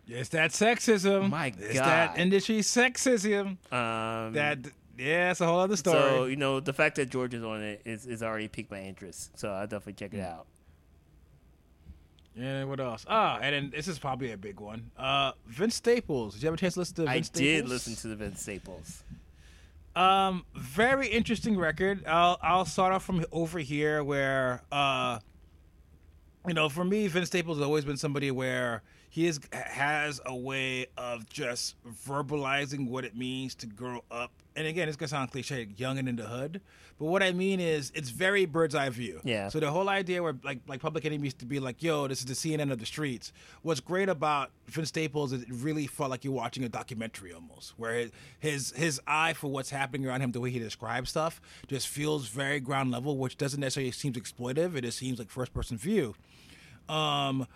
It's 0.08 0.28
that 0.30 0.52
sexism. 0.52 1.30
My 1.30 1.46
It's 1.58 1.74
God. 1.74 1.84
that 1.84 2.18
industry 2.18 2.60
sexism. 2.60 3.56
Um, 3.72 4.32
That 4.34 4.58
yeah, 4.98 5.30
it's 5.30 5.40
a 5.40 5.46
whole 5.46 5.60
other 5.60 5.76
story. 5.76 5.96
so 5.98 6.24
you 6.26 6.36
know 6.36 6.60
the 6.60 6.72
fact 6.72 6.96
that 6.96 7.10
George 7.10 7.34
is 7.34 7.42
on 7.44 7.62
it 7.62 7.82
is, 7.84 8.06
is 8.06 8.22
already 8.22 8.48
piqued 8.48 8.70
my 8.70 8.80
interest. 8.82 9.38
So 9.38 9.50
I'll 9.50 9.66
definitely 9.66 9.94
check 9.94 10.14
it 10.14 10.20
Mm. 10.20 10.32
out. 10.32 10.46
Yeah, 12.34 12.64
what 12.64 12.80
else? 12.80 13.06
Ah, 13.08 13.38
and 13.40 13.54
then 13.54 13.70
this 13.74 13.88
is 13.88 13.98
probably 13.98 14.32
a 14.32 14.36
big 14.36 14.60
one. 14.60 14.90
Uh, 14.96 15.32
Vince 15.46 15.74
Staples. 15.76 16.34
Did 16.34 16.42
you 16.42 16.46
have 16.48 16.54
a 16.54 16.58
chance 16.58 16.74
to 16.74 16.80
listen 16.80 16.96
to 17.06 17.10
I 17.10 17.14
Vince 17.14 17.28
did 17.30 17.68
listen 17.68 17.94
to 17.96 18.08
the 18.08 18.16
Vince 18.16 18.42
Staples. 18.42 19.02
Um, 19.94 20.44
very 20.54 21.08
interesting 21.08 21.56
record. 21.56 22.04
I'll 22.06 22.38
I'll 22.42 22.66
start 22.66 22.92
off 22.92 23.04
from 23.04 23.24
over 23.32 23.58
here 23.58 24.04
where 24.04 24.62
uh, 24.70 25.20
you 26.46 26.52
know, 26.54 26.68
for 26.68 26.84
me, 26.84 27.08
Vince 27.08 27.28
Staples 27.28 27.56
has 27.56 27.64
always 27.64 27.86
been 27.86 27.96
somebody 27.96 28.30
where 28.30 28.82
he 29.08 29.26
is 29.26 29.40
has 29.52 30.20
a 30.26 30.36
way 30.36 30.86
of 30.98 31.26
just 31.30 31.76
verbalizing 32.06 32.88
what 32.90 33.06
it 33.06 33.16
means 33.16 33.54
to 33.54 33.66
grow 33.66 34.04
up. 34.10 34.30
And 34.56 34.66
again, 34.66 34.88
it's 34.88 34.96
gonna 34.96 35.08
sound 35.08 35.30
cliche, 35.30 35.68
young 35.76 35.98
and 35.98 36.08
in 36.08 36.16
the 36.16 36.24
hood. 36.24 36.62
But 36.98 37.06
what 37.06 37.22
I 37.22 37.32
mean 37.32 37.60
is, 37.60 37.92
it's 37.94 38.08
very 38.08 38.46
bird's 38.46 38.74
eye 38.74 38.88
view. 38.88 39.20
Yeah. 39.22 39.48
So 39.48 39.60
the 39.60 39.70
whole 39.70 39.90
idea 39.90 40.22
where 40.22 40.34
like 40.42 40.60
like 40.66 40.80
Public 40.80 41.04
Enemy 41.04 41.24
used 41.24 41.38
to 41.40 41.46
be 41.46 41.60
like, 41.60 41.82
"Yo, 41.82 42.08
this 42.08 42.20
is 42.20 42.24
the 42.24 42.34
CNN 42.34 42.72
of 42.72 42.78
the 42.78 42.86
streets." 42.86 43.32
What's 43.62 43.80
great 43.80 44.08
about 44.08 44.50
Vince 44.66 44.88
Staples 44.88 45.34
is 45.34 45.42
it 45.42 45.48
really 45.50 45.86
felt 45.86 46.08
like 46.08 46.24
you're 46.24 46.32
watching 46.32 46.64
a 46.64 46.70
documentary 46.70 47.34
almost, 47.34 47.74
where 47.76 48.08
his 48.38 48.72
his, 48.72 49.00
eye 49.06 49.34
for 49.34 49.48
what's 49.48 49.70
happening 49.70 50.06
around 50.06 50.22
him, 50.22 50.32
the 50.32 50.40
way 50.40 50.50
he 50.50 50.58
describes 50.58 51.10
stuff, 51.10 51.40
just 51.68 51.86
feels 51.86 52.28
very 52.28 52.58
ground 52.58 52.90
level, 52.90 53.18
which 53.18 53.36
doesn't 53.36 53.60
necessarily 53.60 53.92
seem 53.92 54.14
exploitive. 54.14 54.74
It 54.74 54.82
just 54.82 54.98
seems 54.98 55.18
like 55.18 55.28
first 55.28 55.52
person 55.52 55.76
view. 55.76 56.14
Um, 56.88 57.46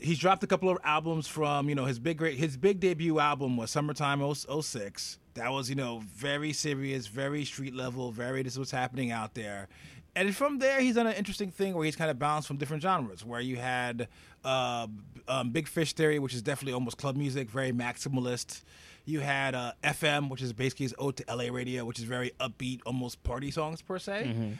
he's 0.00 0.18
dropped 0.18 0.42
a 0.42 0.46
couple 0.46 0.68
of 0.68 0.78
albums 0.84 1.26
from 1.26 1.68
you 1.68 1.74
know 1.74 1.84
his 1.84 1.98
big 1.98 2.18
great 2.18 2.36
his 2.38 2.56
big 2.56 2.80
debut 2.80 3.18
album 3.18 3.56
was 3.56 3.70
summertime 3.70 4.22
06 4.34 5.18
that 5.34 5.50
was 5.50 5.68
you 5.68 5.76
know 5.76 6.02
very 6.14 6.52
serious 6.52 7.06
very 7.06 7.44
street 7.44 7.74
level 7.74 8.10
very 8.10 8.42
this 8.42 8.54
is 8.54 8.58
what's 8.58 8.70
happening 8.70 9.10
out 9.10 9.34
there. 9.34 9.68
And 10.14 10.34
from 10.34 10.60
there 10.60 10.80
he's 10.80 10.94
done 10.94 11.06
an 11.06 11.12
interesting 11.14 11.50
thing 11.50 11.74
where 11.74 11.84
he's 11.84 11.96
kind 11.96 12.10
of 12.10 12.18
bounced 12.18 12.48
from 12.48 12.56
different 12.56 12.82
genres 12.82 13.24
where 13.24 13.40
you 13.40 13.56
had 13.56 14.08
uh, 14.44 14.86
um, 15.28 15.50
big 15.50 15.68
fish 15.68 15.92
theory 15.92 16.18
which 16.18 16.34
is 16.34 16.40
definitely 16.42 16.72
almost 16.72 16.96
club 16.98 17.16
music 17.16 17.50
very 17.50 17.72
maximalist. 17.72 18.62
You 19.04 19.20
had 19.20 19.54
uh, 19.54 19.72
fm 19.84 20.30
which 20.30 20.42
is 20.42 20.52
basically 20.52 20.84
his 20.84 20.94
ode 20.98 21.16
to 21.18 21.34
la 21.34 21.44
radio 21.52 21.84
which 21.84 21.98
is 21.98 22.04
very 22.04 22.32
upbeat 22.40 22.80
almost 22.86 23.22
party 23.24 23.50
songs 23.50 23.82
per 23.82 23.98
se 23.98 24.56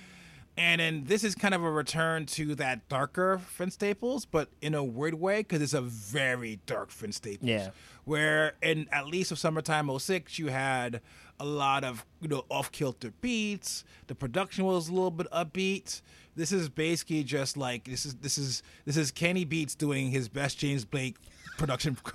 and 0.57 0.81
then 0.81 1.05
this 1.07 1.23
is 1.23 1.35
kind 1.35 1.55
of 1.55 1.63
a 1.63 1.71
return 1.71 2.27
to 2.27 2.55
that 2.55 2.89
darker 2.89 3.41
Vince 3.57 3.75
Staples, 3.75 4.25
but 4.25 4.49
in 4.63 4.75
a 4.75 4.83
weird 4.83 5.15
way 5.15 5.39
because 5.39 5.61
it's 5.61 5.75
a 5.75 5.83
very 5.83 6.61
dark 6.67 6.91
Vince 6.91 7.17
Staples. 7.17 7.49
Yeah. 7.49 7.71
Where 8.05 8.55
in 8.63 8.89
at 8.93 9.07
least 9.07 9.33
of 9.33 9.39
summertime 9.39 9.91
06, 9.99 10.39
you 10.39 10.49
had 10.49 11.01
a 11.39 11.45
lot 11.45 11.85
of 11.85 12.07
you 12.21 12.29
know 12.29 12.45
off 12.49 12.73
kilter 12.73 13.13
beats. 13.21 13.85
The 14.07 14.15
production 14.15 14.65
was 14.65 14.89
a 14.89 14.93
little 14.93 15.11
bit 15.11 15.27
upbeat. 15.31 16.01
This 16.35 16.53
is 16.53 16.69
basically 16.69 17.25
just 17.25 17.57
like 17.57 17.85
this 17.85 18.07
is 18.07 18.15
this 18.17 18.39
is 18.39 18.63
this 18.85 18.97
is 18.97 19.11
Kenny 19.11 19.45
Beats 19.45 19.75
doing 19.75 20.11
his 20.11 20.29
best 20.29 20.59
James 20.59 20.85
Blake 20.85 21.17
production. 21.59 21.97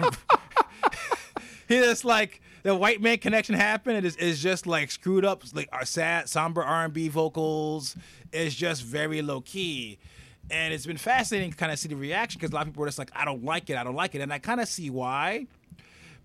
just 1.80 2.06
like 2.06 2.42
the 2.64 2.76
white 2.76 3.02
man 3.02 3.18
connection 3.18 3.56
happened. 3.56 3.98
It 3.98 4.06
is 4.06 4.16
is 4.18 4.42
just 4.42 4.68
like 4.68 4.92
screwed 4.92 5.26
up, 5.26 5.44
like 5.54 5.70
our 5.72 5.86
sad, 5.86 6.30
somber 6.30 6.64
R 6.64 6.86
and 6.86 6.94
B 6.94 7.08
vocals. 7.08 7.96
It's 8.32 8.56
just 8.56 8.84
very 8.84 9.22
low 9.22 9.42
key, 9.42 9.98
and 10.50 10.74
it's 10.74 10.86
been 10.86 10.98
fascinating 10.98 11.52
to 11.52 11.58
kind 11.58 11.72
of 11.72 11.80
see 11.80 11.90
the 11.90 11.96
reaction 11.96 12.40
because 12.40 12.52
a 12.52 12.56
lot 12.56 12.62
of 12.62 12.74
people 12.74 12.84
are 12.84 12.88
just 12.88 13.00
like, 13.00 13.12
I 13.16 13.26
don't 13.26 13.44
like 13.44 13.70
it, 13.70 13.78
I 13.78 13.84
don't 13.84 13.96
like 13.96 14.16
it, 14.16 14.22
and 14.22 14.32
I 14.34 14.40
kind 14.40 14.62
of 14.62 14.68
see 14.68 14.90
why. 14.90 15.48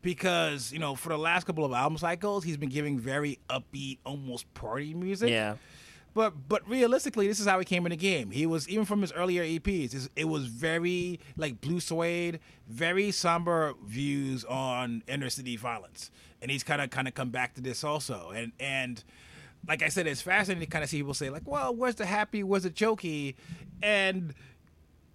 Because 0.02 0.72
you 0.72 0.78
know, 0.78 0.94
for 0.94 1.08
the 1.08 1.18
last 1.18 1.44
couple 1.44 1.64
of 1.64 1.72
album 1.72 1.98
cycles, 1.98 2.44
he's 2.44 2.56
been 2.56 2.68
giving 2.68 2.98
very 2.98 3.38
upbeat, 3.50 3.98
almost 4.04 4.52
party 4.54 4.94
music. 4.94 5.30
Yeah. 5.30 5.56
But 6.16 6.48
but 6.48 6.66
realistically, 6.66 7.28
this 7.28 7.40
is 7.40 7.46
how 7.46 7.58
he 7.58 7.66
came 7.66 7.84
in 7.84 7.90
the 7.90 7.96
game. 7.96 8.30
He 8.30 8.46
was 8.46 8.66
even 8.70 8.86
from 8.86 9.02
his 9.02 9.12
earlier 9.12 9.44
EPs. 9.44 10.08
It 10.16 10.24
was 10.24 10.46
very 10.46 11.20
like 11.36 11.60
blue 11.60 11.78
suede, 11.78 12.40
very 12.66 13.10
somber 13.10 13.74
views 13.84 14.42
on 14.46 15.02
inner 15.06 15.28
city 15.28 15.58
violence, 15.58 16.10
and 16.40 16.50
he's 16.50 16.62
kind 16.62 16.80
of 16.80 16.88
kind 16.88 17.06
of 17.06 17.12
come 17.12 17.28
back 17.28 17.52
to 17.56 17.60
this 17.60 17.84
also. 17.84 18.32
And 18.34 18.52
and 18.58 19.04
like 19.68 19.82
I 19.82 19.88
said, 19.88 20.06
it's 20.06 20.22
fascinating 20.22 20.66
to 20.66 20.70
kind 20.70 20.82
of 20.82 20.88
see 20.88 20.96
people 20.96 21.12
say 21.12 21.28
like, 21.28 21.46
well, 21.46 21.76
where's 21.76 21.96
the 21.96 22.06
happy, 22.06 22.42
where's 22.42 22.62
the 22.62 22.70
jokey, 22.70 23.34
and 23.82 24.32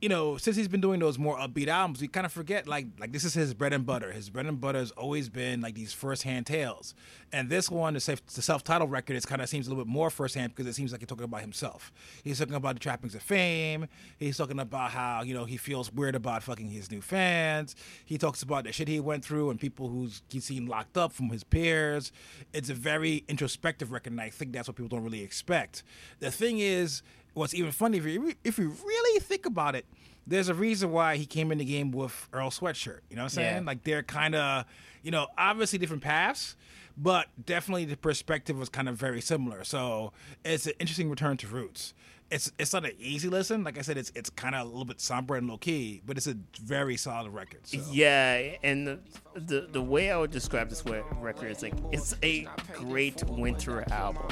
you 0.02 0.10
know, 0.10 0.36
since 0.36 0.58
he's 0.58 0.68
been 0.68 0.82
doing 0.82 1.00
those 1.00 1.20
more 1.20 1.38
upbeat 1.38 1.68
albums, 1.68 2.02
we 2.02 2.08
kind 2.08 2.26
of 2.26 2.32
forget 2.32 2.68
like 2.68 2.88
like 3.00 3.12
this 3.12 3.24
is 3.24 3.36
his 3.36 3.54
bread 3.54 3.72
and 3.72 3.86
butter. 3.86 4.12
His 4.12 4.32
bread 4.32 4.48
and 4.48 4.60
butter 4.60 4.80
has 4.80 4.90
always 4.92 5.30
been 5.30 5.62
like 5.62 5.76
these 5.76 5.94
first 5.94 6.24
hand 6.24 6.48
tales, 6.48 6.96
and 7.32 7.50
this 7.50 7.70
one, 7.70 7.94
the 7.94 8.00
self 8.00 8.64
titled 8.64 8.90
record, 8.90 9.16
it 9.16 9.28
kind 9.28 9.44
of 9.44 9.48
seems 9.48 9.68
a 9.68 9.70
little 9.70 9.86
bit 9.86 9.92
more 9.92 10.10
first 10.10 10.34
hand 10.34 10.56
because 10.56 10.68
it 10.68 10.74
seems 10.74 10.92
like 10.92 11.02
he's 11.02 11.08
talking 11.08 11.26
about 11.26 11.42
himself. 11.42 11.92
He's 12.24 12.40
talking 12.40 12.56
about 12.56 12.74
the 12.74 12.80
trappings 12.80 13.14
of 13.14 13.22
fame. 13.22 13.88
He's 14.18 14.38
talking 14.38 14.60
about 14.60 14.90
how 14.90 15.22
you 15.22 15.36
know 15.36 15.46
he 15.46 15.58
feels 15.58 15.94
weird 15.94 16.16
about 16.16 16.42
fucking 16.42 16.70
his 16.70 16.90
new 16.90 17.02
fans. 17.02 17.76
He 18.04 18.18
talks 18.18 18.42
about 18.42 18.64
the 18.64 18.72
shit 18.72 18.88
he 18.88 19.00
went 19.00 19.24
through 19.24 19.52
and 19.52 19.60
people 19.60 19.90
who's 19.90 20.24
he's 20.30 20.46
seen 20.46 20.66
locked 20.66 20.98
up 20.98 21.14
from 21.14 21.30
his 21.30 21.44
peers. 21.44 22.12
It's 22.54 22.72
a 22.72 22.74
very 22.74 23.24
introspective 23.28 23.92
record, 23.92 24.14
and 24.14 24.22
I 24.22 24.32
think 24.32 24.52
that's 24.52 24.68
what 24.68 24.78
people 24.78 24.90
don't 24.90 25.04
really 25.04 25.22
expect. 25.22 25.84
The 26.20 26.32
thing 26.32 26.58
is 26.58 27.04
what's 27.34 27.54
even 27.54 27.72
funny 27.72 27.98
if 27.98 28.06
you 28.06 28.34
if 28.44 28.58
you 28.58 28.70
really 28.70 29.20
think 29.20 29.46
about 29.46 29.76
it, 29.76 29.86
there's 30.28 30.50
a 30.50 30.54
reason 30.54 30.92
why 30.92 31.18
he 31.18 31.26
came 31.26 31.52
in 31.52 31.58
the 31.58 31.66
game 31.66 31.92
with 31.92 32.28
Earl 32.34 32.50
Sweatshirt. 32.50 33.00
You 33.10 33.16
know 33.16 33.24
what 33.24 33.26
I'm 33.26 33.30
saying? 33.30 33.56
Yeah. 33.56 33.68
Like 33.68 33.84
they're 33.84 34.04
kind 34.04 34.36
of, 34.36 34.66
you 35.02 35.12
know, 35.12 35.28
obviously 35.38 35.80
different 35.80 36.04
paths, 36.04 36.56
but 36.98 37.28
definitely 37.44 37.86
the 37.86 37.98
perspective 37.98 38.58
was 38.58 38.70
kind 38.70 38.88
of 38.88 38.96
very 38.98 39.22
similar. 39.22 39.64
So 39.64 40.14
it's 40.46 40.68
an 40.68 40.74
interesting 40.80 41.10
return 41.10 41.38
to 41.38 41.48
roots. 41.48 41.94
It's 42.32 42.52
it's 42.58 42.72
not 42.74 42.86
an 42.86 42.94
easy 42.98 43.28
listen. 43.28 43.64
Like 43.64 43.78
I 43.78 43.82
said, 43.82 43.98
it's 43.98 44.12
it's 44.16 44.30
kind 44.30 44.56
of 44.56 44.62
a 44.62 44.66
little 44.70 44.86
bit 44.86 45.02
somber 45.02 45.36
and 45.36 45.48
low 45.48 45.58
key, 45.58 46.02
but 46.06 46.16
it's 46.18 46.28
a 46.28 46.36
very 46.64 46.96
solid 46.98 47.32
record. 47.32 47.68
So. 47.68 47.78
Yeah, 47.92 48.56
and 48.64 48.88
the, 48.88 49.00
the 49.36 49.68
the 49.72 49.82
way 49.82 50.12
I 50.12 50.18
would 50.18 50.32
describe 50.32 50.70
this 50.70 50.84
record 50.86 51.52
is 51.52 51.62
like 51.62 51.74
it's 51.92 52.16
a 52.24 52.48
great 52.74 53.22
winter 53.26 53.84
album. 53.92 54.28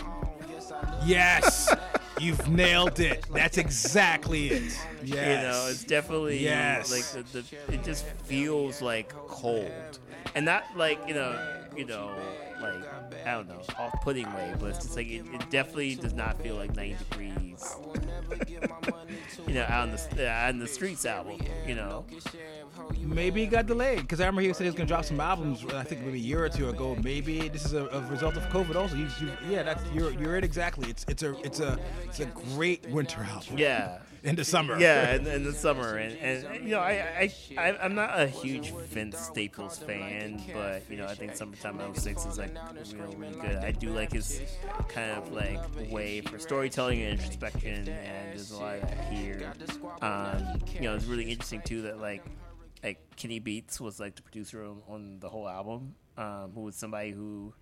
Yes, 1.06 1.74
you've 2.20 2.48
nailed 2.50 3.00
it. 3.00 3.26
That's 3.34 3.58
exactly 3.58 4.48
it. 4.48 4.78
Yes. 5.04 5.10
You 5.44 5.48
know, 5.48 5.68
it's 5.70 5.84
definitely 5.84 6.40
Yes. 6.44 6.92
like 6.92 7.26
the, 7.32 7.42
the 7.42 7.74
it 7.74 7.84
just 7.84 8.06
feels 8.26 8.82
like 8.82 9.10
cold, 9.28 10.00
and 10.36 10.46
not 10.46 10.64
like 10.76 11.00
you 11.08 11.14
know 11.16 11.59
you 11.80 11.86
know 11.86 12.12
like 12.62 12.76
I 13.26 13.32
don't 13.32 13.48
know 13.48 13.62
off-putting 13.78 14.32
way, 14.34 14.54
but 14.60 14.72
it's 14.72 14.80
just 14.80 14.96
like 14.98 15.08
it, 15.08 15.26
it 15.34 15.50
definitely 15.50 15.96
does 15.96 16.14
not 16.14 16.42
feel 16.42 16.56
like 16.56 16.76
90 16.76 16.98
degrees. 17.10 17.76
you 19.48 19.54
know, 19.54 19.66
out 19.70 19.88
in 19.88 19.96
the 19.96 20.28
uh, 20.28 20.30
out 20.30 20.50
in 20.50 20.60
the 20.60 20.68
streets 20.68 21.06
album. 21.06 21.40
You 21.66 21.76
know, 21.76 22.06
Maybe 23.02 23.44
it 23.44 23.48
got 23.48 23.66
delayed 23.66 24.02
because 24.02 24.20
I 24.20 24.26
remember 24.26 24.42
he 24.42 24.54
said 24.54 24.64
he 24.64 24.70
was 24.70 24.76
gonna 24.76 24.88
drop 24.88 25.06
some 25.06 25.20
albums. 25.20 25.66
I 25.74 25.84
think 25.84 26.02
maybe 26.02 26.20
a 26.20 26.22
year 26.22 26.44
or 26.44 26.50
two 26.50 26.70
ago. 26.70 26.98
Maybe 27.02 27.48
this 27.48 27.66
is 27.66 27.74
a, 27.74 27.86
a 27.88 28.02
result 28.08 28.36
of 28.36 28.44
COVID. 28.50 28.76
Also, 28.76 28.96
you, 28.96 29.08
you, 29.22 29.32
yeah, 29.50 29.64
that's 29.64 29.84
you're 29.92 30.12
you're 30.12 30.36
it 30.36 30.44
exactly. 30.44 30.90
It's 30.90 31.06
it's 31.08 31.24
a 31.24 31.38
it's 31.46 31.60
a 31.60 31.80
it's 32.06 32.20
a 32.20 32.26
great 32.26 32.88
winter 32.90 33.22
album. 33.24 33.58
yeah. 33.58 34.00
in 34.24 34.36
the 34.36 34.44
summer. 34.44 34.80
Yeah, 34.80 35.16
in, 35.16 35.28
in 35.28 35.44
the 35.44 35.54
summer, 35.54 35.98
and, 35.98 36.18
and 36.18 36.64
you 36.64 36.72
know, 36.72 36.80
I, 36.80 36.92
I, 37.20 37.34
I, 37.58 37.78
I'm 37.84 37.96
not 37.96 38.20
a 38.20 38.28
huge 38.28 38.72
Vince 38.72 39.20
Staples 39.20 39.78
fan, 39.78 40.42
but 40.54 40.84
you 40.90 40.98
know, 40.98 41.06
I 41.06 41.16
think 41.16 41.36
Summertime 41.36 41.80
06 41.94 42.26
is 42.26 42.38
like 42.38 42.54
know 42.54 43.12
really 43.18 43.40
good. 43.40 43.58
I 43.58 43.72
do 43.72 43.90
like 43.90 44.14
his 44.14 44.42
kind 44.88 45.12
of 45.12 45.32
like 45.32 45.60
way 45.92 46.22
for 46.22 46.40
storytelling 46.40 47.02
and 47.02 47.20
introspection, 47.20 47.88
and 47.88 48.38
there's 48.38 48.52
a 48.52 48.58
lot 48.58 48.76
of 48.76 48.82
that 48.82 49.06
here. 49.12 49.52
Um, 50.02 50.60
you 50.74 50.82
know, 50.82 50.96
it's 50.96 51.06
really 51.06 51.30
interesting 51.30 51.62
too 51.62 51.84
that 51.84 52.00
like 52.00 52.24
like 52.84 53.16
Kenny 53.16 53.40
Beats 53.40 53.80
was 53.80 54.00
like 54.00 54.16
the 54.16 54.22
producer 54.22 54.64
on, 54.64 54.82
on 54.88 55.20
the 55.20 55.30
whole 55.30 55.48
album, 55.48 55.96
um, 56.18 56.52
who 56.54 56.62
was 56.62 56.76
somebody 56.76 57.12
who. 57.12 57.54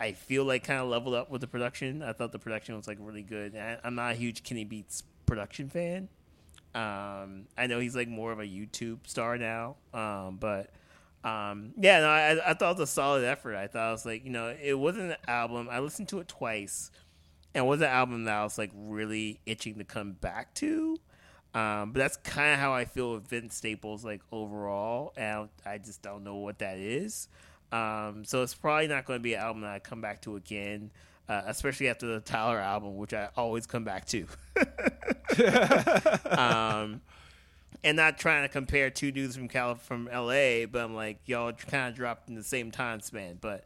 I 0.00 0.12
feel 0.12 0.44
like 0.44 0.62
kind 0.62 0.78
of 0.78 0.86
leveled 0.86 1.16
up 1.16 1.28
with 1.28 1.40
the 1.40 1.48
production. 1.48 2.04
I 2.04 2.12
thought 2.12 2.30
the 2.30 2.38
production 2.38 2.76
was 2.76 2.86
like 2.86 2.98
really 3.00 3.24
good. 3.24 3.56
I, 3.56 3.78
I'm 3.82 3.96
not 3.96 4.12
a 4.12 4.14
huge 4.14 4.44
Kenny 4.44 4.62
Beats 4.62 5.02
production 5.28 5.68
fan, 5.68 6.08
Um, 6.74 7.46
I 7.56 7.66
know 7.66 7.80
he's 7.80 7.96
like 7.96 8.08
more 8.08 8.32
of 8.32 8.40
a 8.40 8.44
YouTube 8.44 9.06
star 9.06 9.38
now, 9.38 9.76
um, 9.94 10.36
but 10.38 10.70
um, 11.24 11.72
yeah, 11.78 12.00
no, 12.00 12.08
I, 12.08 12.50
I 12.50 12.54
thought 12.54 12.76
it 12.76 12.80
was 12.80 12.88
a 12.90 12.92
solid 12.92 13.24
effort. 13.24 13.56
I 13.56 13.66
thought 13.66 13.88
it 13.88 13.92
was 13.92 14.06
like 14.06 14.24
you 14.24 14.30
know 14.30 14.54
it 14.62 14.78
wasn't 14.78 15.10
an 15.12 15.16
album. 15.26 15.68
I 15.70 15.80
listened 15.80 16.08
to 16.08 16.20
it 16.20 16.28
twice, 16.28 16.90
and 17.54 17.64
it 17.64 17.68
was 17.68 17.80
an 17.80 17.88
album 17.88 18.24
that 18.24 18.34
I 18.34 18.44
was 18.44 18.58
like 18.58 18.70
really 18.74 19.40
itching 19.46 19.78
to 19.78 19.84
come 19.84 20.12
back 20.12 20.54
to. 20.54 20.96
Um, 21.54 21.92
but 21.92 22.00
that's 22.00 22.16
kind 22.18 22.52
of 22.52 22.60
how 22.60 22.72
I 22.74 22.84
feel 22.84 23.14
with 23.14 23.26
Vince 23.28 23.56
Staples, 23.56 24.04
like 24.04 24.20
overall, 24.30 25.12
and 25.16 25.48
I 25.64 25.78
just 25.78 26.02
don't 26.02 26.22
know 26.22 26.36
what 26.36 26.58
that 26.58 26.78
is. 26.78 27.28
Um, 27.72 28.24
so 28.24 28.42
it's 28.42 28.54
probably 28.54 28.86
not 28.88 29.04
going 29.06 29.18
to 29.18 29.22
be 29.22 29.34
an 29.34 29.40
album 29.40 29.62
that 29.62 29.72
I 29.72 29.78
come 29.78 30.00
back 30.00 30.22
to 30.22 30.36
again, 30.36 30.90
uh, 31.28 31.42
especially 31.46 31.88
after 31.88 32.06
the 32.06 32.20
Tyler 32.20 32.58
album, 32.58 32.96
which 32.96 33.12
I 33.12 33.28
always 33.36 33.66
come 33.66 33.84
back 33.84 34.06
to. 34.06 34.26
um, 36.26 37.00
and 37.84 37.96
not 37.96 38.18
trying 38.18 38.42
to 38.42 38.48
compare 38.48 38.90
two 38.90 39.12
dudes 39.12 39.36
from 39.36 39.48
Cal 39.48 39.76
from 39.76 40.06
LA, 40.12 40.66
but 40.66 40.82
I'm 40.82 40.94
like 40.94 41.20
y'all 41.26 41.52
kind 41.52 41.88
of 41.88 41.94
dropped 41.94 42.28
in 42.28 42.34
the 42.34 42.44
same 42.44 42.70
time 42.70 43.00
span, 43.00 43.38
but. 43.40 43.64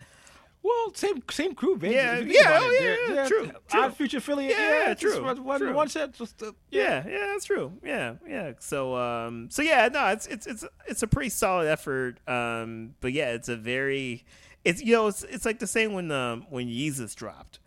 Well, 0.64 0.94
same 0.94 1.20
same 1.28 1.56
crew, 1.56 1.76
baby. 1.76 1.96
Yeah, 1.96 2.18
If 2.18 2.28
yeah, 2.28 2.58
oh, 2.62 2.70
it, 2.70 2.98
yeah, 3.08 3.14
yeah, 3.14 3.26
true, 3.26 3.90
Future 3.96 4.18
affiliate. 4.18 4.52
Yeah, 4.56 4.86
Yeah, 4.86 4.94
true, 4.94 5.24
One, 5.24 5.42
one, 5.42 5.58
true. 5.60 5.74
one 5.74 5.88
set. 5.88 6.12
Just, 6.12 6.40
uh, 6.40 6.52
Yeah, 6.70 7.04
yeah, 7.04 7.26
that's 7.32 7.46
true. 7.46 7.72
Yeah, 7.84 8.14
yeah. 8.28 8.52
So, 8.60 8.94
um, 8.94 9.48
so 9.50 9.62
yeah, 9.62 9.88
no, 9.92 10.06
it's 10.10 10.26
it's 10.28 10.46
it's 10.46 10.64
it's 10.86 11.02
a 11.02 11.08
pretty 11.08 11.30
solid 11.30 11.66
effort. 11.66 12.18
Um, 12.28 12.94
but 13.00 13.12
yeah, 13.12 13.30
it's 13.30 13.48
a 13.48 13.56
very, 13.56 14.24
it's 14.64 14.82
you 14.82 14.92
know, 14.94 15.08
it's 15.08 15.22
it's 15.24 15.44
like 15.44 15.58
the 15.58 15.66
same 15.66 15.92
when 15.92 16.10
um 16.10 16.46
when 16.50 16.68
Yeezus 16.68 17.14
dropped, 17.14 17.58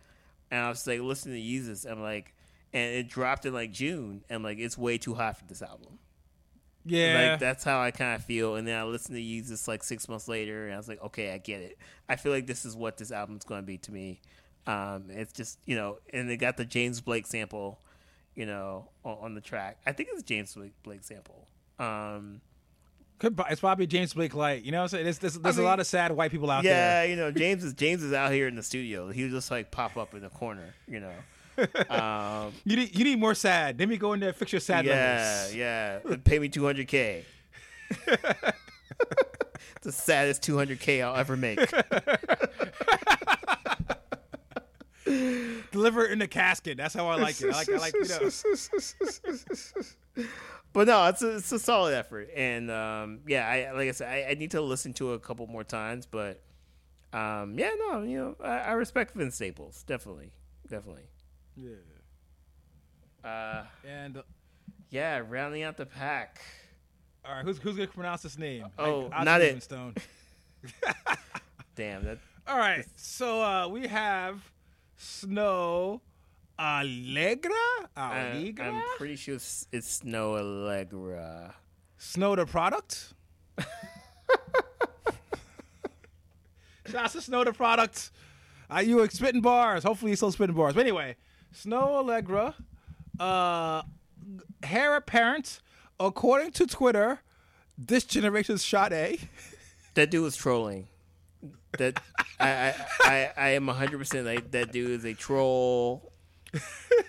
and 0.50 0.60
I 0.60 0.68
was 0.68 0.86
like 0.86 1.00
listening 1.00 1.36
to 1.36 1.40
Yeezus, 1.40 1.90
I'm 1.90 2.00
like, 2.02 2.34
and 2.72 2.94
it 2.94 3.08
dropped 3.08 3.46
in 3.46 3.52
like 3.54 3.72
June, 3.72 4.24
and 4.28 4.42
like 4.42 4.58
it's 4.58 4.76
way 4.78 4.98
too 4.98 5.14
hot 5.14 5.36
for 5.38 5.44
this 5.46 5.62
album. 5.62 5.98
yeah. 6.84 7.30
Like 7.32 7.40
that's 7.40 7.64
how 7.64 7.80
I 7.80 7.90
kind 7.90 8.14
of 8.14 8.24
feel. 8.24 8.56
And 8.56 8.66
then 8.66 8.78
I 8.78 8.84
listened 8.84 9.16
to 9.16 9.22
Yeezus 9.22 9.66
like 9.68 9.82
six 9.82 10.08
months 10.08 10.28
later, 10.28 10.66
and 10.66 10.74
I 10.74 10.76
was 10.76 10.88
like, 10.88 11.02
okay, 11.02 11.32
I 11.32 11.38
get 11.38 11.60
it. 11.60 11.78
I 12.08 12.16
feel 12.16 12.32
like 12.32 12.46
this 12.46 12.64
is 12.64 12.76
what 12.76 12.96
this 12.96 13.10
album's 13.10 13.44
going 13.44 13.60
to 13.62 13.66
be 13.66 13.78
to 13.78 13.92
me. 13.92 14.20
Um, 14.66 15.04
it's 15.10 15.32
just 15.32 15.58
you 15.66 15.76
know, 15.76 15.98
and 16.12 16.28
they 16.28 16.36
got 16.36 16.56
the 16.56 16.64
James 16.64 17.00
Blake 17.00 17.26
sample, 17.26 17.80
you 18.34 18.46
know, 18.46 18.88
on, 19.04 19.18
on 19.20 19.34
the 19.34 19.40
track. 19.40 19.78
I 19.86 19.92
think 19.92 20.08
it's 20.12 20.22
James 20.22 20.54
Blake, 20.54 20.72
Blake 20.82 21.04
sample. 21.04 21.48
Um, 21.78 22.40
Could, 23.18 23.40
it's 23.48 23.60
probably 23.60 23.86
James 23.86 24.12
Blake 24.12 24.34
Light. 24.34 24.62
You 24.62 24.72
know 24.72 24.78
what 24.78 24.84
I'm 24.84 24.88
saying? 24.88 25.04
There's, 25.04 25.18
there's, 25.18 25.38
there's 25.38 25.56
mean, 25.56 25.64
a 25.64 25.68
lot 25.68 25.80
of 25.80 25.86
sad 25.86 26.12
white 26.12 26.30
people 26.30 26.50
out 26.50 26.64
yeah, 26.64 26.72
there. 26.72 27.04
Yeah, 27.04 27.10
you 27.10 27.16
know, 27.16 27.30
James 27.30 27.64
is 27.64 27.72
James 27.74 28.02
is 28.02 28.12
out 28.12 28.30
here 28.32 28.46
in 28.46 28.56
the 28.56 28.62
studio. 28.62 29.10
He 29.10 29.22
would 29.22 29.32
just 29.32 29.50
like 29.50 29.70
pop 29.70 29.96
up 29.96 30.14
in 30.14 30.20
the 30.20 30.28
corner, 30.28 30.74
you 30.86 31.00
know. 31.00 31.12
Um, 31.88 32.52
You 32.64 32.76
need 32.76 32.94
you 32.94 33.04
need 33.04 33.18
more 33.18 33.34
sad. 33.34 33.78
Let 33.78 33.88
me 33.88 33.96
go 33.96 34.12
in 34.12 34.20
there 34.20 34.28
and 34.28 34.36
fix 34.36 34.52
your 34.52 34.60
sad 34.60 34.84
yeah, 34.84 35.14
numbers. 35.14 35.56
yeah. 35.56 36.16
Pay 36.24 36.38
me 36.38 36.50
two 36.50 36.66
hundred 36.66 36.86
k. 36.86 37.24
It's 37.90 39.80
the 39.80 39.92
saddest 39.92 40.42
two 40.42 40.58
hundred 40.58 40.80
k 40.80 41.00
I'll 41.00 41.16
ever 41.16 41.34
make. 41.34 41.58
Deliver 45.76 46.06
it 46.06 46.12
in 46.12 46.18
the 46.18 46.26
casket. 46.26 46.78
That's 46.78 46.94
how 46.94 47.06
I 47.06 47.16
like 47.16 47.38
it. 47.42 47.52
I 47.52 47.58
like, 47.58 47.68
I 47.68 47.76
like 47.76 47.94
you 47.94 48.08
know. 48.08 48.30
but 50.72 50.86
no, 50.86 51.06
it's 51.08 51.20
a, 51.20 51.36
it's 51.36 51.52
a 51.52 51.58
solid 51.58 51.92
effort, 51.92 52.30
and 52.34 52.70
um, 52.70 53.20
yeah, 53.26 53.46
I 53.46 53.72
like 53.72 53.88
I 53.88 53.92
said, 53.92 54.08
I, 54.08 54.30
I 54.30 54.34
need 54.34 54.52
to 54.52 54.62
listen 54.62 54.94
to 54.94 55.12
it 55.12 55.16
a 55.16 55.18
couple 55.18 55.46
more 55.48 55.64
times, 55.64 56.06
but 56.06 56.42
um, 57.12 57.58
yeah, 57.58 57.72
no, 57.78 58.02
you 58.02 58.16
know, 58.16 58.36
I, 58.42 58.58
I 58.58 58.72
respect 58.72 59.14
Vince 59.14 59.34
Staples, 59.34 59.84
definitely, 59.86 60.32
definitely. 60.70 61.10
Yeah. 61.56 61.72
Uh, 63.22 63.64
And 63.86 64.16
uh, 64.16 64.22
yeah, 64.88 65.20
rounding 65.28 65.62
out 65.62 65.76
the 65.76 65.84
pack. 65.84 66.40
all 67.22 67.34
right, 67.34 67.44
who's 67.44 67.58
who's 67.58 67.76
gonna 67.76 67.88
pronounce 67.88 68.22
this 68.22 68.38
name? 68.38 68.64
Oh, 68.78 69.10
I'll 69.12 69.26
not 69.26 69.42
it. 69.42 69.62
Stone. 69.62 69.94
Damn 71.76 72.04
that. 72.04 72.16
All 72.48 72.56
right, 72.56 72.86
so 72.94 73.42
uh, 73.42 73.66
we 73.68 73.88
have 73.88 74.40
Snoh 74.98 76.00
Aalegra. 76.58 77.50
Aalegra. 77.96 78.60
I'm 78.60 78.82
pretty 78.96 79.16
sure 79.16 79.34
it's, 79.36 79.66
it's 79.72 80.00
Snoh 80.00 80.40
Aalegra. 80.40 81.52
Snow 81.98 82.34
Tha 82.36 82.46
Product. 82.46 83.14
Shouts 86.86 87.14
to 87.14 87.20
Snow 87.20 87.44
Tha 87.44 87.52
Product. 87.52 88.10
Uh, 88.74 88.78
you 88.80 88.96
were 88.96 89.08
spitting 89.08 89.40
bars. 89.40 89.82
Hopefully, 89.84 90.10
you're 90.10 90.16
still 90.16 90.32
spitting 90.32 90.56
bars. 90.56 90.74
But 90.74 90.80
anyway, 90.80 91.16
Snoh 91.54 92.04
Aalegra, 92.04 92.54
uh, 93.20 93.82
hair 94.62 94.96
apparent, 94.96 95.60
according 96.00 96.52
to 96.52 96.66
Twitter, 96.66 97.20
this 97.76 98.04
generation's 98.04 98.64
Sade. 98.64 99.28
That 99.94 100.10
dude 100.10 100.22
was 100.22 100.36
trolling. 100.36 100.88
That 101.78 102.00
I 102.40 102.74
I, 103.00 103.30
I, 103.36 103.48
am 103.50 103.68
hundred 103.68 103.98
percent 103.98 104.26
like 104.26 104.50
that 104.52 104.72
dude 104.72 104.90
is 104.90 105.04
a 105.04 105.14
troll. 105.14 106.12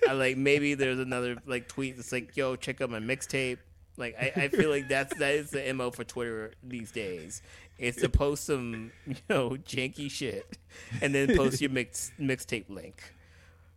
I 0.07 0.13
like 0.13 0.37
maybe 0.37 0.73
there's 0.73 0.99
another 0.99 1.37
like 1.45 1.67
tweet 1.67 1.95
that's 1.95 2.11
like, 2.11 2.35
yo, 2.35 2.55
check 2.55 2.81
out 2.81 2.89
my 2.89 2.99
mixtape. 2.99 3.59
Like 3.97 4.15
I, 4.19 4.43
I 4.43 4.47
feel 4.49 4.69
like 4.69 4.87
that's 4.89 5.17
that 5.17 5.33
is 5.33 5.49
the 5.49 5.73
MO 5.73 5.91
for 5.91 6.03
Twitter 6.03 6.53
these 6.63 6.91
days. 6.91 7.41
It's 7.77 8.01
to 8.01 8.09
post 8.09 8.45
some, 8.45 8.91
you 9.05 9.15
know, 9.29 9.49
janky 9.51 10.09
shit 10.09 10.57
and 11.01 11.13
then 11.13 11.35
post 11.35 11.61
your 11.61 11.69
mix 11.69 12.11
mixtape 12.19 12.69
link. 12.69 13.01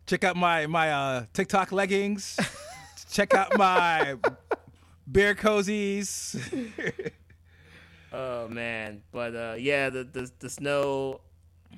Check 0.07 0.25
out 0.25 0.37
my 0.37 0.67
my 0.67 0.93
uh, 0.93 1.25
TikTok 1.33 1.73
leggings. 1.73 2.39
Check 3.11 3.35
out 3.35 3.57
my 3.57 4.17
bear 5.07 5.35
cozies. 5.35 6.37
Oh 8.13 8.49
man, 8.49 9.03
but 9.13 9.35
uh, 9.35 9.55
yeah, 9.59 9.89
the 9.91 10.05
the, 10.05 10.31
the 10.41 10.49
Snoh 10.49 11.21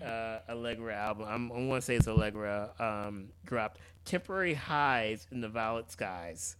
uh, 0.02 0.38
Aalegra 0.48 0.94
album. 0.94 1.26
I'm, 1.28 1.50
I'm 1.50 1.68
gonna 1.68 1.82
say 1.82 1.96
it's 1.96 2.06
Aalegra. 2.06 2.80
Um, 2.80 3.28
dropped 3.44 3.80
temporary 4.04 4.54
highs 4.54 5.26
in 5.30 5.40
the 5.40 5.48
violet 5.48 5.90
skies. 5.92 6.56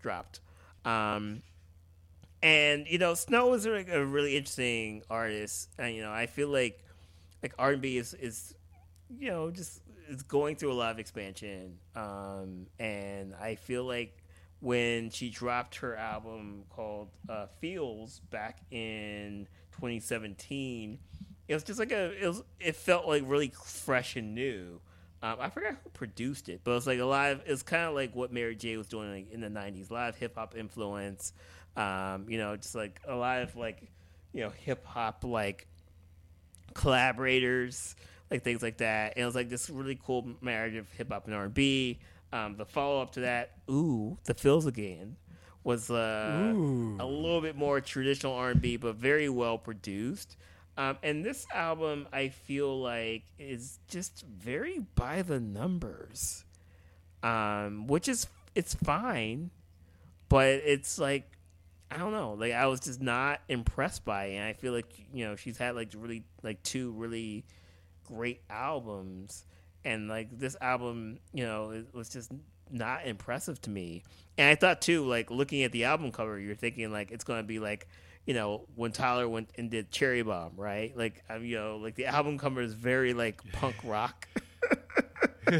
Dropped, 0.00 0.40
um, 0.84 1.42
and 2.42 2.86
you 2.86 2.98
know, 2.98 3.12
Snoh 3.12 3.54
is 3.56 3.66
like 3.66 3.88
a 3.88 4.04
really 4.04 4.36
interesting 4.36 5.02
artist, 5.10 5.70
and 5.78 5.94
you 5.94 6.02
know, 6.02 6.12
I 6.12 6.26
feel 6.26 6.48
like 6.48 6.84
like 7.42 7.54
R 7.58 7.72
and 7.72 7.82
B 7.82 7.98
is 7.98 8.14
is 8.14 8.54
you 9.18 9.30
know 9.30 9.50
just 9.50 9.80
is 10.08 10.22
going 10.22 10.54
through 10.54 10.72
a 10.72 10.74
lot 10.74 10.92
of 10.92 11.00
expansion, 11.00 11.78
um, 11.96 12.66
and 12.78 13.34
I 13.40 13.56
feel 13.56 13.84
like 13.84 14.16
when 14.60 15.10
she 15.10 15.30
dropped 15.30 15.76
her 15.76 15.96
album 15.96 16.64
called 16.70 17.08
uh, 17.28 17.46
Feels 17.60 18.20
back 18.30 18.60
in 18.70 19.46
2017, 19.72 20.98
it 21.48 21.54
was 21.54 21.62
just 21.62 21.78
like 21.78 21.92
a 21.92 22.12
it 22.22 22.26
was 22.26 22.42
it 22.58 22.76
felt 22.76 23.06
like 23.06 23.22
really 23.26 23.52
fresh 23.64 24.16
and 24.16 24.34
new. 24.34 24.80
Um, 25.22 25.36
I 25.40 25.48
forgot 25.48 25.76
who 25.82 25.90
produced 25.90 26.48
it, 26.48 26.60
but 26.62 26.72
it 26.72 26.74
was 26.74 26.86
like 26.86 26.98
a 26.98 27.04
live. 27.04 27.42
it's 27.46 27.62
kind 27.62 27.84
of 27.84 27.94
like 27.94 28.14
what 28.14 28.32
Mary 28.32 28.54
J 28.54 28.76
was 28.76 28.86
doing 28.86 29.10
like 29.10 29.32
in 29.32 29.40
the 29.40 29.48
90s, 29.48 29.90
live 29.90 30.16
hip 30.16 30.34
hop 30.36 30.56
influence. 30.56 31.32
Um, 31.76 32.26
you 32.28 32.38
know, 32.38 32.56
just 32.56 32.74
like 32.74 33.00
a 33.06 33.14
lot 33.14 33.42
of 33.42 33.56
like 33.56 33.90
you 34.32 34.42
know 34.42 34.50
hip 34.50 34.84
hop 34.84 35.24
like 35.24 35.66
collaborators, 36.74 37.96
like 38.30 38.42
things 38.42 38.62
like 38.62 38.78
that. 38.78 39.14
And 39.16 39.22
it 39.22 39.26
was 39.26 39.34
like 39.34 39.48
this 39.48 39.70
really 39.70 39.98
cool 40.04 40.34
marriage 40.40 40.74
of 40.74 40.90
hip 40.92 41.10
hop 41.10 41.26
and 41.26 41.34
R 41.34 41.44
and 41.44 41.54
B. 41.54 41.98
Um, 42.36 42.56
the 42.56 42.66
follow 42.66 43.00
up 43.00 43.12
to 43.12 43.20
that, 43.20 43.52
ooh, 43.70 44.18
the 44.24 44.34
Feels 44.34 44.66
again, 44.66 45.16
was 45.64 45.90
uh, 45.90 46.52
a 47.00 47.06
little 47.06 47.40
bit 47.40 47.56
more 47.56 47.80
traditional 47.80 48.34
R 48.34 48.50
and 48.50 48.60
B, 48.60 48.76
but 48.76 48.96
very 48.96 49.28
well 49.28 49.58
produced. 49.58 50.36
Um, 50.76 50.98
and 51.02 51.24
this 51.24 51.46
album, 51.54 52.06
I 52.12 52.28
feel 52.28 52.78
like, 52.80 53.24
is 53.38 53.78
just 53.88 54.24
very 54.26 54.80
by 54.94 55.22
the 55.22 55.40
numbers, 55.40 56.44
um, 57.22 57.86
which 57.86 58.08
is 58.08 58.26
it's 58.54 58.74
fine, 58.74 59.50
but 60.28 60.48
it's 60.48 60.98
like 60.98 61.30
I 61.90 61.98
don't 61.98 62.12
know. 62.12 62.34
Like 62.34 62.52
I 62.52 62.66
was 62.66 62.80
just 62.80 63.00
not 63.00 63.40
impressed 63.48 64.04
by 64.04 64.26
it. 64.26 64.34
And 64.36 64.44
I 64.44 64.52
feel 64.52 64.72
like 64.72 64.92
you 65.12 65.24
know 65.24 65.36
she's 65.36 65.56
had 65.56 65.74
like 65.74 65.92
really 65.96 66.24
like 66.42 66.62
two 66.62 66.90
really 66.92 67.44
great 68.04 68.42
albums, 68.50 69.44
and 69.86 70.08
like 70.08 70.36
this 70.36 70.56
album, 70.60 71.18
you 71.32 71.44
know, 71.44 71.70
it 71.70 71.86
was 71.94 72.08
just 72.08 72.32
not 72.70 73.06
impressive 73.06 73.60
to 73.62 73.70
me. 73.70 74.02
And 74.36 74.48
I 74.48 74.56
thought 74.56 74.82
too, 74.82 75.06
like 75.06 75.30
looking 75.30 75.62
at 75.62 75.72
the 75.72 75.84
album 75.84 76.10
cover, 76.10 76.38
you're 76.38 76.56
thinking 76.56 76.90
like 76.90 77.10
it's 77.12 77.24
gonna 77.24 77.44
be 77.44 77.58
like 77.58 77.86
you 78.26 78.34
know 78.34 78.66
when 78.74 78.90
Tyler 78.90 79.28
went 79.28 79.50
and 79.56 79.70
did 79.70 79.90
Cherry 79.92 80.22
Bomb, 80.22 80.52
right? 80.56 80.94
Like 80.96 81.22
um, 81.30 81.44
you 81.44 81.56
know, 81.56 81.76
like 81.76 81.94
the 81.94 82.06
album 82.06 82.36
cover 82.36 82.60
is 82.60 82.74
very 82.74 83.14
like 83.14 83.40
punk 83.52 83.76
rock. 83.84 84.28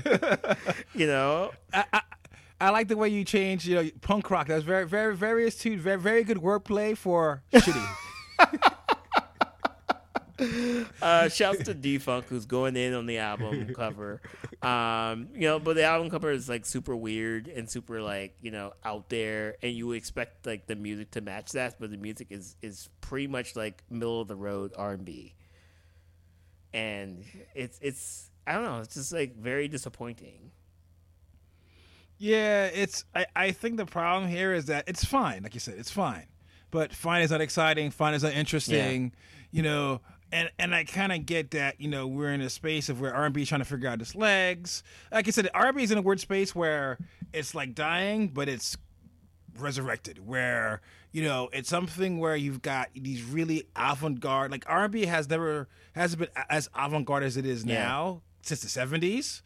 you 0.94 1.06
know, 1.06 1.52
I, 1.72 1.84
I, 1.92 2.00
I 2.60 2.70
like 2.70 2.88
the 2.88 2.96
way 2.96 3.08
you 3.08 3.24
change, 3.24 3.66
you 3.68 3.76
know, 3.76 3.88
punk 4.00 4.30
rock. 4.30 4.48
That's 4.48 4.64
very, 4.64 4.86
very, 4.86 5.16
very 5.16 5.46
astute. 5.46 5.78
Very, 5.78 6.00
very 6.00 6.24
good 6.24 6.38
wordplay 6.38 6.96
for 6.96 7.42
shitty. 7.52 8.72
uh, 11.02 11.28
shouts 11.28 11.64
to 11.64 11.74
Defunk 11.74 12.24
who's 12.24 12.46
going 12.46 12.76
in 12.76 12.94
on 12.94 13.06
the 13.06 13.18
album 13.18 13.72
cover. 13.74 14.20
Um, 14.62 15.28
you 15.34 15.42
know, 15.42 15.58
but 15.58 15.76
the 15.76 15.84
album 15.84 16.10
cover 16.10 16.30
is 16.30 16.48
like 16.48 16.66
super 16.66 16.94
weird 16.94 17.48
and 17.48 17.70
super 17.70 18.02
like 18.02 18.36
you 18.40 18.50
know 18.50 18.72
out 18.84 19.08
there, 19.08 19.56
and 19.62 19.72
you 19.72 19.92
expect 19.92 20.46
like 20.46 20.66
the 20.66 20.76
music 20.76 21.10
to 21.12 21.20
match 21.20 21.52
that, 21.52 21.80
but 21.80 21.90
the 21.90 21.96
music 21.96 22.28
is 22.30 22.56
is 22.62 22.88
pretty 23.00 23.26
much 23.26 23.56
like 23.56 23.82
middle 23.90 24.20
of 24.20 24.28
the 24.28 24.36
road 24.36 24.72
R 24.76 24.92
and 24.92 25.04
B, 25.04 25.34
and 26.72 27.24
it's 27.54 27.78
it's 27.80 28.30
I 28.46 28.52
don't 28.52 28.64
know, 28.64 28.80
it's 28.80 28.94
just 28.94 29.12
like 29.12 29.36
very 29.36 29.68
disappointing. 29.68 30.52
Yeah, 32.18 32.66
it's. 32.66 33.04
I, 33.14 33.26
I 33.34 33.50
think 33.50 33.76
the 33.76 33.86
problem 33.86 34.30
here 34.30 34.54
is 34.54 34.66
that 34.66 34.84
it's 34.88 35.04
fine. 35.04 35.42
Like 35.42 35.54
you 35.54 35.60
said, 35.60 35.74
it's 35.78 35.90
fine, 35.90 36.26
but 36.70 36.92
fine 36.92 37.22
is 37.22 37.30
not 37.30 37.40
exciting. 37.40 37.90
Fine 37.90 38.14
is 38.14 38.22
not 38.22 38.32
interesting. 38.32 39.12
You 39.50 39.62
know, 39.62 40.00
and 40.32 40.50
and 40.58 40.74
I 40.74 40.84
kind 40.84 41.12
of 41.12 41.24
get 41.26 41.52
that. 41.52 41.80
You 41.80 41.88
know, 41.88 42.06
we're 42.06 42.32
in 42.32 42.40
a 42.40 42.50
space 42.50 42.88
of 42.88 43.00
where 43.00 43.14
R 43.14 43.24
and 43.26 43.34
B 43.34 43.42
is 43.42 43.48
trying 43.48 43.60
to 43.60 43.64
figure 43.64 43.88
out 43.88 44.00
its 44.00 44.14
legs. 44.14 44.82
Like 45.12 45.28
I 45.28 45.30
said, 45.30 45.48
R 45.54 45.66
and 45.68 45.76
B 45.76 45.82
is 45.82 45.90
in 45.90 45.98
a 45.98 46.02
weird 46.02 46.20
space 46.20 46.54
where 46.54 46.98
it's 47.32 47.54
like 47.54 47.74
dying, 47.74 48.28
but 48.28 48.48
it's 48.48 48.76
resurrected. 49.58 50.26
Where 50.26 50.80
you 51.12 51.22
know 51.22 51.48
it's 51.52 51.68
something 51.68 52.18
where 52.18 52.36
you've 52.36 52.62
got 52.62 52.88
these 52.94 53.22
really 53.22 53.66
avant-garde. 53.76 54.50
Like 54.50 54.64
R 54.68 54.84
and 54.84 54.92
B 54.92 55.06
has 55.06 55.28
never 55.28 55.68
hasn't 55.94 56.20
been 56.20 56.28
as 56.50 56.68
avant-garde 56.74 57.22
as 57.22 57.36
it 57.36 57.46
is 57.46 57.64
Yeah. 57.64 57.82
now 57.84 58.22
since 58.42 58.60
the 58.60 58.68
seventies. 58.68 59.42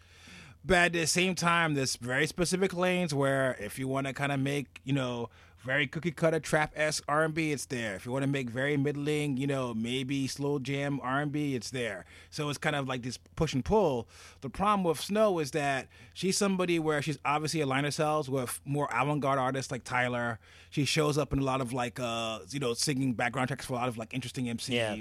But 0.62 0.76
at 0.76 0.92
the 0.92 1.06
same 1.06 1.34
time, 1.34 1.72
there's 1.72 1.96
very 1.96 2.26
specific 2.26 2.74
lanes 2.74 3.14
where 3.14 3.56
if 3.58 3.78
you 3.78 3.88
want 3.88 4.06
to 4.06 4.12
kind 4.12 4.30
of 4.30 4.40
make, 4.40 4.80
you 4.84 4.92
know, 4.92 5.30
very 5.62 5.86
cookie 5.86 6.10
cutter 6.10 6.40
trap 6.40 6.72
esque 6.74 7.04
R 7.06 7.24
and 7.24 7.34
B, 7.34 7.52
it's 7.52 7.66
there. 7.66 7.94
If 7.94 8.06
you 8.06 8.12
want 8.12 8.22
to 8.22 8.30
make 8.30 8.48
very 8.48 8.76
middling, 8.76 9.36
you 9.36 9.46
know, 9.46 9.74
maybe 9.74 10.26
slow 10.26 10.58
jam 10.58 11.00
R 11.02 11.20
and 11.20 11.32
B, 11.32 11.54
it's 11.54 11.70
there. 11.70 12.06
So 12.30 12.48
it's 12.48 12.58
kind 12.58 12.74
of 12.74 12.88
like 12.88 13.02
this 13.02 13.18
push 13.36 13.52
and 13.52 13.64
pull. 13.64 14.08
The 14.40 14.48
problem 14.48 14.84
with 14.84 14.98
Snoh 14.98 15.40
is 15.40 15.50
that 15.50 15.88
she's 16.14 16.38
somebody 16.38 16.78
where 16.78 17.02
she's 17.02 17.18
obviously 17.24 17.60
aligned 17.60 17.84
herself 17.84 18.28
with 18.28 18.60
more 18.64 18.88
avant 18.92 19.20
garde 19.20 19.38
artists 19.38 19.70
like 19.70 19.84
Tyler. 19.84 20.38
She 20.70 20.84
shows 20.84 21.18
up 21.18 21.32
in 21.32 21.40
a 21.40 21.44
lot 21.44 21.60
of 21.60 21.72
like, 21.72 22.00
uh, 22.00 22.40
you 22.50 22.60
know, 22.60 22.72
singing 22.72 23.12
background 23.12 23.48
tracks 23.48 23.66
for 23.66 23.74
a 23.74 23.76
lot 23.76 23.88
of 23.88 23.98
like 23.98 24.14
interesting 24.14 24.46
MCs. 24.46 24.70
Yeah. 24.70 24.96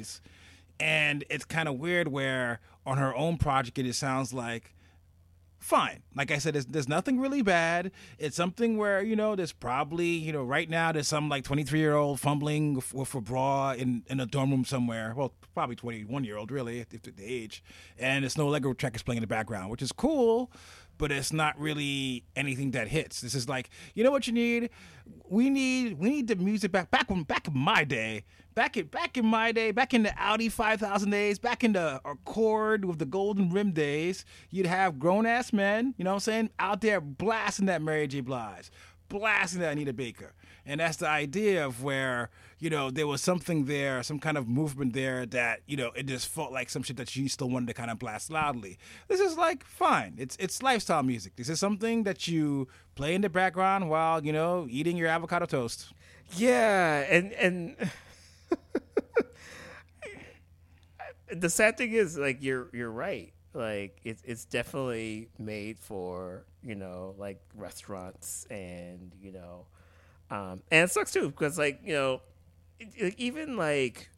And 0.82 1.24
it's 1.30 1.45
kind 1.45 1.70
of 1.70 1.76
weird 1.76 2.10
where 2.10 2.60
on 2.86 2.97
her 2.97 3.16
own 3.16 3.38
project, 3.38 3.78
it 3.78 3.84
just 3.84 3.99
sounds 3.99 4.34
like 4.34 4.74
fine. 5.60 6.03
Like 6.16 6.32
I 6.32 6.38
said, 6.38 6.55
there's, 6.55 6.66
there's 6.66 6.89
nothing 6.89 7.20
really 7.20 7.41
bad. 7.41 7.91
It's 8.18 8.36
something 8.36 8.78
where 8.78 9.01
you 9.01 9.16
know 9.16 9.36
there's 9.36 9.51
probably 9.51 10.07
you 10.07 10.32
know 10.32 10.43
right 10.43 10.70
now 10.70 10.91
there's 10.91 11.07
some 11.07 11.30
like 11.30 11.43
23 11.43 11.80
year 11.80 11.95
old 11.95 12.20
fumbling 12.20 12.82
with 12.93 13.16
a 13.16 13.22
bra 13.22 13.74
in 13.74 14.03
in 14.07 14.20
a 14.20 14.26
dorm 14.26 14.51
room 14.51 14.66
somewhere. 14.66 15.14
Well, 15.16 15.34
probably 15.53 15.76
21 15.76 16.24
year 16.24 16.38
old 16.38 16.51
really, 16.51 16.80
if, 16.80 16.89
the 16.89 17.14
age. 17.22 17.64
And 17.97 18.24
it's 18.24 18.38
no 18.38 18.47
Lego 18.47 18.74
track 18.74 18.95
is 18.95 19.03
playing 19.03 19.18
in 19.18 19.22
the 19.22 19.28
background, 19.28 19.70
which 19.70 19.82
is 19.82 19.91
cool. 19.91 20.51
But 21.00 21.12
it's 21.12 21.34
not 21.34 21.60
really 21.60 22.26
anything 22.36 22.72
that 22.72 22.89
hits. 22.89 23.22
This 23.22 23.34
is 23.34 23.50
like, 23.50 23.72
you 23.95 24.04
know 24.04 24.12
what 24.12 24.28
you 24.28 24.34
need? 24.34 24.70
We 25.28 25.50
need 25.50 25.97
we 25.97 26.10
need 26.10 26.28
the 26.28 26.36
music 26.36 26.72
back 26.72 26.91
back 26.91 27.10
when 27.10 27.24
back 27.24 27.47
in 27.47 27.58
my 27.58 27.84
day, 27.86 28.26
back 28.54 28.78
in 28.78 28.88
back 28.88 29.18
in 29.18 29.26
my 29.26 29.52
day, 29.52 29.72
back 29.72 29.93
in 29.93 30.04
the 30.04 30.14
Audi 30.22 30.50
5000 30.50 31.10
days, 31.10 31.39
back 31.39 31.64
in 31.64 31.74
the 31.74 32.02
Accord 32.06 32.86
with 32.86 33.00
the 33.00 33.06
golden 33.06 33.50
rim 33.50 33.72
days, 33.72 34.26
you'd 34.52 34.68
have 34.68 35.00
grown 35.00 35.26
ass 35.26 35.52
men, 35.54 35.95
you 35.97 36.04
know 36.04 36.12
what 36.12 36.16
I'm 36.16 36.20
saying, 36.20 36.50
out 36.60 36.82
there 36.82 37.02
blasting 37.02 37.68
that 37.68 37.82
Mary 37.82 38.06
J. 38.06 38.20
Blige, 38.20 38.70
blasting 39.08 39.62
that 39.62 39.72
Anita 39.72 39.93
Baker. 39.93 40.34
And 40.66 40.80
that's 40.80 40.97
the 40.97 41.07
idea 41.07 41.66
of 41.66 41.84
where, 41.84 42.30
you 42.60 42.70
know, 42.70 42.91
there 42.91 43.07
was 43.07 43.22
something 43.22 43.66
there, 43.66 44.03
some 44.03 44.20
kind 44.20 44.38
of 44.38 44.47
movement 44.47 44.93
there 44.93 45.26
that, 45.28 45.62
you 45.66 45.78
know, 45.78 45.91
it 45.95 46.05
just 46.05 46.28
felt 46.28 46.51
like 46.51 46.70
some 46.70 46.84
shit 46.84 46.97
that 46.97 47.16
you 47.16 47.28
still 47.30 47.49
wanted 47.49 47.68
to 47.68 47.74
kind 47.74 47.89
of 47.89 47.99
blast 47.99 48.30
loudly. 48.30 48.78
This 49.07 49.20
is 49.20 49.38
like 49.38 49.64
fine. 49.64 50.16
It's 50.18 50.36
it's 50.39 50.62
lifestyle 50.62 51.03
music. 51.03 51.36
This 51.36 51.49
is 51.49 51.60
something 51.60 52.03
that 52.03 52.28
you 52.28 52.68
play 52.95 53.16
in 53.16 53.22
the 53.22 53.30
background 53.30 53.89
while, 53.89 54.24
you 54.24 54.34
know, 54.34 54.68
eating 54.70 54.97
your 54.97 55.07
avocado 55.07 55.45
toast. 55.45 55.93
Yeah, 56.36 57.05
and 57.10 57.34
and 57.34 57.76
the 61.32 61.49
sad 61.49 61.78
thing 61.78 61.93
is 61.93 62.18
like 62.18 62.38
you're 62.41 62.70
you're 62.74 62.91
right. 62.91 63.34
Like 63.53 63.99
it's 64.03 64.22
it's 64.26 64.45
definitely 64.45 65.30
made 65.38 65.80
for 65.80 66.45
you 66.64 66.76
know 66.76 67.16
like 67.18 67.41
restaurants 67.55 68.45
and 68.49 69.12
you 69.22 69.32
know, 69.32 69.66
um, 70.32 70.62
and 70.72 70.86
it 70.86 70.92
sucks 70.92 71.12
too 71.12 71.30
because 71.30 71.58
like 71.58 71.82
you 71.84 71.94
know, 71.94 72.22
even 73.18 73.58
like 73.58 74.10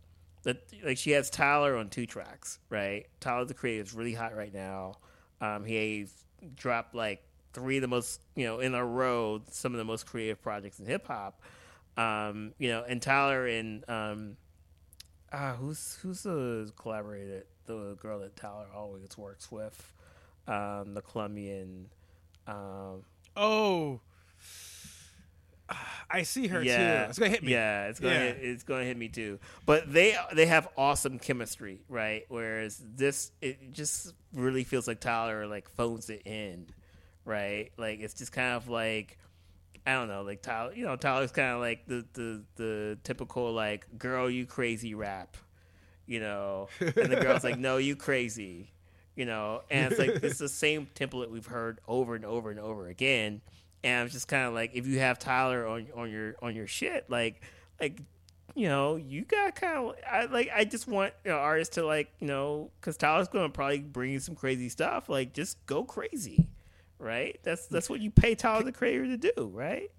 the 0.43 0.57
like 0.83 0.97
she 0.97 1.11
has 1.11 1.29
Tyler 1.29 1.77
on 1.77 1.89
two 1.89 2.05
tracks, 2.05 2.59
right? 2.69 3.05
Tyler 3.19 3.45
the 3.45 3.53
Creator 3.53 3.83
is 3.83 3.93
really 3.93 4.13
hot 4.13 4.35
right 4.35 4.53
now. 4.53 4.95
Um, 5.39 5.63
he 5.65 6.07
dropped 6.55 6.93
like 6.95 7.23
three 7.53 7.77
of 7.77 7.81
the 7.81 7.87
most 7.87 8.21
you 8.35 8.45
know 8.45 8.59
in 8.59 8.73
a 8.73 8.85
row 8.85 9.41
some 9.49 9.73
of 9.73 9.77
the 9.77 9.83
most 9.83 10.05
creative 10.05 10.41
projects 10.41 10.79
in 10.79 10.85
hip 10.85 11.07
hop. 11.07 11.41
Um, 11.97 12.53
you 12.57 12.69
know, 12.69 12.83
and 12.87 13.01
Tyler 13.01 13.47
and 13.47 13.87
um, 13.89 14.37
ah, 15.31 15.55
who's 15.59 15.97
who's 16.01 16.23
the 16.23 16.71
collaborator? 16.77 17.45
The 17.65 17.95
girl 18.01 18.19
that 18.19 18.35
Tyler 18.35 18.67
always 18.75 19.17
works 19.17 19.51
with, 19.51 19.93
um, 20.47 20.93
the 20.93 21.01
Colombian. 21.01 21.87
Um, 22.47 23.03
Oh. 23.35 24.01
I 26.11 26.23
see 26.23 26.47
her 26.47 26.61
yeah, 26.61 27.03
too. 27.05 27.09
It's 27.09 27.19
gonna 27.19 27.31
hit 27.31 27.43
me. 27.43 27.51
Yeah, 27.51 27.87
it's 27.87 27.99
gonna 27.99 28.13
Yeah. 28.13 28.19
Hit, 28.25 28.37
it's 28.41 28.63
gonna 28.63 28.83
hit 28.83 28.97
me 28.97 29.07
too. 29.07 29.39
But 29.65 29.91
they 29.91 30.15
they 30.33 30.45
have 30.45 30.67
awesome 30.77 31.19
chemistry, 31.19 31.81
right? 31.89 32.25
Whereas 32.29 32.81
this 32.95 33.31
it 33.41 33.71
just 33.71 34.13
really 34.33 34.63
feels 34.63 34.87
like 34.87 34.99
Tyler 34.99 35.47
like 35.47 35.69
phones 35.69 36.09
it 36.09 36.23
in, 36.25 36.67
right? 37.25 37.71
Like 37.77 37.99
it's 37.99 38.13
just 38.13 38.31
kind 38.31 38.55
of 38.55 38.67
like 38.67 39.17
I 39.85 39.93
don't 39.93 40.07
know, 40.07 40.21
like 40.21 40.41
Tyler. 40.41 40.73
You 40.73 40.85
know, 40.85 40.95
Tyler's 40.95 41.31
kind 41.31 41.53
of 41.53 41.59
like 41.59 41.85
the 41.87 42.05
the 42.13 42.43
the 42.55 42.97
typical 43.03 43.51
like 43.51 43.97
girl 43.97 44.29
you 44.29 44.45
crazy 44.45 44.93
rap, 44.93 45.37
you 46.05 46.19
know, 46.19 46.67
and 46.79 47.11
the 47.11 47.19
girl's 47.21 47.43
like 47.43 47.57
no 47.57 47.77
you 47.77 47.95
crazy, 47.95 48.71
you 49.15 49.25
know, 49.25 49.61
and 49.71 49.91
it's 49.91 49.99
like 49.99 50.23
it's 50.23 50.37
the 50.39 50.49
same 50.49 50.87
template 50.95 51.31
we've 51.31 51.47
heard 51.47 51.79
over 51.87 52.15
and 52.15 52.25
over 52.25 52.51
and 52.51 52.59
over 52.59 52.87
again. 52.87 53.41
And 53.83 54.01
I'm 54.01 54.09
just 54.09 54.27
kind 54.27 54.47
of 54.47 54.53
like, 54.53 54.71
if 54.73 54.85
you 54.85 54.99
have 54.99 55.19
Tyler 55.19 55.65
on 55.65 55.87
on 55.95 56.11
your 56.11 56.35
on 56.41 56.55
your 56.55 56.67
shit, 56.67 57.09
like 57.09 57.41
like 57.79 57.99
you 58.55 58.67
know, 58.67 58.95
you 58.95 59.23
got 59.23 59.55
kind 59.55 59.77
of 59.77 59.95
I 60.09 60.25
like 60.25 60.49
I 60.53 60.65
just 60.65 60.87
want 60.87 61.13
you 61.25 61.31
know, 61.31 61.37
artists 61.37 61.75
to 61.75 61.85
like 61.85 62.11
you 62.19 62.27
know, 62.27 62.69
because 62.79 62.97
Tyler's 62.97 63.27
going 63.27 63.45
to 63.45 63.53
probably 63.53 63.79
bring 63.79 64.11
you 64.11 64.19
some 64.19 64.35
crazy 64.35 64.69
stuff. 64.69 65.09
Like 65.09 65.33
just 65.33 65.65
go 65.65 65.83
crazy, 65.83 66.47
right? 66.99 67.39
That's 67.43 67.67
that's 67.67 67.89
what 67.89 68.01
you 68.01 68.11
pay 68.11 68.35
Tyler 68.35 68.63
the 68.63 68.71
Creator 68.71 69.05
to 69.05 69.17
do, 69.17 69.51
right? 69.53 69.89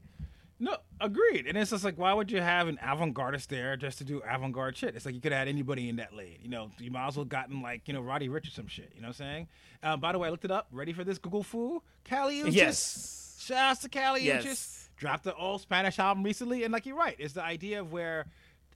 No, 0.61 0.76
agreed. 1.01 1.49
And 1.49 1.59
it's 1.59 1.72
just 1.72 1.83
like, 1.85 1.99
why 1.99 2.14
would 2.14 2.30
you 2.30 2.41
have 2.41 2.68
an 2.68 2.78
avant-gardist 2.80 3.49
there 3.49 3.76
just 3.76 3.99
to 3.99 4.05
do 4.05 4.22
avant-garde 4.24 4.76
shit? 4.76 4.95
It's 4.95 5.05
like 5.05 5.12
you 5.12 5.20
could 5.20 5.33
have 5.33 5.41
had 5.41 5.49
anybody 5.49 5.89
in 5.89 5.97
that 5.97 6.14
lane. 6.14 6.39
You 6.41 6.51
know, 6.51 6.70
you 6.78 6.93
might 6.93 7.09
as 7.09 7.16
well 7.16 7.24
gotten 7.24 7.62
like 7.62 7.89
you 7.89 7.95
know 7.95 8.01
Roddy 8.01 8.28
Ricch 8.28 8.47
or 8.47 8.51
some 8.51 8.68
shit. 8.68 8.93
You 8.95 9.01
know 9.03 9.09
what 9.09 9.20
I'm 9.20 9.26
saying? 9.26 9.49
Uh, 9.83 9.97
by 9.97 10.12
the 10.12 10.20
way, 10.20 10.28
I 10.28 10.30
looked 10.30 10.45
it 10.45 10.53
up. 10.53 10.68
Ready 10.70 10.93
for 10.93 11.03
this 11.03 11.18
Google 11.18 11.43
Foo? 11.43 11.83
Kali 12.05 12.43
Uchis. 12.43 13.22
Yes. 13.49 13.59
Shouts 13.59 13.80
to 13.82 13.88
Kali 13.88 14.22
Yes. 14.22 14.45
Uchis. 14.45 14.88
Dropped 14.97 15.24
the 15.24 15.34
old 15.34 15.61
Spanish 15.61 15.99
album 15.99 16.22
recently, 16.22 16.64
and 16.64 16.72
like 16.72 16.86
you're 16.86 16.97
right, 16.97 17.16
it's 17.18 17.34
the 17.34 17.43
idea 17.43 17.80
of 17.80 17.93
where, 17.93 18.26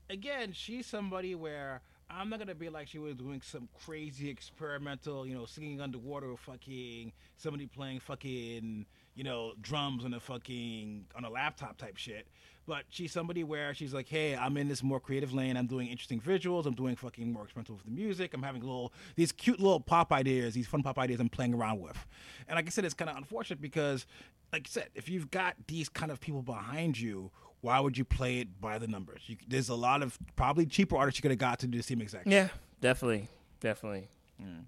again, 0.09 0.51
she's 0.51 0.85
somebody 0.85 1.35
where 1.35 1.81
I'm 2.09 2.29
not 2.29 2.39
gonna 2.39 2.55
be 2.55 2.69
like 2.69 2.87
she 2.87 2.99
was 2.99 3.15
doing 3.15 3.41
some 3.41 3.69
crazy 3.85 4.29
experimental, 4.29 5.25
you 5.27 5.35
know, 5.35 5.45
singing 5.45 5.79
underwater, 5.81 6.29
or 6.31 6.37
fucking 6.37 7.13
somebody 7.37 7.65
playing 7.67 7.99
fucking, 8.01 8.85
you 9.15 9.23
know, 9.23 9.53
drums 9.61 10.03
on 10.05 10.13
a 10.13 10.19
fucking 10.19 11.05
on 11.15 11.23
a 11.23 11.29
laptop 11.29 11.77
type 11.77 11.97
shit. 11.97 12.27
But 12.67 12.83
she's 12.89 13.13
somebody 13.13 13.45
where 13.45 13.73
she's 13.73 13.93
like, 13.93 14.09
hey, 14.09 14.35
I'm 14.35 14.57
in 14.57 14.67
this 14.67 14.83
more 14.83 14.99
creative 14.99 15.33
lane. 15.33 15.55
I'm 15.55 15.67
doing 15.67 15.87
interesting 15.87 16.19
visuals. 16.19 16.65
I'm 16.65 16.73
doing 16.73 16.97
fucking 16.97 17.31
more 17.31 17.43
experimental 17.43 17.75
with 17.75 17.85
the 17.85 17.91
music. 17.91 18.33
I'm 18.33 18.43
having 18.43 18.61
little 18.61 18.91
these 19.15 19.31
cute 19.31 19.59
little 19.59 19.79
pop 19.79 20.11
ideas, 20.11 20.53
these 20.53 20.67
fun 20.67 20.83
pop 20.83 20.99
ideas 20.99 21.21
I'm 21.21 21.29
playing 21.29 21.53
around 21.53 21.79
with. 21.79 22.05
And 22.47 22.57
like 22.57 22.67
I 22.67 22.69
said, 22.69 22.83
it's 22.83 22.93
kind 22.93 23.09
of 23.09 23.15
unfortunate 23.15 23.61
because, 23.61 24.05
like 24.51 24.67
I 24.67 24.69
said, 24.69 24.89
if 24.95 25.07
you've 25.07 25.31
got 25.31 25.55
these 25.67 25.87
kind 25.87 26.11
of 26.11 26.19
people 26.19 26.41
behind 26.41 26.99
you, 26.99 27.31
why 27.61 27.79
would 27.79 27.97
you 27.97 28.03
play 28.03 28.39
it 28.39 28.59
by 28.59 28.77
the 28.77 28.87
numbers? 28.87 29.21
You, 29.27 29.37
there's 29.47 29.69
a 29.69 29.75
lot 29.75 30.03
of 30.03 30.17
probably 30.35 30.65
cheaper 30.65 30.97
artists 30.97 31.19
you 31.19 31.21
could 31.21 31.31
have 31.31 31.39
got 31.39 31.59
to 31.59 31.67
do 31.67 31.77
the 31.77 31.83
same 31.83 32.01
exact. 32.01 32.25
shit. 32.25 32.33
Yeah, 32.33 32.49
definitely, 32.81 33.29
definitely. 33.61 34.09
Mm. 34.41 34.65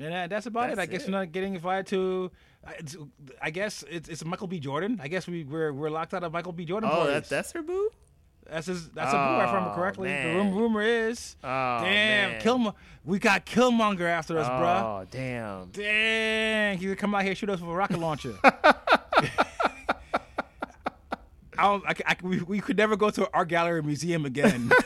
And 0.00 0.30
that's 0.30 0.46
about 0.46 0.70
it. 0.70 0.78
I 0.78 0.86
guess 0.86 1.02
it. 1.02 1.08
we're 1.08 1.18
not 1.18 1.32
getting 1.32 1.54
invited 1.54 1.86
to. 1.88 2.30
I- 2.66 2.72
It's, 2.78 2.96
I 3.40 3.50
guess 3.50 3.84
it's, 3.90 4.08
it's 4.08 4.24
Michael 4.24 4.46
B. 4.46 4.60
Jordan. 4.60 5.00
I 5.02 5.08
guess 5.08 5.26
we 5.26 5.44
we're, 5.44 5.72
we're 5.72 5.90
locked 5.90 6.14
out 6.14 6.24
of 6.24 6.32
Michael 6.32 6.52
B. 6.52 6.64
Jordan. 6.64 6.90
Oh, 6.92 7.06
that, 7.06 7.28
that's 7.28 7.52
her 7.52 7.62
boo. 7.62 7.90
That's 8.48 8.66
his. 8.66 8.88
That's 8.90 9.12
a 9.12 9.16
boo. 9.16 9.42
If 9.42 9.48
I 9.48 9.54
remember 9.54 9.70
Oh, 9.70 9.74
correctly. 9.74 10.08
The 10.08 10.34
room, 10.34 10.54
rumor 10.54 10.82
is. 10.82 11.36
Oh, 11.44 11.80
damn. 11.82 12.40
Killmonger. 12.40 12.74
We 13.04 13.18
got 13.18 13.44
Killmonger 13.46 14.08
after 14.08 14.38
us, 14.38 14.48
bruh. 14.48 14.82
Oh, 14.82 15.06
damn. 15.10 15.66
Dang, 15.70 16.78
he's 16.78 16.86
gonna 16.86 16.96
come 16.96 17.14
out 17.14 17.22
here 17.24 17.34
shoot 17.34 17.50
us 17.50 17.60
with 17.60 17.70
a 17.70 17.74
rocket 17.74 17.98
launcher. 17.98 18.34
I 18.44 18.74
I, 21.58 21.94
I, 22.06 22.16
we, 22.22 22.40
we 22.40 22.60
could 22.60 22.76
never 22.76 22.96
go 22.96 23.10
to 23.10 23.22
an 23.22 23.28
art 23.34 23.48
gallery 23.48 23.78
or 23.78 23.82
museum 23.82 24.24
again 24.24 24.70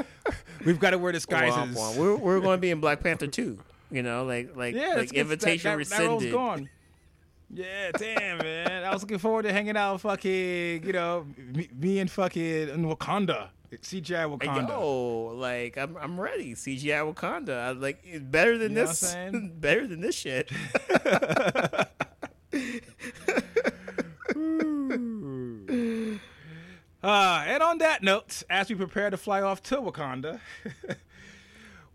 We've 0.64 0.78
got 0.78 0.90
to 0.90 0.98
wear 0.98 1.10
disguises. 1.10 1.74
We're 1.96 2.16
we're 2.16 2.40
going 2.40 2.58
to 2.58 2.60
be 2.60 2.70
in 2.70 2.80
Black 2.80 3.02
Panther 3.02 3.26
too. 3.26 3.58
You 3.90 4.02
know, 4.02 4.24
like 4.24 4.56
like 4.56 4.74
Yeah, 4.74 4.94
like 4.96 5.12
invitation 5.12 5.78
that, 5.78 5.84
that, 5.84 5.96
that 5.96 5.98
rescinded. 5.98 6.32
gone. 6.32 6.68
Yeah, 7.52 7.90
damn, 7.98 8.38
man. 8.38 8.84
I 8.84 8.92
was 8.92 9.02
looking 9.02 9.18
forward 9.18 9.42
to 9.42 9.52
hanging 9.52 9.76
out, 9.76 10.00
fucking, 10.02 10.86
you 10.86 10.92
know, 10.92 11.26
me, 11.36 11.68
me 11.76 11.98
and 11.98 12.08
fucking 12.08 12.68
in 12.68 12.84
Wakanda, 12.84 13.48
CGI 13.72 14.38
Wakanda. 14.38 14.68
Yo, 14.68 15.34
like 15.36 15.76
I'm 15.76 15.96
I'm 15.96 16.20
ready. 16.20 16.54
CGI 16.54 17.12
Wakanda. 17.12 17.60
I 17.60 17.70
like 17.72 18.00
it's 18.04 18.24
better 18.24 18.56
than 18.56 18.72
You 18.72 18.86
this. 18.86 19.14
Better 19.32 19.86
than 19.86 20.00
this 20.00 20.14
shit. 20.14 20.50
Uh, 27.02 27.42
and 27.46 27.62
on 27.62 27.78
that 27.78 28.02
note, 28.02 28.42
as 28.50 28.68
we 28.68 28.74
prepare 28.74 29.08
to 29.08 29.16
fly 29.16 29.40
off 29.40 29.62
to 29.62 29.76
Wakanda, 29.76 30.38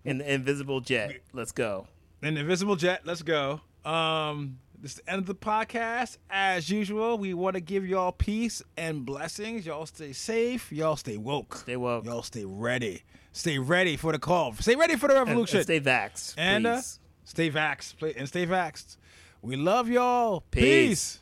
In 0.06 0.20
the 0.20 0.34
invisible 0.34 0.80
jet. 0.82 1.22
Let's 1.34 1.52
go. 1.52 1.88
an 2.22 2.38
invisible 2.38 2.76
jet, 2.76 3.02
let's 3.06 3.24
go. 3.24 3.62
Um, 3.84 4.60
this 4.80 4.92
is 4.94 4.98
the 5.00 5.10
end 5.12 5.20
of 5.20 5.26
the 5.26 5.36
podcast. 5.36 6.18
As 6.30 6.70
usual, 6.70 7.18
we 7.18 7.34
want 7.34 7.56
to 7.56 7.60
give 7.62 7.88
y'all 7.88 8.12
peace 8.12 8.62
and 8.78 9.06
blessings. 9.06 9.66
Y'all 9.66 9.86
stay 9.88 10.14
safe. 10.14 10.72
Y'all 10.72 10.96
stay 10.96 11.18
woke. 11.18 11.56
Stay 11.56 11.76
woke. 11.76 12.06
Y'all 12.06 12.22
stay 12.24 12.46
ready. 12.46 13.04
Stay 13.32 13.58
ready 13.58 13.98
for 13.98 14.12
the 14.12 14.20
call. 14.20 14.54
Stay 14.54 14.76
ready 14.76 14.96
for 14.96 15.08
the 15.10 15.16
revolution. 15.16 15.58
and 15.58 15.66
stay 15.66 15.80
vaxxed. 15.82 16.36
And 16.38 16.68
uh, 16.68 16.82
stay 17.24 17.50
vaxxed. 17.50 18.16
And 18.16 18.28
stay 18.28 18.46
vaxxed. 18.46 18.98
We 19.42 19.56
love 19.56 19.90
y'all. 19.90 20.42
Peace. 20.52 20.62
Peace. 20.62 21.20